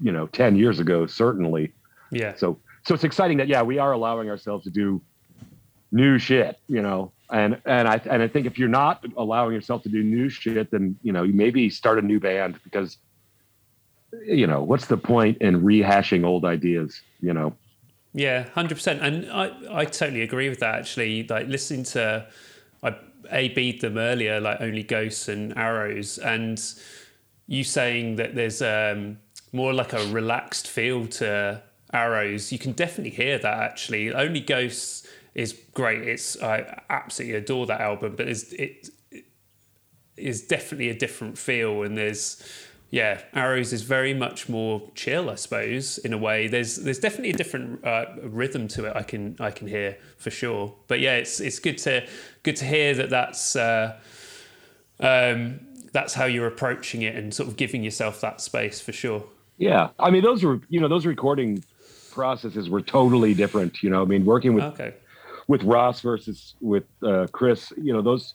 you 0.00 0.12
know 0.12 0.26
10 0.28 0.56
years 0.56 0.78
ago 0.80 1.06
certainly 1.06 1.72
Yeah. 2.10 2.34
so 2.36 2.58
so 2.84 2.94
it's 2.94 3.04
exciting 3.04 3.38
that 3.38 3.48
yeah 3.48 3.62
we 3.62 3.78
are 3.78 3.92
allowing 3.92 4.30
ourselves 4.30 4.64
to 4.64 4.70
do 4.70 5.02
new 5.92 6.18
shit 6.18 6.58
you 6.68 6.82
know 6.82 7.12
and 7.30 7.60
and 7.64 7.88
i 7.88 8.00
and 8.10 8.22
i 8.22 8.28
think 8.28 8.46
if 8.46 8.58
you're 8.58 8.68
not 8.68 9.04
allowing 9.16 9.54
yourself 9.54 9.82
to 9.84 9.88
do 9.88 10.02
new 10.02 10.28
shit 10.28 10.70
then 10.70 10.96
you 11.02 11.12
know 11.12 11.22
you 11.22 11.32
maybe 11.32 11.70
start 11.70 11.98
a 11.98 12.02
new 12.02 12.20
band 12.20 12.58
because 12.64 12.98
you 14.24 14.46
know 14.46 14.62
what's 14.62 14.86
the 14.86 14.96
point 14.96 15.38
in 15.38 15.62
rehashing 15.62 16.24
old 16.24 16.44
ideas 16.44 17.00
you 17.20 17.32
know 17.32 17.52
Yeah, 18.16 18.48
hundred 18.50 18.76
percent, 18.76 19.02
and 19.02 19.30
I 19.30 19.52
I 19.70 19.84
totally 19.84 20.22
agree 20.22 20.48
with 20.48 20.60
that. 20.60 20.74
Actually, 20.76 21.26
like 21.26 21.48
listening 21.48 21.84
to, 21.94 22.26
I 22.82 22.96
a 23.30 23.48
beat 23.50 23.82
them 23.82 23.98
earlier, 23.98 24.40
like 24.40 24.62
only 24.62 24.82
ghosts 24.82 25.28
and 25.28 25.54
arrows, 25.56 26.16
and 26.18 26.58
you 27.46 27.62
saying 27.62 28.16
that 28.16 28.34
there's 28.34 28.62
um, 28.62 29.18
more 29.52 29.74
like 29.74 29.92
a 29.92 30.06
relaxed 30.08 30.66
feel 30.68 31.06
to 31.08 31.62
arrows. 31.92 32.52
You 32.52 32.58
can 32.58 32.72
definitely 32.72 33.10
hear 33.12 33.38
that. 33.38 33.58
Actually, 33.58 34.14
only 34.14 34.40
ghosts 34.40 35.06
is 35.34 35.52
great. 35.74 36.08
It's 36.08 36.42
I 36.42 36.82
absolutely 36.88 37.36
adore 37.36 37.66
that 37.66 37.82
album, 37.82 38.16
but 38.16 38.28
it's 38.28 38.52
it, 38.54 38.88
it 39.10 39.26
is 40.16 40.42
definitely 40.46 40.88
a 40.88 40.94
different 40.98 41.36
feel, 41.38 41.82
and 41.82 41.98
there's 41.98 42.42
yeah, 42.90 43.20
Arrows 43.34 43.72
is 43.72 43.82
very 43.82 44.14
much 44.14 44.48
more 44.48 44.82
chill, 44.94 45.28
I 45.28 45.34
suppose, 45.34 45.98
in 45.98 46.12
a 46.12 46.18
way. 46.18 46.46
There's 46.46 46.76
there's 46.76 46.98
definitely 47.00 47.30
a 47.30 47.36
different 47.36 47.84
uh, 47.84 48.06
rhythm 48.22 48.68
to 48.68 48.86
it. 48.86 48.96
I 48.96 49.02
can 49.02 49.36
I 49.40 49.50
can 49.50 49.66
hear 49.68 49.96
for 50.18 50.30
sure. 50.30 50.74
But 50.88 51.00
yeah, 51.00 51.16
it's 51.16 51.40
it's 51.40 51.58
good 51.58 51.78
to 51.78 52.06
good 52.42 52.56
to 52.56 52.64
hear 52.64 52.94
that 52.94 53.10
that's 53.10 53.56
uh, 53.56 53.98
um, 55.00 55.60
that's 55.92 56.14
how 56.14 56.24
you're 56.26 56.46
approaching 56.46 57.02
it 57.02 57.16
and 57.16 57.32
sort 57.34 57.48
of 57.48 57.56
giving 57.56 57.82
yourself 57.82 58.20
that 58.20 58.40
space 58.40 58.80
for 58.80 58.92
sure. 58.92 59.24
yeah 59.58 59.88
i 59.98 60.10
mean 60.10 60.22
those 60.22 60.44
were 60.44 60.60
you 60.68 60.78
know 60.80 60.88
those 60.88 61.06
recording 61.06 61.62
processes 62.10 62.68
were 62.68 62.82
totally 62.82 63.32
different 63.34 63.82
you 63.82 63.88
know 63.88 64.02
i 64.02 64.04
mean 64.04 64.24
working 64.24 64.52
with 64.54 64.64
Okay. 64.64 64.92
with 65.48 65.62
Ross 65.62 66.00
versus 66.02 66.54
with 66.60 66.84
uh, 67.02 67.26
Chris, 67.32 67.72
you 67.80 67.92
know, 67.92 68.02
those 68.02 68.34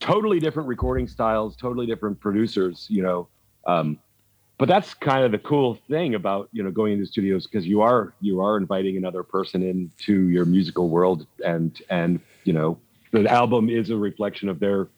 totally 0.00 0.38
different 0.40 0.68
recording 0.68 1.06
styles, 1.08 1.56
totally 1.56 1.86
different 1.86 2.18
producers, 2.20 2.86
you 2.90 3.02
know. 3.02 3.28
Um, 3.66 3.98
but 4.58 4.68
that's 4.68 4.94
kind 4.94 5.24
of 5.24 5.32
the 5.32 5.38
cool 5.38 5.78
thing 5.88 6.14
about 6.14 6.48
you 6.52 6.62
know 6.62 6.70
going 6.70 6.94
into 6.94 7.06
studios 7.06 7.46
because 7.46 7.66
you 7.66 7.82
are 7.82 8.14
you 8.20 8.40
are 8.40 8.56
inviting 8.56 8.96
another 8.96 9.22
person 9.22 9.62
into 9.62 10.28
your 10.28 10.46
musical 10.46 10.88
world, 10.88 11.26
and 11.44 11.80
and 11.90 12.20
you 12.44 12.54
know 12.54 12.78
the 13.12 13.30
album 13.30 13.68
is 13.68 13.90
a 13.90 13.96
reflection 13.96 14.48
of 14.48 14.58
their 14.58 14.88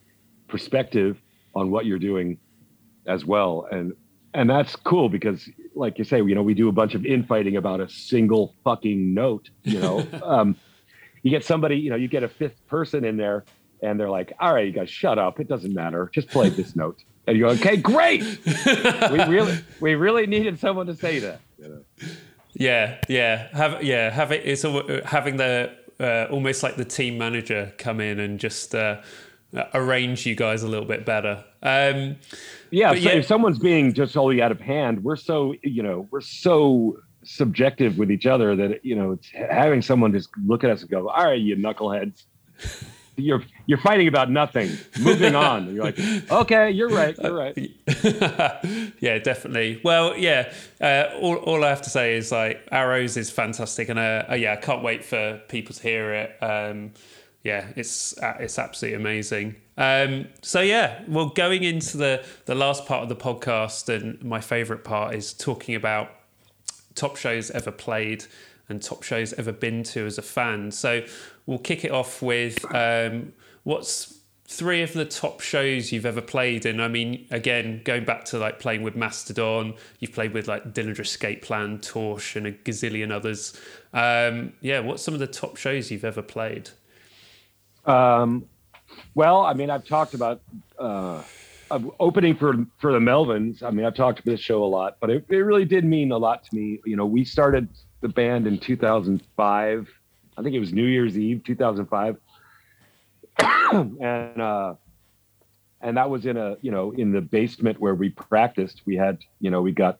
perspective 0.47 1.21
on 1.55 1.71
what 1.71 1.87
you're 1.87 1.99
doing 1.99 2.39
as 3.07 3.25
well, 3.25 3.67
and 3.73 3.95
and 4.35 4.49
that's 4.49 4.77
cool 4.77 5.09
because 5.09 5.49
like 5.75 5.99
you 5.99 6.05
say, 6.05 6.19
you 6.19 6.35
know, 6.35 6.43
we 6.43 6.55
do 6.55 6.69
a 6.69 6.73
bunch 6.73 6.95
of 6.95 7.07
infighting 7.07 7.57
about 7.57 7.81
a 7.81 7.89
single 7.89 8.55
fucking 8.65 9.15
note, 9.15 9.51
you 9.63 9.81
know. 9.81 10.07
um, 10.23 10.57
you 11.23 11.31
get 11.31 11.45
somebody, 11.45 11.77
you 11.77 11.91
know, 11.91 11.97
you 11.97 12.09
get 12.09 12.23
a 12.23 12.29
fifth 12.29 12.67
person 12.67 13.05
in 13.05 13.17
there 13.17 13.45
and 13.83 13.99
they're 13.99 14.11
like, 14.11 14.33
all 14.41 14.53
right, 14.53 14.67
you 14.67 14.73
guys 14.73 14.91
shut 14.91 15.19
up. 15.19 15.41
It 15.41 15.49
doesn't 15.49 15.75
matter. 15.75 16.11
Just 16.13 16.29
play 16.29 16.49
this 16.49 16.77
note. 16.77 17.03
And 17.29 17.37
you 17.37 17.45
go, 17.45 17.51
okay, 17.51 17.77
great. 17.77 18.23
we 18.47 19.23
really, 19.25 19.59
we 19.81 19.95
really 19.95 20.27
needed 20.27 20.59
someone 20.59 20.87
to 20.87 20.95
say 20.97 21.19
that. 21.19 21.41
You 21.59 21.69
know? 21.69 22.09
Yeah, 22.55 22.99
yeah, 23.09 23.49
have 23.57 23.83
yeah, 23.85 24.11
have 24.11 24.33
it. 24.33 24.43
It's 24.45 24.65
al- 24.65 25.03
having 25.05 25.37
the 25.37 25.71
uh, 26.01 26.27
almost 26.31 26.63
like 26.63 26.77
the 26.77 26.85
team 26.85 27.19
manager 27.19 27.73
come 27.77 28.01
in 28.01 28.19
and 28.19 28.41
just 28.41 28.75
uh, 28.75 29.01
arrange 29.75 30.25
you 30.27 30.35
guys 30.35 30.63
a 30.63 30.69
little 30.69 30.87
bit 30.87 31.05
better. 31.05 31.45
Um, 31.63 32.17
Yeah, 32.71 32.91
so 32.91 32.97
yeah- 32.97 33.11
if 33.11 33.27
someone's 33.27 33.59
being 33.59 33.93
just 33.93 34.15
totally 34.15 34.41
out 34.41 34.51
of 34.53 34.61
hand, 34.61 35.05
we're 35.05 35.17
so, 35.17 35.55
you 35.63 35.83
know, 35.83 36.09
we're 36.11 36.21
so 36.21 36.99
subjective 37.25 37.99
with 37.99 38.11
each 38.11 38.27
other 38.27 38.57
that, 38.57 38.85
you 38.85 38.95
know, 38.95 39.13
it's 39.13 39.29
having 39.31 39.83
someone 39.83 40.13
just 40.13 40.31
look 40.47 40.65
at 40.65 40.71
us 40.71 40.81
and 40.83 40.91
go, 40.91 41.09
all 41.11 41.25
right, 41.27 41.41
you 41.41 41.57
knuckleheads. 41.57 42.25
You're 43.19 43.43
you're 43.67 43.79
fighting 43.79 44.09
about 44.09 44.31
nothing. 44.31 44.71
Moving 45.01 45.35
on. 45.49 45.65
And 45.65 45.77
you're 45.77 45.85
like, 45.85 45.99
okay, 46.31 46.71
you're 46.71 46.89
right. 46.89 47.17
You're 47.23 47.35
right. 47.35 47.57
yeah, 49.01 49.19
definitely. 49.19 49.81
Well, 49.85 50.17
yeah. 50.17 50.53
Uh, 50.81 51.11
all, 51.21 51.37
all 51.37 51.65
I 51.65 51.69
have 51.69 51.83
to 51.83 51.91
say 51.91 52.17
is 52.17 52.33
like 52.33 52.67
Arrows 52.71 53.17
is 53.17 53.31
fantastic, 53.31 53.89
and 53.89 53.99
uh, 53.99 54.25
uh, 54.31 54.35
yeah, 54.35 54.53
I 54.53 54.57
can't 54.57 54.83
wait 54.83 55.05
for 55.05 55.41
people 55.49 55.75
to 55.75 55.83
hear 55.83 56.15
it. 56.15 56.43
Um, 56.43 56.93
yeah, 57.43 57.69
it's 57.77 58.17
uh, 58.19 58.37
it's 58.41 58.59
absolutely 58.59 58.97
amazing. 58.97 59.57
Um, 59.77 60.29
so 60.43 60.61
yeah, 60.61 61.03
well, 61.09 61.29
going 61.29 61.63
into 61.63 61.97
the 61.97 62.25
the 62.47 62.55
last 62.55 62.87
part 62.87 63.03
of 63.03 63.09
the 63.09 63.17
podcast, 63.17 63.89
and 63.89 64.23
my 64.23 64.41
favourite 64.41 64.85
part 64.85 65.15
is 65.15 65.33
talking 65.33 65.75
about 65.75 66.11
top 66.95 67.17
shows 67.17 67.51
ever 67.53 67.71
played 67.71 68.25
and 68.69 68.83
top 68.83 69.03
shows 69.03 69.33
ever 69.35 69.53
been 69.53 69.83
to 69.83 70.07
as 70.07 70.19
a 70.19 70.23
fan. 70.23 70.71
So 70.71 71.05
we'll 71.47 71.59
kick 71.59 71.85
it 71.85 71.91
off 71.91 72.23
with 72.23 72.65
um, 72.75 73.33
what's 73.65 74.19
three 74.47 74.83
of 74.83 74.95
the 74.95 75.05
top 75.05 75.41
shows 75.41 75.93
you've 75.93 76.07
ever 76.07 76.23
played 76.23 76.65
in. 76.65 76.81
I 76.81 76.89
mean, 76.89 77.27
again, 77.31 77.83
going 77.85 78.05
back 78.05 78.25
to 78.27 78.39
like 78.39 78.59
playing 78.59 78.83
with 78.83 78.97
Mastodon, 78.97 79.75
you've 80.01 80.13
played 80.13 80.33
with 80.33 80.49
like 80.49 80.73
Dillinger 80.73 81.01
Escape 81.01 81.43
Plan, 81.43 81.79
Torche, 81.81 82.35
and 82.35 82.47
a 82.47 82.53
gazillion 82.53 83.11
others. 83.13 83.59
Um, 83.93 84.55
yeah, 84.61 84.81
what's 84.81 85.03
some 85.03 85.15
of 85.15 85.21
the 85.21 85.27
top 85.27 85.57
shows 85.57 85.91
you've 85.91 86.05
ever 86.05 86.23
played? 86.23 86.71
Um, 87.85 88.47
well, 89.15 89.43
I 89.43 89.53
mean, 89.53 89.71
I've 89.71 89.85
talked 89.87 90.15
about 90.15 90.41
uh, 90.79 91.23
of 91.71 91.91
opening 92.01 92.35
for 92.35 92.55
for 92.79 92.93
the 92.93 92.99
Melvins. 92.99 93.63
I 93.63 93.71
mean, 93.71 93.85
I've 93.85 93.95
talked 93.95 94.21
about 94.21 94.33
this 94.33 94.41
show 94.41 94.65
a 94.65 94.67
lot, 94.67 94.97
but 95.01 95.11
it, 95.11 95.27
it 95.29 95.37
really 95.39 95.67
did 95.67 95.85
mean 95.85 96.11
a 96.11 96.19
lot 96.19 96.45
to 96.45 96.57
me. 96.57 96.81
You 96.87 96.97
know, 96.97 97.07
we 97.07 97.25
started 97.25 97.69
the 98.01 98.09
band 98.09 98.47
in 98.47 98.59
2005. 98.59 99.89
I 100.37 100.43
think 100.43 100.55
it 100.55 100.61
was 100.61 100.73
New 100.73 100.85
Year's 100.85 101.19
Eve, 101.19 101.43
2005, 101.45 102.17
and 103.73 104.41
uh, 104.41 104.75
and 105.81 105.97
that 105.97 106.11
was 106.11 106.27
in 106.27 106.37
a 106.37 106.57
you 106.61 106.71
know 106.71 106.93
in 106.93 107.13
the 107.13 107.21
basement 107.21 107.81
where 107.81 107.95
we 107.95 108.11
practiced. 108.11 108.83
We 108.87 108.97
had 108.97 109.19
you 109.41 109.51
know 109.51 109.63
we 109.63 109.73
got 109.73 109.99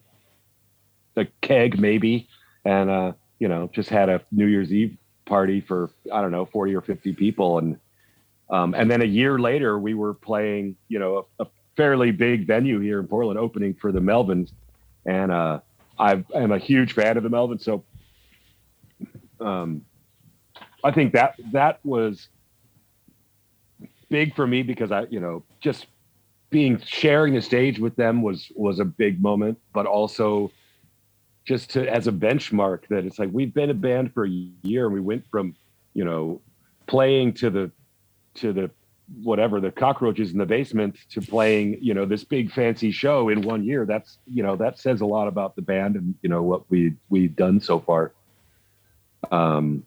a 1.17 1.27
keg 1.41 1.79
maybe, 1.79 2.29
and 2.65 2.89
uh, 2.89 3.13
you 3.39 3.49
know 3.49 3.69
just 3.73 3.91
had 3.91 4.09
a 4.09 4.23
New 4.31 4.47
Year's 4.47 4.73
Eve 4.73 4.97
party 5.27 5.61
for 5.61 5.91
I 6.13 6.23
don't 6.23 6.31
know 6.31 6.47
40 6.47 6.75
or 6.75 6.81
50 6.83 7.13
people, 7.15 7.59
and 7.59 7.79
um, 8.49 8.75
and 8.75 8.91
then 8.91 9.03
a 9.03 9.07
year 9.07 9.39
later 9.39 9.79
we 9.79 9.95
were 9.95 10.15
playing 10.15 10.77
you 10.89 11.01
know 11.01 11.27
a, 11.39 11.45
a 11.45 11.47
fairly 11.77 12.13
big 12.13 12.47
venue 12.47 12.79
here 12.79 13.01
in 13.01 13.09
Portland, 13.09 13.39
opening 13.39 13.75
for 13.75 13.91
the 13.91 14.01
Melvins, 14.01 14.53
and 15.05 15.33
uh, 15.33 15.61
I 15.99 16.25
am 16.35 16.53
a 16.53 16.59
huge 16.59 16.93
fan 16.93 17.17
of 17.17 17.23
the 17.23 17.31
Melvins, 17.31 17.63
so 17.63 17.85
um, 19.41 19.83
I 20.85 20.91
think 20.91 21.13
that 21.13 21.35
that 21.53 21.81
was 21.85 22.29
big 24.09 24.35
for 24.35 24.47
me 24.47 24.63
because 24.63 24.93
I, 24.93 25.07
you 25.11 25.21
know, 25.21 25.45
just 25.61 25.87
being 26.51 26.81
sharing 26.81 27.35
the 27.35 27.43
stage 27.43 27.79
with 27.79 27.97
them 27.97 28.23
was 28.23 28.51
was 28.55 28.81
a 28.81 28.85
big 28.85 29.21
moment, 29.23 29.59
but 29.73 29.87
also 29.87 30.51
just 31.45 31.71
to 31.71 31.89
as 31.93 32.07
a 32.07 32.13
benchmark 32.13 32.87
that 32.89 33.05
it's 33.05 33.19
like 33.19 33.31
we've 33.33 33.55
been 33.55 33.71
a 33.71 33.75
band 33.75 34.13
for 34.13 34.27
a 34.27 34.31
year 34.63 34.87
and 34.87 34.95
we 34.95 35.01
went 35.01 35.25
from 35.31 35.55
you 35.95 36.05
know 36.05 36.41
playing 36.87 37.33
to 37.33 37.51
the 37.51 37.71
to 38.35 38.53
the 38.53 38.71
whatever 39.23 39.59
the 39.59 39.71
cockroaches 39.71 40.33
in 40.33 40.39
the 40.39 40.45
basement 40.45 40.95
to 41.11 41.21
playing 41.21 41.79
you 41.81 41.95
know 41.95 42.05
this 42.05 42.25
big 42.25 42.53
fancy 42.53 42.91
show 42.91 43.29
in 43.31 43.43
one 43.43 43.65
year. 43.65 43.85
That's 43.85 44.19
you 44.27 44.43
know 44.43 44.57
that 44.57 44.79
says 44.79 45.01
a 45.01 45.07
lot 45.07 45.29
about 45.29 45.57
the 45.57 45.63
band 45.63 45.97
and 45.97 46.15
you 46.23 46.29
know 46.29 46.43
what 46.43 46.71
we 46.71 46.95
we've 47.09 47.35
done 47.35 47.61
so 47.61 47.81
far 47.81 48.13
um 49.31 49.83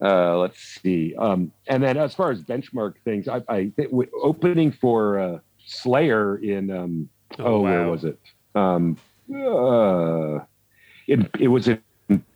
uh 0.00 0.36
let's 0.36 0.60
see 0.60 1.14
um 1.16 1.50
and 1.68 1.82
then 1.82 1.96
as 1.96 2.14
far 2.14 2.30
as 2.30 2.42
benchmark 2.42 2.94
things 3.04 3.28
i 3.28 3.42
i 3.48 3.70
think 3.76 3.90
opening 4.22 4.70
for 4.70 5.18
uh 5.18 5.38
slayer 5.64 6.36
in 6.36 6.70
um 6.70 7.08
oh, 7.38 7.44
oh 7.44 7.60
wow. 7.60 7.62
where 7.62 7.88
was 7.88 8.04
it 8.04 8.18
um 8.54 8.96
uh 9.34 10.38
it, 11.06 11.30
it 11.38 11.48
was 11.48 11.68
in 11.68 11.80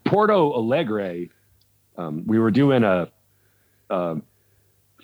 porto 0.04 0.52
alegre 0.54 1.28
um 1.98 2.24
we 2.26 2.38
were 2.38 2.50
doing 2.50 2.82
a 2.82 3.10
um 3.90 4.22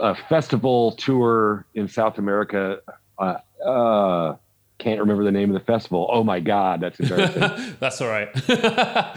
a 0.00 0.14
festival 0.14 0.92
tour 0.92 1.66
in 1.74 1.88
South 1.88 2.18
America. 2.18 2.80
Uh, 3.18 3.38
uh, 3.64 4.36
can't 4.78 5.00
remember 5.00 5.24
the 5.24 5.32
name 5.32 5.54
of 5.54 5.54
the 5.54 5.64
festival. 5.64 6.08
Oh 6.10 6.22
my 6.22 6.40
god, 6.40 6.80
that's 6.80 7.00
embarrassing. 7.00 7.76
that's 7.80 8.00
all 8.00 8.08
right. 8.08 8.28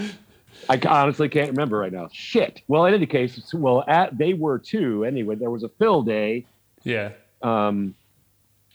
I 0.69 0.79
honestly 0.87 1.27
can't 1.27 1.49
remember 1.49 1.79
right 1.79 1.91
now. 1.91 2.09
Shit. 2.13 2.61
Well, 2.67 2.85
in 2.85 2.93
any 2.93 3.07
case, 3.07 3.53
well, 3.53 3.83
at 3.87 4.17
they 4.17 4.33
were 4.35 4.59
too. 4.59 5.03
Anyway, 5.03 5.35
there 5.35 5.49
was 5.49 5.63
a 5.63 5.69
fill 5.69 6.03
day. 6.03 6.45
Yeah. 6.83 7.11
Um, 7.41 7.95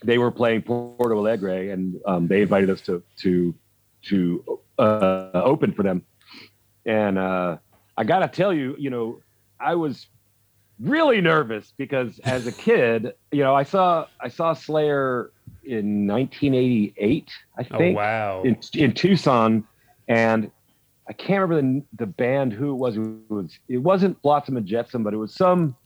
they 0.02 0.18
were 0.18 0.32
playing 0.32 0.62
Porto 0.62 1.16
Alegre, 1.16 1.70
and 1.72 2.00
um, 2.04 2.26
they 2.26 2.42
invited 2.42 2.68
us 2.68 2.80
to 2.82 3.02
to 3.18 3.54
to 4.08 4.60
uh, 4.78 5.30
open 5.34 5.72
for 5.72 5.84
them. 5.84 6.04
And 6.84 7.16
uh, 7.16 7.58
I 7.96 8.02
gotta 8.02 8.28
tell 8.28 8.52
you, 8.52 8.74
you 8.76 8.90
know, 8.90 9.20
I 9.60 9.76
was 9.76 10.08
really 10.80 11.20
nervous 11.20 11.72
because 11.76 12.18
as 12.20 12.48
a 12.48 12.52
kid, 12.52 13.14
you 13.30 13.44
know, 13.44 13.54
I 13.54 13.62
saw 13.62 14.06
I 14.20 14.28
saw 14.28 14.52
Slayer 14.52 15.30
in 15.62 16.06
1988, 16.08 17.30
I 17.56 17.62
think. 17.62 17.96
Oh, 17.96 18.00
wow. 18.00 18.42
In, 18.42 18.58
in 18.74 18.92
Tucson, 18.92 19.64
and 20.08 20.50
I 21.08 21.12
can't 21.12 21.48
remember 21.48 21.84
the, 21.96 22.04
the 22.04 22.06
band 22.06 22.52
who 22.52 22.70
it 22.70 22.76
was. 22.76 22.96
It 22.96 23.20
was 23.28 23.58
it 23.68 23.78
wasn't 23.78 24.20
Flotsam 24.22 24.56
and 24.56 24.66
Jetsam, 24.66 25.02
but 25.02 25.14
it 25.14 25.18
was 25.18 25.34
some 25.34 25.76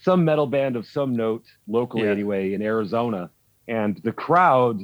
some 0.00 0.24
metal 0.24 0.46
band 0.46 0.76
of 0.76 0.86
some 0.86 1.14
note 1.14 1.44
locally 1.66 2.04
yeah. 2.04 2.10
anyway 2.10 2.54
in 2.54 2.62
Arizona, 2.62 3.30
and 3.66 4.00
the 4.04 4.12
crowd 4.12 4.80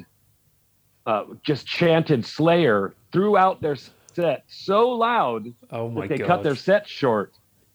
uh, 1.06 1.24
just 1.42 1.66
chanted 1.66 2.24
Slayer 2.24 2.94
throughout 3.12 3.60
their 3.60 3.76
set 4.14 4.44
so 4.48 4.90
loud 4.90 5.52
oh 5.70 5.92
that 6.00 6.08
they 6.08 6.18
gosh. 6.18 6.26
cut 6.26 6.42
their 6.42 6.56
set 6.56 6.88
short 6.88 7.32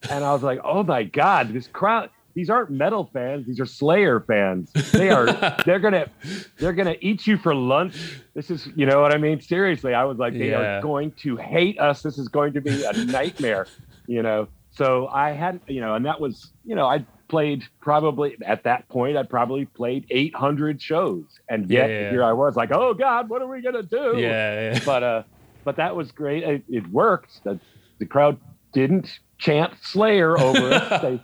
and 0.09 0.23
I 0.23 0.31
was 0.33 0.43
like, 0.43 0.59
oh 0.63 0.83
my 0.83 1.03
god, 1.03 1.53
this 1.53 1.67
crowd. 1.67 2.09
These 2.39 2.49
aren't 2.49 2.69
metal 2.69 3.09
fans. 3.11 3.45
These 3.45 3.59
are 3.59 3.65
Slayer 3.65 4.21
fans. 4.21 4.71
They 4.93 5.09
are. 5.09 5.25
they're 5.65 5.77
gonna. 5.77 6.09
They're 6.57 6.71
gonna 6.71 6.95
eat 7.01 7.27
you 7.27 7.35
for 7.35 7.53
lunch. 7.53 8.21
This 8.33 8.49
is. 8.49 8.69
You 8.77 8.85
know 8.85 9.01
what 9.01 9.13
I 9.13 9.17
mean? 9.17 9.41
Seriously, 9.41 9.93
I 9.93 10.05
was 10.05 10.19
like, 10.19 10.31
they 10.31 10.51
yeah. 10.51 10.77
are 10.77 10.81
going 10.81 11.11
to 11.23 11.35
hate 11.35 11.77
us. 11.81 12.01
This 12.01 12.17
is 12.17 12.29
going 12.29 12.53
to 12.53 12.61
be 12.61 12.81
a 12.85 12.93
nightmare. 12.93 13.67
You 14.07 14.23
know. 14.23 14.47
So 14.71 15.09
I 15.09 15.31
had. 15.31 15.59
You 15.67 15.81
know, 15.81 15.95
and 15.95 16.05
that 16.05 16.21
was. 16.21 16.53
You 16.63 16.75
know, 16.75 16.87
I 16.87 17.05
played 17.27 17.65
probably 17.81 18.37
at 18.45 18.63
that 18.63 18.87
point. 18.87 19.17
I 19.17 19.23
probably 19.23 19.65
played 19.65 20.05
800 20.09 20.81
shows, 20.81 21.25
and 21.49 21.69
yet 21.69 21.89
yeah, 21.89 21.99
yeah. 22.03 22.11
here 22.11 22.23
I 22.23 22.31
was 22.31 22.55
like, 22.55 22.71
oh 22.71 22.93
god, 22.93 23.27
what 23.27 23.41
are 23.41 23.47
we 23.47 23.61
gonna 23.61 23.83
do? 23.83 24.13
Yeah. 24.15 24.79
But 24.85 25.03
uh, 25.03 25.23
but 25.65 25.75
that 25.75 25.93
was 25.93 26.13
great. 26.13 26.43
It, 26.43 26.63
it 26.69 26.87
worked. 26.87 27.43
The, 27.43 27.59
the 27.97 28.05
crowd 28.05 28.39
didn't 28.71 29.19
chant 29.39 29.73
Slayer 29.81 30.39
over 30.39 30.71
it. 30.71 30.89
they, 31.01 31.21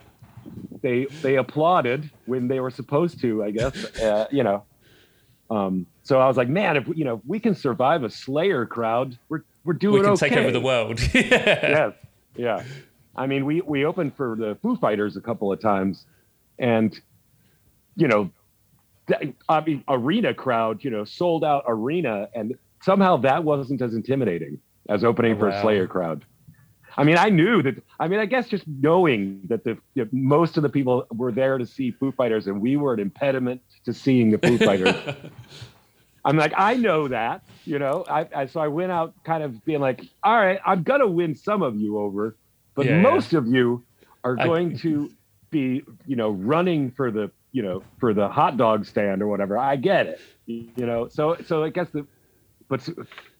they 0.85 1.05
they 1.23 1.37
applauded 1.37 2.11
when 2.27 2.47
they 2.47 2.59
were 2.59 2.69
supposed 2.69 3.19
to, 3.21 3.43
I 3.43 3.51
guess. 3.51 3.75
Uh, 4.05 4.27
you 4.31 4.43
know. 4.43 4.63
Um, 5.49 5.87
so 6.03 6.19
I 6.19 6.27
was 6.27 6.37
like, 6.37 6.49
man, 6.49 6.77
if 6.77 6.87
you 6.95 7.05
know, 7.05 7.15
if 7.15 7.21
we 7.25 7.39
can 7.39 7.55
survive 7.55 8.03
a 8.03 8.09
Slayer 8.09 8.65
crowd, 8.65 9.17
we're 9.29 9.43
we're 9.63 9.73
doing 9.73 9.95
we 9.95 10.01
can 10.01 10.11
okay. 10.11 10.29
take 10.29 10.37
over 10.37 10.51
the 10.51 10.61
world. 10.61 10.99
yes, 11.13 11.93
yeah. 12.35 12.63
I 13.15 13.25
mean, 13.25 13.45
we 13.45 13.61
we 13.61 13.85
opened 13.85 14.15
for 14.15 14.35
the 14.35 14.57
Foo 14.61 14.75
Fighters 14.75 15.17
a 15.17 15.21
couple 15.21 15.51
of 15.51 15.59
times, 15.59 16.05
and 16.59 16.99
you 17.95 18.07
know, 18.07 18.29
I 19.49 19.61
mean, 19.61 19.83
arena 19.87 20.33
crowd, 20.33 20.83
you 20.83 20.91
know, 20.91 21.03
sold 21.03 21.43
out 21.43 21.63
arena, 21.67 22.29
and 22.35 22.55
somehow 22.83 23.17
that 23.17 23.43
wasn't 23.43 23.81
as 23.81 23.95
intimidating 23.95 24.59
as 24.89 25.03
opening 25.03 25.33
oh, 25.33 25.39
for 25.39 25.49
wow. 25.49 25.57
a 25.57 25.61
Slayer 25.61 25.87
crowd. 25.87 26.25
I 26.97 27.03
mean, 27.03 27.17
I 27.17 27.29
knew 27.29 27.61
that. 27.61 27.75
I 27.99 28.07
mean, 28.07 28.19
I 28.19 28.25
guess 28.25 28.47
just 28.47 28.65
knowing 28.67 29.41
that 29.49 29.63
the 29.63 29.77
most 30.11 30.57
of 30.57 30.63
the 30.63 30.69
people 30.69 31.05
were 31.11 31.31
there 31.31 31.57
to 31.57 31.65
see 31.65 31.91
Foo 31.91 32.11
Fighters, 32.11 32.47
and 32.47 32.61
we 32.61 32.77
were 32.77 32.93
an 32.93 32.99
impediment 32.99 33.61
to 33.85 33.93
seeing 33.93 34.31
the 34.31 34.37
Foo 34.37 34.57
Fighters. 34.57 34.95
I'm 36.25 36.37
like, 36.37 36.53
I 36.57 36.73
know 36.75 37.07
that, 37.07 37.43
you 37.65 37.77
know. 37.77 38.03
I, 38.09 38.27
I, 38.35 38.45
so 38.47 38.59
I 38.59 38.67
went 38.67 38.91
out 38.91 39.13
kind 39.23 39.43
of 39.43 39.63
being 39.63 39.79
like, 39.79 40.01
all 40.23 40.35
right, 40.35 40.59
I'm 40.65 40.81
gonna 40.81 41.07
win 41.07 41.35
some 41.35 41.61
of 41.61 41.75
you 41.75 41.99
over, 41.99 42.35
but 42.73 42.87
yeah, 42.87 42.99
most 42.99 43.33
yeah. 43.33 43.39
of 43.39 43.47
you 43.47 43.83
are 44.23 44.35
going 44.35 44.73
I, 44.73 44.77
to 44.77 45.11
be, 45.51 45.83
you 46.07 46.15
know, 46.15 46.31
running 46.31 46.89
for 46.91 47.11
the, 47.11 47.29
you 47.51 47.61
know, 47.61 47.83
for 47.99 48.13
the 48.13 48.27
hot 48.27 48.57
dog 48.57 48.85
stand 48.85 49.21
or 49.21 49.27
whatever. 49.27 49.55
I 49.55 49.75
get 49.75 50.07
it, 50.07 50.19
you 50.47 50.85
know. 50.85 51.07
So 51.09 51.37
so 51.45 51.63
I 51.63 51.69
guess 51.69 51.89
the, 51.89 52.07
but 52.69 52.89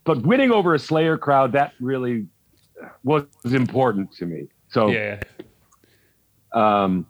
but 0.03 0.21
winning 0.21 0.51
over 0.51 0.75
a 0.75 0.79
Slayer 0.79 1.17
crowd 1.17 1.53
that 1.53 1.73
really 1.79 2.27
was 3.03 3.25
important 3.45 4.11
to 4.17 4.25
me. 4.25 4.47
So 4.69 4.87
yeah. 4.87 5.19
Um. 6.53 7.07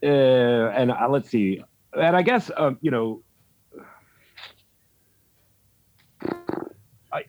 Uh, 0.00 0.06
and 0.06 0.92
uh, 0.92 1.08
let's 1.10 1.28
see, 1.28 1.60
and 1.92 2.14
I 2.14 2.22
guess 2.22 2.52
um, 2.56 2.78
you 2.80 2.92
know, 2.92 3.22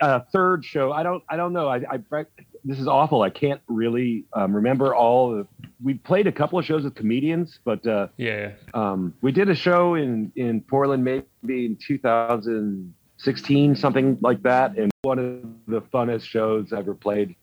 a 0.01 0.23
third 0.25 0.63
show. 0.63 0.91
I 0.91 1.03
don't. 1.03 1.23
I 1.29 1.35
don't 1.35 1.53
know. 1.53 1.67
I. 1.67 1.81
I 1.91 2.25
this 2.65 2.79
is 2.79 2.87
awful. 2.87 3.21
I 3.21 3.29
can't 3.29 3.61
really 3.67 4.25
um, 4.33 4.55
remember 4.55 4.93
all. 4.93 5.31
The, 5.31 5.47
we 5.81 5.95
played 5.95 6.27
a 6.27 6.31
couple 6.31 6.59
of 6.59 6.65
shows 6.65 6.83
with 6.83 6.95
comedians, 6.95 7.59
but 7.63 7.85
uh, 7.87 8.07
yeah. 8.17 8.51
Um, 8.73 9.13
we 9.21 9.31
did 9.31 9.49
a 9.49 9.55
show 9.55 9.95
in 9.95 10.31
in 10.35 10.61
Portland 10.61 11.03
maybe 11.03 11.65
in 11.65 11.77
2000 11.77 12.93
16, 13.19 13.75
something 13.75 14.17
like 14.21 14.41
that. 14.43 14.77
And 14.77 14.91
one 15.01 15.19
of 15.19 15.43
the 15.67 15.81
funnest 15.81 16.23
shows 16.23 16.73
I 16.73 16.79
ever 16.79 16.95
played. 16.95 17.35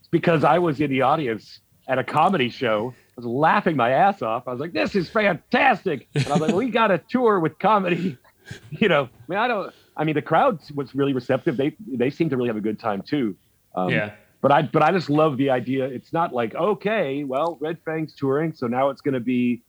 It's 0.00 0.08
because 0.08 0.42
I 0.42 0.58
was 0.58 0.80
in 0.80 0.90
the 0.90 1.02
audience 1.02 1.60
at 1.86 1.98
a 1.98 2.04
comedy 2.04 2.48
show. 2.48 2.94
I 2.96 3.12
was 3.16 3.26
laughing 3.26 3.76
my 3.76 3.90
ass 3.90 4.22
off. 4.22 4.48
I 4.48 4.52
was 4.52 4.60
like, 4.60 4.72
this 4.72 4.94
is 4.94 5.08
fantastic. 5.08 6.08
And 6.14 6.26
I 6.26 6.32
was 6.32 6.40
like, 6.40 6.54
we 6.54 6.70
got 6.70 6.90
a 6.90 6.98
tour 6.98 7.40
with 7.40 7.58
comedy. 7.58 8.18
You 8.70 8.88
know, 8.88 9.02
I 9.02 9.08
mean, 9.26 9.40
I 9.40 9.48
don't, 9.48 9.74
I 9.96 10.04
mean, 10.04 10.14
the 10.14 10.22
crowd 10.22 10.60
was 10.76 10.94
really 10.94 11.12
receptive. 11.12 11.56
They, 11.56 11.74
they 11.84 12.10
seemed 12.10 12.30
to 12.30 12.36
really 12.36 12.46
have 12.46 12.56
a 12.56 12.60
good 12.60 12.78
time 12.78 13.02
too. 13.02 13.34
Um, 13.74 13.90
yeah. 13.90 14.12
But 14.40 14.52
I, 14.52 14.62
but 14.62 14.82
I 14.82 14.92
just 14.92 15.10
love 15.10 15.36
the 15.36 15.50
idea. 15.50 15.84
It's 15.86 16.12
not 16.12 16.32
like, 16.32 16.54
okay, 16.54 17.24
well, 17.24 17.58
Red 17.60 17.78
Fang's 17.84 18.14
touring. 18.14 18.52
So 18.54 18.68
now 18.68 18.90
it's 18.90 19.00
going 19.00 19.14
to 19.14 19.20
be 19.20 19.64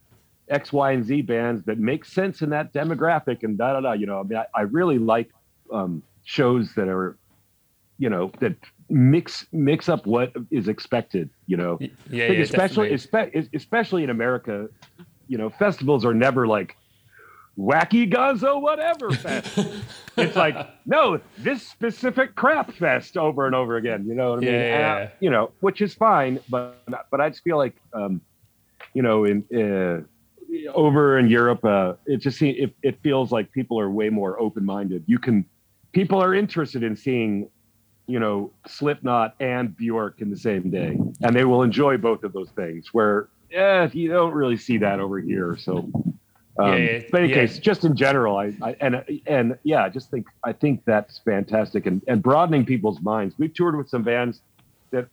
X, 0.50 0.72
Y, 0.72 0.92
and 0.92 1.06
Z 1.06 1.22
bands 1.24 1.64
that 1.66 1.78
make 1.78 2.06
sense 2.06 2.42
in 2.42 2.50
that 2.52 2.74
demographic 2.74 3.44
and 3.44 3.58
da 3.58 3.74
da 3.74 3.82
da. 3.82 3.94
You 3.94 4.06
know, 4.06 4.20
I 4.20 4.24
mean, 4.24 4.38
I, 4.38 4.46
I 4.56 4.62
really 4.62 4.98
like 4.98 5.30
um, 5.72 6.04
shows 6.24 6.74
that 6.76 6.88
are, 6.88 7.18
you 7.98 8.10
know, 8.10 8.32
that 8.40 8.56
mix 8.90 9.46
mix 9.52 9.90
up 9.90 10.06
what 10.06 10.34
is 10.52 10.68
expected. 10.68 11.30
You 11.48 11.58
know, 11.58 11.78
yeah, 11.80 11.90
yeah 12.10 12.42
especially 12.42 12.92
espe- 12.92 13.50
especially 13.54 14.04
in 14.04 14.10
America, 14.10 14.70
you 15.28 15.38
know, 15.38 15.50
festivals 15.50 16.06
are 16.06 16.14
never 16.14 16.48
like 16.48 16.76
wacky 17.58 18.12
gonzo 18.12 18.62
whatever 18.62 19.10
fest. 19.12 19.58
it's 20.16 20.36
like 20.36 20.56
no, 20.86 21.20
this 21.40 21.68
specific 21.68 22.36
crap 22.36 22.72
fest 22.72 23.18
over 23.18 23.46
and 23.46 23.56
over 23.56 23.78
again. 23.78 24.06
You 24.08 24.16
know 24.16 24.30
what 24.30 24.40
I 24.40 24.42
mean? 24.42 24.54
Yeah, 24.54 24.98
and, 24.98 25.12
you 25.20 25.30
know, 25.30 25.52
which 25.60 25.82
is 25.82 25.94
fine, 25.94 26.40
but 26.50 26.82
but 27.12 27.20
I 27.20 27.30
just 27.30 27.44
feel 27.44 27.58
like, 27.58 27.76
um, 27.94 28.22
you 28.94 29.02
know, 29.02 29.26
in. 29.26 29.44
Uh, 29.54 30.08
over 30.74 31.18
in 31.18 31.30
Europe, 31.30 31.64
uh, 31.66 31.94
it 32.06 32.18
just 32.18 32.42
it, 32.42 32.76
it 32.82 33.00
feels 33.02 33.32
like 33.32 33.52
people 33.52 33.80
are 33.80 33.90
way 33.90 34.10
more 34.10 34.40
open 34.40 34.64
minded. 34.66 35.04
You 35.08 35.20
can, 35.20 35.46
people 35.92 36.22
are 36.22 36.34
interested 36.34 36.84
in 36.84 36.96
seeing, 36.96 37.50
you 38.08 38.20
know, 38.20 38.52
Slipknot 38.68 39.36
and 39.40 39.76
Bjork 39.76 40.22
in 40.22 40.30
the 40.30 40.38
same 40.38 40.70
day, 40.70 40.98
and 41.22 41.36
they 41.36 41.44
will 41.44 41.64
enjoy 41.64 41.98
both 41.98 42.24
of 42.24 42.34
those 42.34 42.50
things. 42.52 42.94
Where, 42.94 43.28
yeah, 43.52 43.90
you 43.92 44.10
don't 44.10 44.34
really 44.34 44.58
see 44.58 44.78
that 44.78 45.00
over 45.00 45.20
here. 45.20 45.58
So, 45.60 45.90
um, 46.60 46.74
yeah, 46.74 46.76
yeah, 46.76 47.00
but 47.12 47.24
in 47.24 47.30
yeah. 47.30 47.36
case, 47.36 47.60
just 47.60 47.84
in 47.84 47.96
general, 47.96 48.38
I, 48.38 48.54
I 48.62 48.76
and 48.80 49.04
and 49.26 49.58
yeah, 49.64 49.84
I 49.84 49.90
just 49.90 50.10
think 50.10 50.28
I 50.44 50.54
think 50.54 50.84
that's 50.86 51.20
fantastic 51.20 51.86
and 51.86 52.02
and 52.08 52.24
broadening 52.24 52.66
people's 52.66 53.02
minds. 53.02 53.36
We've 53.38 53.54
toured 53.54 53.78
with 53.78 53.90
some 53.90 54.04
bands 54.04 54.42
that, 54.92 55.08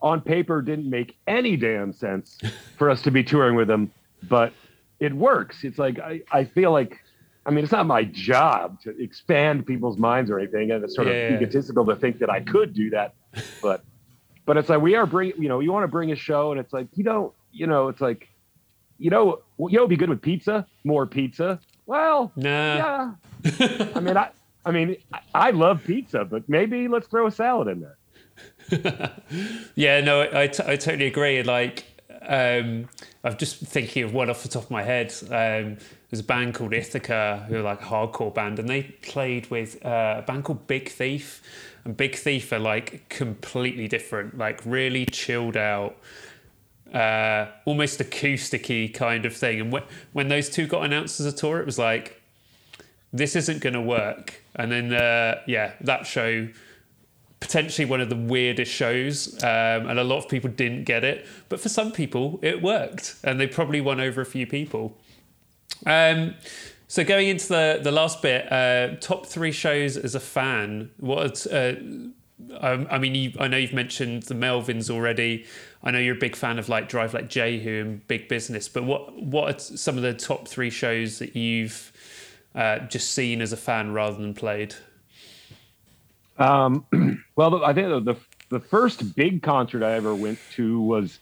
on 0.00 0.20
paper, 0.20 0.62
didn't 0.62 0.88
make 0.88 1.16
any 1.26 1.56
damn 1.56 1.92
sense 1.92 2.38
for 2.76 2.90
us 2.90 3.02
to 3.02 3.10
be 3.10 3.22
touring 3.22 3.54
with 3.54 3.68
them, 3.68 3.92
but 4.28 4.52
it 5.02 5.12
works. 5.12 5.64
It's 5.64 5.78
like 5.78 5.98
I, 5.98 6.22
I 6.30 6.44
feel 6.44 6.70
like 6.72 6.92
I 7.44 7.50
mean 7.50 7.64
it's 7.64 7.72
not 7.72 7.86
my 7.86 8.04
job 8.04 8.80
to 8.82 8.90
expand 9.02 9.66
people's 9.66 9.98
minds 9.98 10.30
or 10.30 10.38
anything, 10.38 10.70
and 10.70 10.84
it's 10.84 10.94
sort 10.94 11.08
Yeah, 11.08 11.14
of 11.14 11.30
yeah. 11.30 11.36
egotistical 11.36 11.84
to 11.86 11.96
think 11.96 12.18
that 12.20 12.30
I 12.30 12.40
could 12.40 12.72
do 12.72 12.90
that, 12.90 13.14
but 13.60 13.82
but 14.46 14.56
it's 14.56 14.68
like 14.68 14.80
we 14.80 14.94
are 14.94 15.06
bring 15.06 15.32
you 15.38 15.48
know 15.48 15.58
you 15.60 15.72
want 15.72 15.84
to 15.84 15.88
bring 15.88 16.12
a 16.12 16.16
show, 16.16 16.52
and 16.52 16.60
it's 16.60 16.72
like 16.72 16.86
you 16.94 17.04
don't 17.04 17.32
you 17.52 17.66
know 17.66 17.88
it's 17.88 18.00
like 18.00 18.28
you 18.98 19.10
know 19.10 19.40
you 19.58 19.76
know 19.76 19.80
it'd 19.82 19.90
be 19.90 19.96
good 19.96 20.08
with 20.10 20.22
pizza, 20.22 20.66
more 20.84 21.06
pizza. 21.06 21.58
Well, 21.86 22.32
Nah. 22.36 22.76
yeah. 22.76 23.12
I 23.96 24.00
mean 24.00 24.16
I 24.16 24.30
I 24.64 24.70
mean 24.70 24.96
I, 25.34 25.50
love 25.50 25.82
pizza, 25.84 26.24
but 26.24 26.48
maybe 26.48 26.86
let's 26.86 27.08
throw 27.08 27.26
a 27.26 27.30
salad 27.32 27.66
in 27.66 27.80
there. 27.80 27.98
Yeah, 29.74 30.00
no, 30.00 30.20
I, 30.22 30.42
I, 30.42 30.46
t- 30.46 30.62
I 30.66 30.76
totally 30.76 31.06
agree. 31.06 31.42
Like, 31.42 31.84
um, 32.26 32.88
I'm 33.24 33.36
just 33.36 33.56
thinking 33.56 34.04
of 34.04 34.12
one 34.12 34.30
off 34.30 34.42
the 34.42 34.48
top 34.48 34.64
of 34.64 34.70
my 34.70 34.82
head. 34.82 35.12
Um, 35.24 35.78
there's 36.10 36.20
a 36.20 36.24
band 36.24 36.54
called 36.54 36.72
Ithaca, 36.74 37.46
who 37.48 37.56
are 37.56 37.62
like 37.62 37.82
a 37.82 37.84
hardcore 37.86 38.34
band, 38.34 38.58
and 38.58 38.68
they 38.68 38.82
played 38.82 39.50
with 39.50 39.84
uh, 39.84 40.16
a 40.18 40.22
band 40.22 40.44
called 40.44 40.66
Big 40.66 40.88
Thief. 40.88 41.42
And 41.84 41.96
Big 41.96 42.14
Thief 42.14 42.52
are 42.52 42.58
like 42.58 43.08
completely 43.08 43.88
different, 43.88 44.38
like 44.38 44.60
really 44.64 45.06
chilled 45.06 45.56
out, 45.56 45.96
uh, 46.92 47.46
almost 47.64 47.98
acousticy 48.00 48.92
kind 48.92 49.24
of 49.24 49.34
thing. 49.34 49.60
And 49.60 49.72
when, 49.72 49.82
when 50.12 50.28
those 50.28 50.48
two 50.48 50.66
got 50.66 50.84
announced 50.84 51.18
as 51.20 51.26
a 51.26 51.32
tour, 51.32 51.60
it 51.60 51.66
was 51.66 51.78
like, 51.78 52.20
this 53.12 53.36
isn't 53.36 53.60
going 53.60 53.74
to 53.74 53.80
work. 53.80 54.42
And 54.54 54.70
then, 54.70 54.92
uh, 54.92 55.40
yeah, 55.46 55.72
that 55.80 56.06
show 56.06 56.48
potentially 57.42 57.84
one 57.84 58.00
of 58.00 58.08
the 58.08 58.16
weirdest 58.16 58.70
shows, 58.72 59.34
um, 59.42 59.88
and 59.88 59.98
a 59.98 60.04
lot 60.04 60.18
of 60.18 60.28
people 60.28 60.48
didn't 60.48 60.84
get 60.84 61.02
it. 61.02 61.26
But 61.48 61.58
for 61.58 61.68
some 61.68 61.90
people, 61.90 62.38
it 62.40 62.62
worked, 62.62 63.16
and 63.24 63.40
they 63.40 63.48
probably 63.48 63.80
won 63.80 64.00
over 64.00 64.20
a 64.20 64.26
few 64.26 64.46
people. 64.46 64.96
Um, 65.84 66.34
so 66.86 67.02
going 67.02 67.28
into 67.28 67.48
the 67.48 67.80
the 67.82 67.90
last 67.90 68.22
bit, 68.22 68.50
uh, 68.52 68.94
top 69.00 69.26
three 69.26 69.50
shows 69.50 69.96
as 69.96 70.14
a 70.14 70.20
fan. 70.20 70.90
What? 71.00 71.44
Uh, 71.50 71.74
I, 72.60 72.86
I 72.90 72.98
mean, 72.98 73.14
you, 73.16 73.32
I 73.40 73.48
know 73.48 73.56
you've 73.56 73.72
mentioned 73.72 74.24
the 74.24 74.34
Melvins 74.34 74.88
already. 74.88 75.44
I 75.82 75.90
know 75.90 75.98
you're 75.98 76.16
a 76.16 76.18
big 76.18 76.36
fan 76.36 76.60
of 76.60 76.68
like 76.68 76.88
Drive 76.88 77.12
Like 77.12 77.28
Jehu 77.28 77.80
and 77.80 78.06
Big 78.06 78.28
Business. 78.28 78.68
But 78.68 78.84
what 78.84 79.20
what 79.20 79.54
are 79.54 79.58
some 79.58 79.96
of 79.96 80.04
the 80.04 80.14
top 80.14 80.46
three 80.46 80.70
shows 80.70 81.18
that 81.18 81.34
you've 81.34 81.92
uh, 82.54 82.78
just 82.80 83.10
seen 83.10 83.40
as 83.40 83.52
a 83.52 83.56
fan 83.56 83.92
rather 83.92 84.16
than 84.16 84.32
played? 84.32 84.76
Um, 86.42 86.86
well, 87.36 87.64
I 87.64 87.72
think 87.72 87.88
the, 87.88 88.14
the 88.14 88.16
the 88.48 88.60
first 88.60 89.14
big 89.16 89.42
concert 89.42 89.82
I 89.82 89.92
ever 89.92 90.14
went 90.14 90.38
to 90.56 90.80
was 90.80 91.18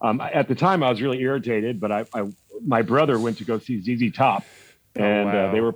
um, 0.00 0.20
at 0.20 0.48
the 0.48 0.54
time 0.54 0.82
I 0.82 0.90
was 0.90 1.02
really 1.02 1.20
irritated, 1.20 1.80
but 1.80 1.92
I, 1.92 2.04
I 2.14 2.30
my 2.64 2.82
brother 2.82 3.18
went 3.18 3.38
to 3.38 3.44
go 3.44 3.58
see 3.58 3.80
ZZ 3.80 4.14
Top, 4.14 4.44
and 4.94 5.26
wow. 5.26 5.46
uh, 5.46 5.52
they 5.52 5.60
were 5.60 5.74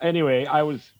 anyway. 0.00 0.46
I 0.46 0.62
was 0.62 0.90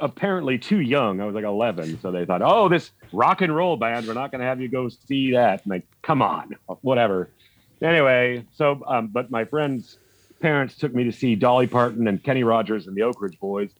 apparently 0.00 0.58
too 0.58 0.80
young. 0.80 1.20
I 1.20 1.26
was 1.26 1.34
like 1.34 1.44
11, 1.44 2.00
so 2.00 2.10
they 2.10 2.24
thought, 2.24 2.42
oh, 2.42 2.68
this 2.68 2.90
rock 3.12 3.40
and 3.40 3.54
roll 3.54 3.76
band, 3.76 4.06
we're 4.08 4.14
not 4.14 4.32
going 4.32 4.40
to 4.40 4.46
have 4.46 4.60
you 4.60 4.68
go 4.68 4.88
see 4.88 5.32
that. 5.32 5.62
And 5.62 5.70
like, 5.70 5.86
come 6.02 6.22
on, 6.22 6.56
whatever. 6.80 7.30
Anyway, 7.80 8.44
so 8.54 8.82
um, 8.86 9.08
but 9.08 9.30
my 9.30 9.44
friend's 9.44 9.98
parents 10.40 10.76
took 10.76 10.94
me 10.94 11.04
to 11.04 11.12
see 11.12 11.36
Dolly 11.36 11.68
Parton 11.68 12.08
and 12.08 12.22
Kenny 12.22 12.42
Rogers 12.42 12.86
and 12.86 12.96
the 12.96 13.02
Oak 13.02 13.20
Ridge 13.22 13.38
Boys. 13.38 13.70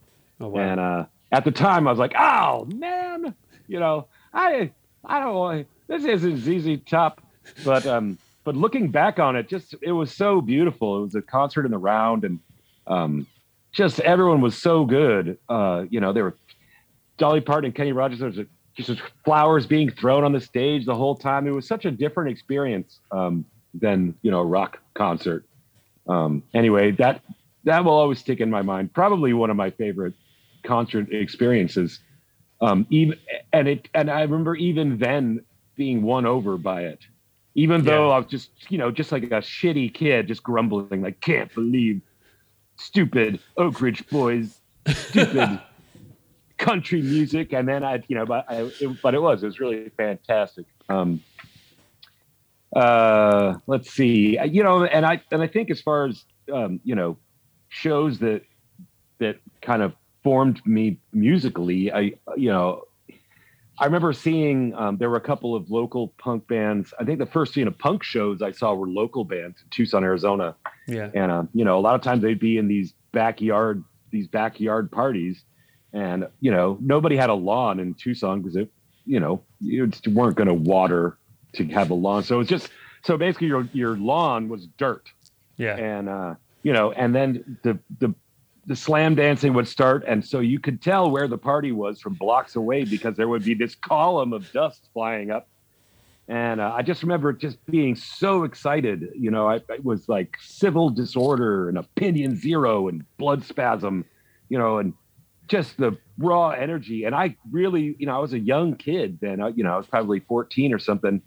Oh 0.41 0.49
wow! 0.49 0.61
And 0.61 0.81
uh, 0.81 1.05
at 1.33 1.45
the 1.45 1.51
time, 1.51 1.89
I 1.89 1.91
was 1.91 1.99
like, 1.99 2.15
"Oh 2.17 2.67
man, 2.67 3.35
you 3.67 3.81
know, 3.81 4.07
I 4.33 4.71
I 5.05 5.19
don't 5.19 5.67
this 5.89 6.05
isn't 6.05 6.39
ZZ 6.39 6.83
Top," 6.87 7.23
but 7.65 7.87
um, 7.87 8.19
but 8.45 8.55
looking 8.55 8.91
back 8.91 9.19
on 9.19 9.35
it, 9.35 9.49
just 9.49 9.75
it 9.81 9.93
was 9.93 10.13
so 10.15 10.41
beautiful. 10.41 10.99
It 10.99 11.03
was 11.05 11.15
a 11.15 11.23
concert 11.23 11.65
in 11.65 11.73
the 11.73 11.79
round, 11.79 12.25
and 12.25 12.39
um, 12.87 13.27
just 13.73 13.99
everyone 14.01 14.43
was 14.43 14.57
so 14.57 14.85
good. 14.85 15.39
Uh, 15.49 15.87
you 15.89 16.01
know, 16.01 16.13
there 16.13 16.25
were 16.25 16.37
Dolly 17.17 17.41
Parton 17.41 17.67
and 17.67 17.75
Kenny 17.75 17.93
Rogers. 17.93 18.19
There 18.21 18.29
was 18.29 18.39
just 18.75 19.01
flowers 19.25 19.67
being 19.67 19.91
thrown 19.91 20.25
on 20.25 20.33
the 20.33 20.41
stage 20.41 20.85
the 20.85 20.95
whole 20.95 21.17
time. 21.17 21.47
It 21.47 21.55
was 21.55 21.67
such 21.67 21.85
a 21.85 21.91
different 21.91 22.31
experience 22.31 23.01
um, 23.11 23.45
than 23.75 24.15
you 24.23 24.31
know 24.31 24.41
a 24.41 24.45
rock 24.45 24.79
concert. 24.95 25.45
Um, 26.07 26.43
anyway, 26.53 26.91
that 26.93 27.23
that 27.65 27.85
will 27.85 27.93
always 27.93 28.19
stick 28.19 28.41
in 28.41 28.51
my 28.51 28.61
mind. 28.61 28.93
Probably 28.93 29.33
one 29.33 29.51
of 29.51 29.57
my 29.57 29.71
favorite 29.71 30.15
concert 30.63 31.13
experiences. 31.13 32.01
Um, 32.61 32.87
even 32.91 33.19
and 33.53 33.69
it 33.69 33.89
and 33.95 34.11
I 34.11 34.23
remember 34.23 34.55
even 34.55 34.99
then 34.99 35.41
being 35.77 36.03
won 36.03 36.27
over 36.27 36.57
by 36.57 36.83
it, 36.83 37.01
even 37.55 37.83
though 37.85 38.09
Yeah. 38.09 38.15
I 38.15 38.19
was 38.19 38.27
just 38.29 38.51
you 38.71 38.79
know 38.79 38.91
just 38.91 39.11
like 39.11 39.25
a 39.25 39.43
shitty 39.43 39.93
kid, 39.93 40.29
just 40.29 40.43
grumbling 40.43 41.03
like 41.03 41.21
can't 41.21 41.53
believe 41.55 42.03
stupid 42.77 43.41
Oak 43.57 43.81
Ridge 43.81 44.07
boys, 44.09 44.61
stupid 44.89 45.61
country 46.59 47.03
music, 47.03 47.53
and 47.53 47.69
then 47.69 47.83
I 47.83 48.03
you 48.07 48.17
know 48.17 48.27
but 48.27 48.45
I, 48.49 48.71
it, 48.81 49.03
but 49.03 49.15
it 49.15 49.23
was 49.23 49.43
it 49.43 49.47
was 49.47 49.59
really 49.59 49.91
fantastic. 49.97 50.67
Um, 50.89 51.21
uh, 52.75 53.55
let's 53.67 53.91
see, 53.91 54.39
you 54.51 54.63
know, 54.63 54.85
and 54.85 55.05
I 55.05 55.21
and 55.31 55.43
I 55.43 55.47
think 55.47 55.71
as 55.71 55.81
far 55.81 56.07
as 56.07 56.25
um, 56.53 56.81
you 56.85 56.95
know 56.95 57.19
shows 57.69 58.19
that 58.21 58.43
that 59.19 59.37
kind 59.61 59.83
of 59.83 59.95
formed 60.23 60.65
me 60.67 60.99
musically. 61.13 61.93
I, 61.93 62.13
you 62.37 62.51
know, 62.51 62.85
I 63.79 63.87
remember 63.87 64.13
seeing 64.13 64.75
um, 64.75 64.99
there 64.99 65.11
were 65.11 65.17
a 65.17 65.23
couple 65.23 65.55
of 65.55 65.71
local 65.71 66.09
punk 66.19 66.47
bands. 66.47 66.93
I 66.99 67.05
think 67.05 67.19
the 67.19 67.27
first 67.27 67.57
you 67.57 67.65
know 67.65 67.71
punk 67.71 68.03
shows 68.03 68.43
I 68.43 68.53
saw 68.53 68.75
were 68.75 68.89
local 68.89 69.25
bands 69.25 69.61
in 69.63 69.69
Tucson, 69.71 70.05
Arizona, 70.05 70.55
yeah, 70.87 71.11
and 71.15 71.33
um, 71.33 71.49
you 71.53 71.65
know 71.65 71.79
a 71.79 71.81
lot 71.81 71.95
of 71.95 72.03
times 72.03 72.23
they'd 72.23 72.39
be 72.39 72.59
in 72.59 72.69
these 72.69 72.95
backyard 73.13 73.83
these 74.11 74.29
backyard 74.29 74.91
parties, 74.91 75.43
and 75.93 76.29
you 76.41 76.51
know 76.51 76.79
nobody 76.81 77.17
had 77.17 77.31
a 77.31 77.35
lawn 77.35 77.81
in 77.81 77.95
Tucson 77.95 78.41
because 78.41 78.57
it, 78.57 78.71
you 79.05 79.19
know, 79.19 79.43
you 79.61 79.87
just 79.87 80.07
weren't 80.09 80.37
going 80.37 80.49
to 80.49 80.55
water 80.55 81.19
to 81.55 81.67
have 81.69 81.91
a 81.91 81.95
lawn. 81.95 82.23
So 82.23 82.41
it's 82.41 82.51
just 82.51 82.69
so 83.03 83.17
basically 83.17 83.49
your 83.49 83.69
your 83.73 83.97
lawn 83.97 84.49
was 84.49 84.67
dirt 84.79 85.09
yeah, 85.57 85.77
and 85.77 86.09
uh, 86.09 86.35
you 86.63 86.73
know, 86.73 86.93
and 86.93 87.15
then 87.15 87.59
the 87.63 87.79
the 88.01 88.15
the 88.67 88.77
slam 88.77 89.15
dancing 89.15 89.55
would 89.55 89.67
start, 89.67 90.05
and 90.07 90.25
so 90.25 90.41
you 90.41 90.61
could 90.61 90.81
tell 90.81 91.11
where 91.11 91.27
the 91.27 91.39
party 91.39 91.73
was 91.73 92.01
from 92.01 92.15
blocks 92.15 92.55
away 92.55 92.85
because 92.85 93.17
there 93.17 93.29
would 93.29 93.45
be 93.45 93.55
this 93.55 93.75
column 93.75 94.33
of 94.33 94.51
dust 94.53 94.89
flying 94.93 95.31
up. 95.31 95.49
And 96.29 96.61
uh, 96.61 96.73
I 96.75 96.83
just 96.83 97.03
remember 97.03 97.33
just 97.33 97.65
being 97.67 97.97
so 97.97 98.45
excited. 98.45 99.11
You 99.17 99.31
know, 99.31 99.49
I, 99.49 99.57
it 99.57 99.85
was 99.85 100.09
like 100.09 100.37
civil 100.41 100.91
disorder 100.91 101.69
and 101.69 101.77
opinion 101.77 102.37
zero 102.37 102.89
and 102.89 103.05
blood 103.19 103.45
spasm, 103.45 104.05
you 104.49 104.59
know, 104.59 104.79
and 104.79 104.95
just 105.49 105.77
the 105.77 105.99
raw 106.19 106.51
energy. 106.51 107.05
And 107.05 107.15
I 107.15 107.37
really, 107.51 107.97
you 107.99 108.07
know, 108.07 108.15
I 108.15 108.19
was 108.19 108.33
a 108.33 108.39
young 108.39 108.77
kid 108.77 109.19
then. 109.21 109.41
You 109.57 109.65
know, 109.65 109.75
I 109.75 109.77
was 109.77 109.87
probably 109.87 110.21
14 110.21 110.73
or 110.73 110.79
something. 110.79 111.21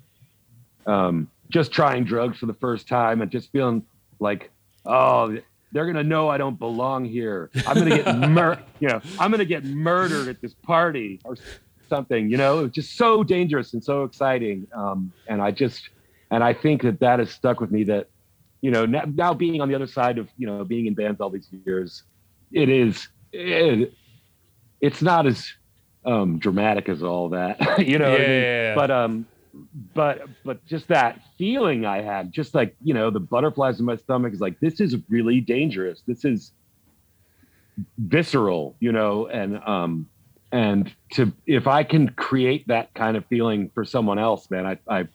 Um, 0.88 1.30
just 1.50 1.72
trying 1.72 2.06
drugs 2.06 2.38
for 2.38 2.46
the 2.46 2.54
first 2.54 2.88
time 2.88 3.22
and 3.22 3.30
just 3.30 3.52
feeling 3.52 3.84
like, 4.20 4.52
oh, 4.86 5.38
they're 5.76 5.86
gonna 5.86 6.06
know 6.06 6.30
I 6.30 6.38
don't 6.38 6.58
belong 6.58 7.04
here. 7.04 7.50
I'm 7.68 7.78
gonna 7.78 8.02
get 8.02 8.18
mur- 8.30 8.64
you 8.80 8.88
know, 8.88 9.02
I'm 9.20 9.30
gonna 9.30 9.44
get 9.44 9.66
murdered 9.66 10.30
at 10.30 10.40
this 10.40 10.54
party 10.54 11.20
or 11.26 11.36
something. 11.90 12.30
You 12.30 12.38
know, 12.38 12.60
it 12.60 12.62
was 12.64 12.72
just 12.72 12.96
so 12.96 13.26
dangerous 13.26 13.74
and 13.74 13.84
so 13.84 14.06
exciting. 14.06 14.68
Um, 14.74 15.12
and 15.28 15.42
I 15.42 15.52
just, 15.52 15.90
and 16.32 16.42
I 16.46 16.54
think 16.54 16.82
that 16.84 17.02
that 17.02 17.20
has 17.20 17.30
stuck 17.30 17.60
with 17.60 17.72
me. 17.72 17.84
That 17.84 18.08
you 18.62 18.72
know, 18.72 18.86
now, 18.86 19.04
now 19.14 19.34
being 19.34 19.60
on 19.60 19.68
the 19.68 19.76
other 19.76 19.86
side 19.86 20.18
of 20.18 20.30
you 20.38 20.48
know 20.48 20.64
being 20.64 20.86
in 20.86 20.94
bands 20.94 21.20
all 21.20 21.30
these 21.30 21.50
years, 21.66 22.04
it 22.54 22.70
is 22.70 23.10
it, 23.34 23.94
it's 24.80 25.02
not 25.02 25.28
as 25.28 25.46
um, 26.06 26.40
dramatic 26.40 26.88
as 26.88 27.04
all 27.04 27.28
that. 27.30 27.60
you 27.86 28.00
know, 28.00 28.12
what 28.12 28.22
I 28.22 28.28
mean? 28.28 28.42
Yeah. 28.42 28.76
but 28.76 28.92
um, 28.92 29.26
but 29.94 30.22
but 30.44 30.66
just 30.66 30.88
that 30.90 31.20
feeling 31.38 31.86
I 31.86 32.02
had, 32.02 32.32
just 32.32 32.54
like 32.56 32.76
you 32.84 32.94
know, 32.94 33.10
the 33.10 33.20
butterflies 33.20 33.80
in 33.80 33.86
my 33.86 33.96
stomach 33.98 34.34
is 34.34 34.40
like 34.40 34.60
this 34.60 34.80
is 34.80 34.96
really 35.10 35.42
dangerous. 35.42 36.02
This 36.08 36.26
is 36.26 36.52
visceral, 37.98 38.76
you 38.80 38.92
know, 38.92 39.28
and 39.28 39.62
um, 39.66 40.08
and 40.52 40.94
to 41.14 41.32
if 41.46 41.68
I 41.68 41.84
can 41.84 42.10
create 42.10 42.68
that 42.68 42.94
kind 42.94 43.18
of 43.18 43.26
feeling 43.26 43.70
for 43.74 43.86
someone 43.86 44.20
else, 44.20 44.50
man, 44.50 44.66
I 44.66 44.78
I 44.90 45.08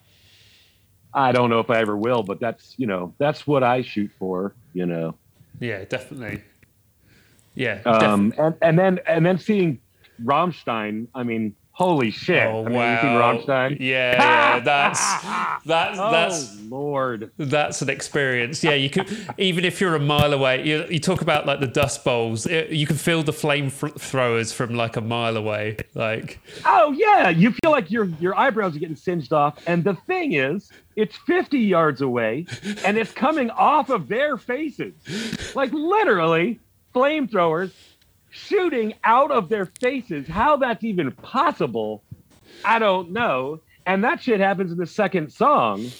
I 1.12 1.32
don't 1.32 1.50
know 1.50 1.60
if 1.60 1.70
I 1.70 1.80
ever 1.80 1.96
will, 1.96 2.22
but 2.22 2.40
that's 2.40 2.74
you 2.78 2.86
know 2.86 3.14
that's 3.18 3.46
what 3.46 3.62
I 3.62 3.82
shoot 3.82 4.10
for, 4.18 4.54
you 4.72 4.86
know. 4.86 5.16
yeah, 5.60 5.84
definitely. 5.84 6.42
Yeah, 7.54 7.82
Um, 7.84 8.30
definitely. 8.30 8.38
and, 8.38 8.54
and 8.62 8.78
then 8.78 9.00
and 9.06 9.26
then 9.26 9.38
seeing 9.38 9.80
Rammstein, 10.22 11.08
I 11.14 11.22
mean, 11.24 11.56
Holy 11.80 12.10
shit! 12.10 12.46
Oh 12.46 12.60
I 12.60 12.68
mean, 12.68 12.74
wow! 12.74 12.92
you 12.92 13.00
seen 13.00 13.46
Rammstein? 13.48 13.80
Yeah, 13.80 14.12
yeah, 14.22 14.60
that's 14.60 15.00
that's 15.64 15.98
Oh 15.98 16.10
that's 16.10 16.60
lord! 16.64 17.30
that's 17.38 17.80
an 17.80 17.88
experience. 17.88 18.62
Yeah, 18.62 18.74
you 18.74 18.90
could 18.90 19.08
even 19.38 19.64
if 19.64 19.80
you're 19.80 19.94
a 19.94 19.98
mile 19.98 20.34
away. 20.34 20.62
You, 20.62 20.84
you 20.90 21.00
talk 21.00 21.22
about 21.22 21.46
like 21.46 21.60
the 21.60 21.66
dust 21.66 22.04
bowls. 22.04 22.44
It, 22.44 22.68
you 22.68 22.86
can 22.86 22.96
feel 22.96 23.22
the 23.22 23.32
flame 23.32 23.70
throwers 23.70 24.52
from 24.52 24.74
like 24.74 24.98
a 24.98 25.00
mile 25.00 25.38
away. 25.38 25.78
Like 25.94 26.38
Oh 26.66 26.92
yeah, 26.92 27.30
you 27.30 27.54
feel 27.62 27.70
like 27.70 27.90
your 27.90 28.04
your 28.20 28.36
eyebrows 28.36 28.76
are 28.76 28.78
getting 28.78 28.94
singed 28.94 29.32
off, 29.32 29.56
and 29.66 29.82
the 29.82 29.94
thing 30.06 30.34
is, 30.34 30.70
it's 30.96 31.16
50 31.26 31.58
yards 31.58 32.02
away, 32.02 32.44
and 32.84 32.98
it's 32.98 33.12
coming 33.12 33.48
off 33.52 33.88
of 33.88 34.06
their 34.06 34.36
faces, 34.36 34.92
like 35.56 35.72
literally 35.72 36.60
flamethrowers 36.94 37.72
shooting 38.30 38.94
out 39.04 39.30
of 39.30 39.48
their 39.48 39.66
faces. 39.66 40.26
How 40.26 40.56
that's 40.56 40.84
even 40.84 41.10
possible, 41.12 42.02
I 42.64 42.78
don't 42.78 43.10
know. 43.10 43.60
And 43.86 44.04
that 44.04 44.22
shit 44.22 44.40
happens 44.40 44.72
in 44.72 44.78
the 44.78 44.86
second 44.86 45.32
song. 45.32 45.90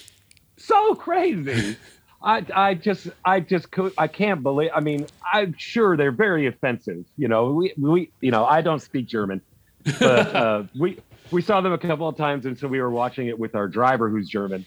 So 0.57 0.95
crazy. 0.95 1.77
I, 2.23 2.45
I 2.53 2.73
just 2.75 3.07
I 3.25 3.39
just 3.39 3.71
could 3.71 3.93
I 3.97 4.07
can't 4.07 4.43
believe 4.43 4.69
I 4.75 4.79
mean 4.79 5.07
I'm 5.33 5.55
sure 5.57 5.97
they're 5.97 6.11
very 6.11 6.45
offensive 6.45 7.03
you 7.17 7.27
know 7.27 7.51
we 7.51 7.73
we 7.77 8.11
you 8.21 8.31
know 8.31 8.45
I 8.45 8.61
don't 8.61 8.79
speak 8.79 9.07
German 9.07 9.41
but 9.99 10.35
uh, 10.35 10.63
we 10.79 10.99
we 11.31 11.41
saw 11.41 11.61
them 11.61 11.73
a 11.73 11.77
couple 11.79 12.07
of 12.07 12.17
times 12.17 12.45
and 12.45 12.57
so 12.57 12.67
we 12.67 12.79
were 12.79 12.91
watching 12.91 13.27
it 13.27 13.39
with 13.39 13.55
our 13.55 13.67
driver 13.67 14.09
who's 14.09 14.29
German 14.29 14.65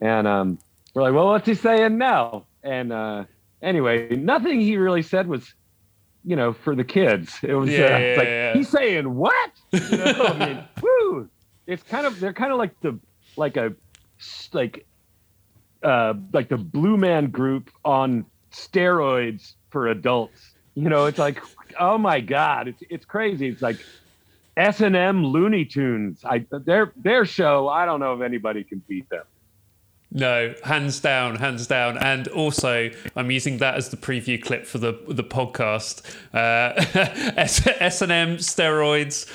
and 0.00 0.28
um, 0.28 0.58
we're 0.94 1.02
like 1.02 1.12
well 1.12 1.26
what's 1.26 1.46
he 1.46 1.54
saying 1.54 1.98
now 1.98 2.46
and 2.62 2.92
uh, 2.92 3.24
anyway 3.62 4.14
nothing 4.14 4.60
he 4.60 4.76
really 4.76 5.02
said 5.02 5.26
was 5.26 5.54
you 6.24 6.36
know, 6.36 6.52
for 6.52 6.74
the 6.74 6.84
kids. 6.84 7.38
It 7.42 7.54
was 7.54 7.70
Yeah, 7.70 7.78
uh, 7.78 7.98
yeah, 7.98 8.14
like 8.16 8.28
yeah. 8.28 8.54
he's 8.54 8.68
saying 8.68 9.14
what? 9.14 9.50
You 9.72 9.80
know, 9.96 10.04
I 10.04 10.46
mean, 10.46 10.64
woo! 10.82 11.28
It's 11.66 11.82
kind 11.82 12.06
of 12.06 12.18
they're 12.20 12.32
kind 12.32 12.52
of 12.52 12.58
like 12.58 12.78
the 12.80 12.98
like 13.36 13.56
a 13.56 13.74
like 14.52 14.86
uh 15.82 16.14
like 16.32 16.48
the 16.48 16.58
Blue 16.58 16.96
Man 16.96 17.30
Group 17.30 17.70
on 17.84 18.26
steroids 18.52 19.54
for 19.70 19.88
adults. 19.88 20.52
You 20.74 20.88
know, 20.88 21.06
it's 21.06 21.18
like 21.18 21.42
oh 21.78 21.98
my 21.98 22.20
god, 22.20 22.68
it's 22.68 22.82
it's 22.88 23.04
crazy. 23.04 23.48
It's 23.48 23.62
like 23.62 23.78
S 24.56 24.80
and 24.80 24.94
M 24.94 25.24
Looney 25.24 25.64
Tunes. 25.64 26.24
I 26.24 26.46
their 26.50 26.92
their 26.96 27.24
show. 27.24 27.68
I 27.68 27.86
don't 27.86 28.00
know 28.00 28.14
if 28.14 28.20
anybody 28.20 28.64
can 28.64 28.82
beat 28.86 29.08
them. 29.08 29.24
No, 30.14 30.54
hands 30.62 31.00
down, 31.00 31.36
hands 31.36 31.66
down. 31.66 31.96
And 31.96 32.28
also, 32.28 32.90
I'm 33.16 33.30
using 33.30 33.58
that 33.58 33.76
as 33.76 33.88
the 33.88 33.96
preview 33.96 34.40
clip 34.42 34.66
for 34.66 34.78
the 34.78 34.98
the 35.08 35.24
podcast. 35.24 36.02
Uh, 36.34 36.74
S 37.36 38.02
and 38.02 38.12
M 38.12 38.36
steroids, 38.36 39.26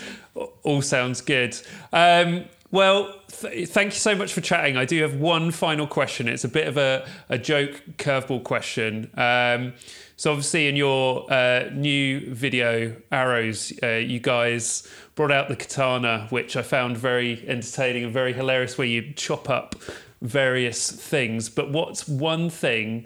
all 0.64 0.84
sounds 0.84 1.22
good. 1.22 1.60
Um, 1.92 2.46
well, 2.70 3.20
th- 3.28 3.70
thank 3.70 3.94
you 3.94 4.00
so 4.00 4.14
much 4.14 4.34
for 4.34 4.42
chatting. 4.42 4.78
I 4.78 4.86
do 4.86 5.02
have 5.02 5.16
one 5.16 5.52
final 5.52 5.88
question. 5.88 6.28
It's 6.28 6.44
a 6.44 6.50
bit 6.50 6.68
of 6.68 6.78
a, 6.78 7.08
a 7.30 7.38
joke 7.38 7.82
curveball 7.98 8.44
question. 8.44 9.10
Um, 9.16 9.74
so, 10.16 10.32
obviously, 10.32 10.68
in 10.68 10.76
your 10.76 11.32
uh, 11.32 11.70
new 11.74 12.34
video, 12.34 12.96
Arrows, 13.12 13.72
uh, 13.82 13.88
you 13.94 14.20
guys 14.20 14.88
brought 15.16 15.32
out 15.32 15.48
the 15.48 15.56
katana, 15.56 16.28
which 16.30 16.56
I 16.56 16.62
found 16.62 16.98
very 16.98 17.44
entertaining 17.48 18.04
and 18.04 18.14
very 18.14 18.34
hilarious, 18.34 18.78
where 18.78 18.88
you 18.88 19.14
chop 19.14 19.50
up 19.50 19.76
various 20.22 20.92
things. 20.92 21.50
But 21.50 21.72
what's 21.72 22.08
one 22.08 22.50
thing 22.50 23.06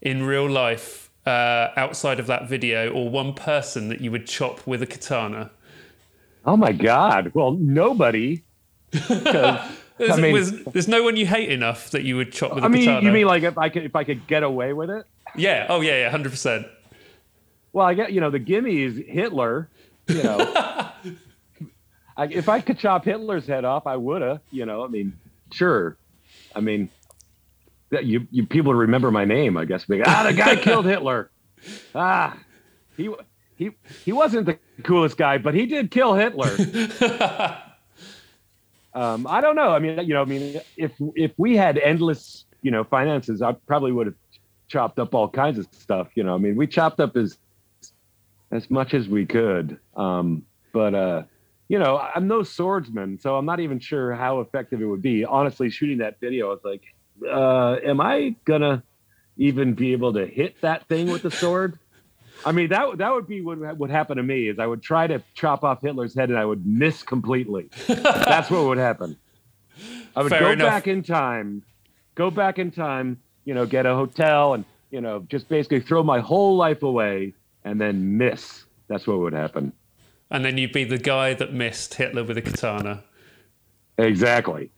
in 0.00 0.24
real 0.24 0.48
life 0.48 1.10
uh, 1.26 1.68
outside 1.76 2.18
of 2.18 2.26
that 2.26 2.48
video, 2.48 2.90
or 2.90 3.08
one 3.08 3.34
person 3.34 3.88
that 3.88 4.00
you 4.00 4.10
would 4.10 4.26
chop 4.26 4.66
with 4.66 4.82
a 4.82 4.86
katana? 4.86 5.50
Oh 6.44 6.56
my 6.56 6.72
god! 6.72 7.30
Well, 7.34 7.52
nobody. 7.52 8.42
There's, 8.90 9.22
I 9.22 9.70
mean- 10.20 10.34
there's, 10.34 10.50
there's 10.64 10.88
no 10.88 11.02
one 11.04 11.16
you 11.16 11.26
hate 11.26 11.48
enough 11.50 11.90
that 11.90 12.02
you 12.02 12.16
would 12.16 12.32
chop 12.32 12.54
with 12.54 12.64
a 12.64 12.66
I 12.66 12.68
mean, 12.68 12.84
katana. 12.86 13.06
you 13.06 13.12
mean 13.12 13.26
like 13.26 13.44
if 13.44 13.56
I 13.56 13.68
could 13.68 13.84
if 13.84 13.94
I 13.94 14.04
could 14.04 14.26
get 14.26 14.42
away 14.42 14.72
with 14.72 14.90
it? 14.90 15.06
yeah? 15.36 15.66
Oh 15.68 15.80
yeah, 15.80 16.00
yeah, 16.00 16.10
hundred 16.10 16.30
percent. 16.30 16.66
Well, 17.72 17.86
I 17.86 17.94
get 17.94 18.12
you 18.12 18.20
know 18.20 18.30
the 18.30 18.38
gimme 18.40 18.82
is 18.82 19.00
Hitler. 19.06 19.68
You 20.08 20.22
know, 20.24 20.38
I, 22.16 22.24
if 22.26 22.48
I 22.48 22.60
could 22.60 22.78
chop 22.78 23.04
Hitler's 23.04 23.46
head 23.46 23.64
off, 23.64 23.86
I 23.86 23.96
woulda. 23.96 24.40
You 24.50 24.66
know, 24.66 24.84
I 24.84 24.88
mean, 24.88 25.16
sure. 25.52 25.96
I 26.54 26.60
mean, 26.60 26.90
that 27.90 28.06
you 28.06 28.26
you 28.30 28.46
people 28.46 28.74
remember 28.74 29.10
my 29.10 29.24
name, 29.24 29.56
I 29.56 29.64
guess. 29.64 29.88
Like, 29.88 30.02
ah, 30.06 30.24
the 30.28 30.32
guy 30.32 30.56
killed 30.56 30.86
Hitler. 30.86 31.30
Ah, 31.94 32.36
he 32.96 33.10
he 33.56 33.70
he 34.04 34.12
wasn't 34.12 34.46
the 34.46 34.58
coolest 34.82 35.16
guy, 35.16 35.38
but 35.38 35.54
he 35.54 35.66
did 35.66 35.90
kill 35.90 36.14
Hitler. 36.14 36.50
um, 38.94 39.26
I 39.26 39.40
don't 39.40 39.56
know. 39.56 39.70
I 39.70 39.78
mean, 39.78 39.98
you 40.06 40.14
know, 40.14 40.22
I 40.22 40.24
mean, 40.24 40.60
if 40.76 40.92
if 41.14 41.32
we 41.36 41.56
had 41.56 41.78
endless, 41.78 42.46
you 42.62 42.70
know, 42.70 42.82
finances, 42.82 43.42
I 43.42 43.52
probably 43.52 43.92
would 43.92 44.06
have 44.06 44.16
chopped 44.68 44.98
up 44.98 45.14
all 45.14 45.28
kinds 45.28 45.58
of 45.58 45.68
stuff. 45.72 46.08
You 46.14 46.24
know, 46.24 46.34
I 46.34 46.38
mean, 46.38 46.56
we 46.56 46.66
chopped 46.66 46.98
up 46.98 47.16
as 47.16 47.38
as 48.50 48.70
much 48.70 48.94
as 48.94 49.08
we 49.08 49.26
could. 49.26 49.78
Um, 49.96 50.44
but 50.72 50.94
uh, 50.94 51.22
you 51.72 51.78
know, 51.78 51.96
I'm 51.96 52.28
no 52.28 52.42
swordsman, 52.42 53.18
so 53.18 53.34
I'm 53.34 53.46
not 53.46 53.58
even 53.58 53.78
sure 53.78 54.12
how 54.12 54.40
effective 54.40 54.82
it 54.82 54.84
would 54.84 55.00
be. 55.00 55.24
Honestly, 55.24 55.70
shooting 55.70 55.98
that 55.98 56.20
video, 56.20 56.48
I 56.48 56.50
was 56.50 56.60
like, 56.62 56.82
uh, 57.26 57.76
am 57.82 57.98
I 57.98 58.36
gonna 58.44 58.82
even 59.38 59.72
be 59.72 59.92
able 59.92 60.12
to 60.12 60.26
hit 60.26 60.60
that 60.60 60.86
thing 60.86 61.10
with 61.10 61.22
the 61.22 61.30
sword? 61.30 61.78
I 62.44 62.52
mean, 62.52 62.68
that 62.68 62.98
that 62.98 63.10
would 63.14 63.26
be 63.26 63.40
what 63.40 63.78
would 63.78 63.88
happen 63.88 64.18
to 64.18 64.22
me 64.22 64.48
is 64.48 64.58
I 64.58 64.66
would 64.66 64.82
try 64.82 65.06
to 65.06 65.22
chop 65.32 65.64
off 65.64 65.80
Hitler's 65.80 66.14
head 66.14 66.28
and 66.28 66.38
I 66.38 66.44
would 66.44 66.66
miss 66.66 67.02
completely. 67.02 67.70
That's 67.86 68.50
what 68.50 68.64
would 68.64 68.76
happen. 68.76 69.16
I 70.14 70.24
would 70.24 70.28
Fair 70.28 70.40
go 70.40 70.50
enough. 70.50 70.68
back 70.68 70.88
in 70.88 71.02
time, 71.02 71.62
go 72.14 72.30
back 72.30 72.58
in 72.58 72.70
time, 72.70 73.18
you 73.46 73.54
know, 73.54 73.64
get 73.64 73.86
a 73.86 73.94
hotel 73.94 74.52
and 74.52 74.66
you 74.90 75.00
know, 75.00 75.24
just 75.26 75.48
basically 75.48 75.80
throw 75.80 76.02
my 76.02 76.20
whole 76.20 76.54
life 76.54 76.82
away 76.82 77.32
and 77.64 77.80
then 77.80 78.18
miss. 78.18 78.66
That's 78.88 79.06
what 79.06 79.20
would 79.20 79.32
happen. 79.32 79.72
And 80.32 80.44
then 80.44 80.56
you'd 80.56 80.72
be 80.72 80.84
the 80.84 80.98
guy 80.98 81.34
that 81.34 81.52
missed 81.52 81.94
Hitler 81.94 82.24
with 82.24 82.38
a 82.38 82.42
katana. 82.42 83.04
Exactly. 83.98 84.70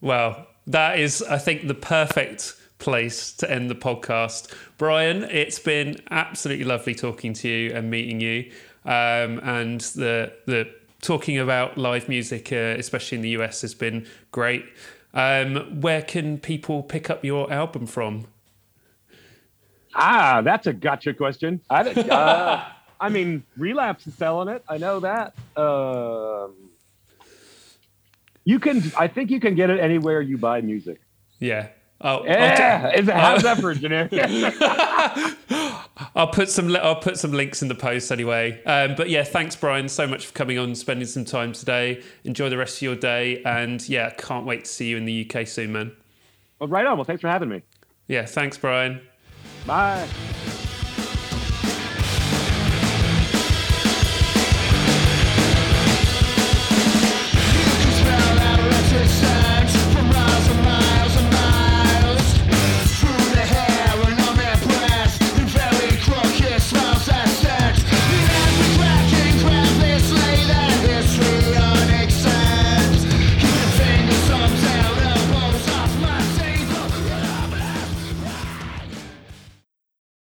Well, 0.00 0.46
that 0.68 1.00
is, 1.00 1.20
I 1.22 1.38
think, 1.38 1.66
the 1.66 1.74
perfect 1.74 2.54
place 2.78 3.32
to 3.34 3.50
end 3.50 3.68
the 3.68 3.74
podcast. 3.74 4.54
Bryan, 4.78 5.24
it's 5.24 5.58
been 5.58 6.00
absolutely 6.12 6.64
lovely 6.64 6.94
talking 6.94 7.34
to 7.34 7.48
you 7.48 7.72
and 7.74 7.90
meeting 7.90 8.20
you. 8.20 8.52
Um, 8.84 9.40
and 9.42 9.80
the 9.80 10.32
the 10.46 10.72
talking 11.00 11.36
about 11.36 11.76
live 11.76 12.08
music, 12.08 12.52
uh, 12.52 12.76
especially 12.78 13.16
in 13.16 13.22
the 13.22 13.30
US, 13.30 13.62
has 13.62 13.74
been 13.74 14.06
great. 14.30 14.64
Um, 15.14 15.80
where 15.80 16.02
can 16.02 16.38
people 16.38 16.84
pick 16.84 17.10
up 17.10 17.24
your 17.24 17.52
album 17.52 17.86
from? 17.86 18.28
Ah, 19.94 20.42
that's 20.42 20.68
a 20.68 20.72
gotcha 20.72 21.12
question. 21.12 21.60
I, 21.68 21.80
uh, 21.90 22.64
I 23.02 23.08
mean, 23.08 23.42
Relapse 23.56 24.06
is 24.06 24.14
selling 24.14 24.48
it. 24.48 24.62
I 24.68 24.78
know 24.78 25.00
that. 25.00 25.34
Um, 25.56 26.54
you 28.44 28.60
can. 28.60 28.80
I 28.96 29.08
think 29.08 29.30
you 29.30 29.40
can 29.40 29.56
get 29.56 29.70
it 29.70 29.80
anywhere 29.80 30.20
you 30.20 30.38
buy 30.38 30.60
music. 30.60 31.00
Yeah. 31.40 31.68
Oh, 32.00 32.18
I'll, 32.18 32.26
Yeah, 32.26 32.90
is 32.96 33.08
it, 33.08 33.14
how's 33.14 33.42
that 33.42 33.58
for 33.58 33.70
a 33.70 33.74
generic? 33.74 34.12
I'll 36.16 36.28
put 36.28 36.48
some 36.48 36.74
I'll 36.76 36.96
put 36.96 37.18
some 37.18 37.32
links 37.32 37.62
in 37.62 37.68
the 37.68 37.74
post 37.74 38.10
anyway. 38.10 38.62
Um, 38.64 38.94
but 38.96 39.10
yeah, 39.10 39.24
thanks 39.24 39.56
Bryan 39.56 39.88
so 39.88 40.06
much 40.06 40.26
for 40.26 40.32
coming 40.32 40.58
on, 40.58 40.66
and 40.66 40.78
spending 40.78 41.06
some 41.06 41.24
time 41.24 41.52
today. 41.52 42.02
Enjoy 42.24 42.48
the 42.48 42.56
rest 42.56 42.78
of 42.78 42.82
your 42.82 42.96
day, 42.96 43.42
and 43.44 43.86
yeah, 43.88 44.10
can't 44.10 44.46
wait 44.46 44.64
to 44.64 44.70
see 44.70 44.88
you 44.88 44.96
in 44.96 45.04
the 45.04 45.28
UK 45.28 45.46
soon, 45.46 45.72
man. 45.72 45.92
well, 46.60 46.68
right 46.68 46.86
on. 46.86 46.98
Well, 46.98 47.04
thanks 47.04 47.20
for 47.20 47.28
having 47.28 47.48
me. 47.48 47.62
Yeah, 48.06 48.26
thanks 48.26 48.58
Bryan. 48.58 49.00
Bye. 49.66 50.08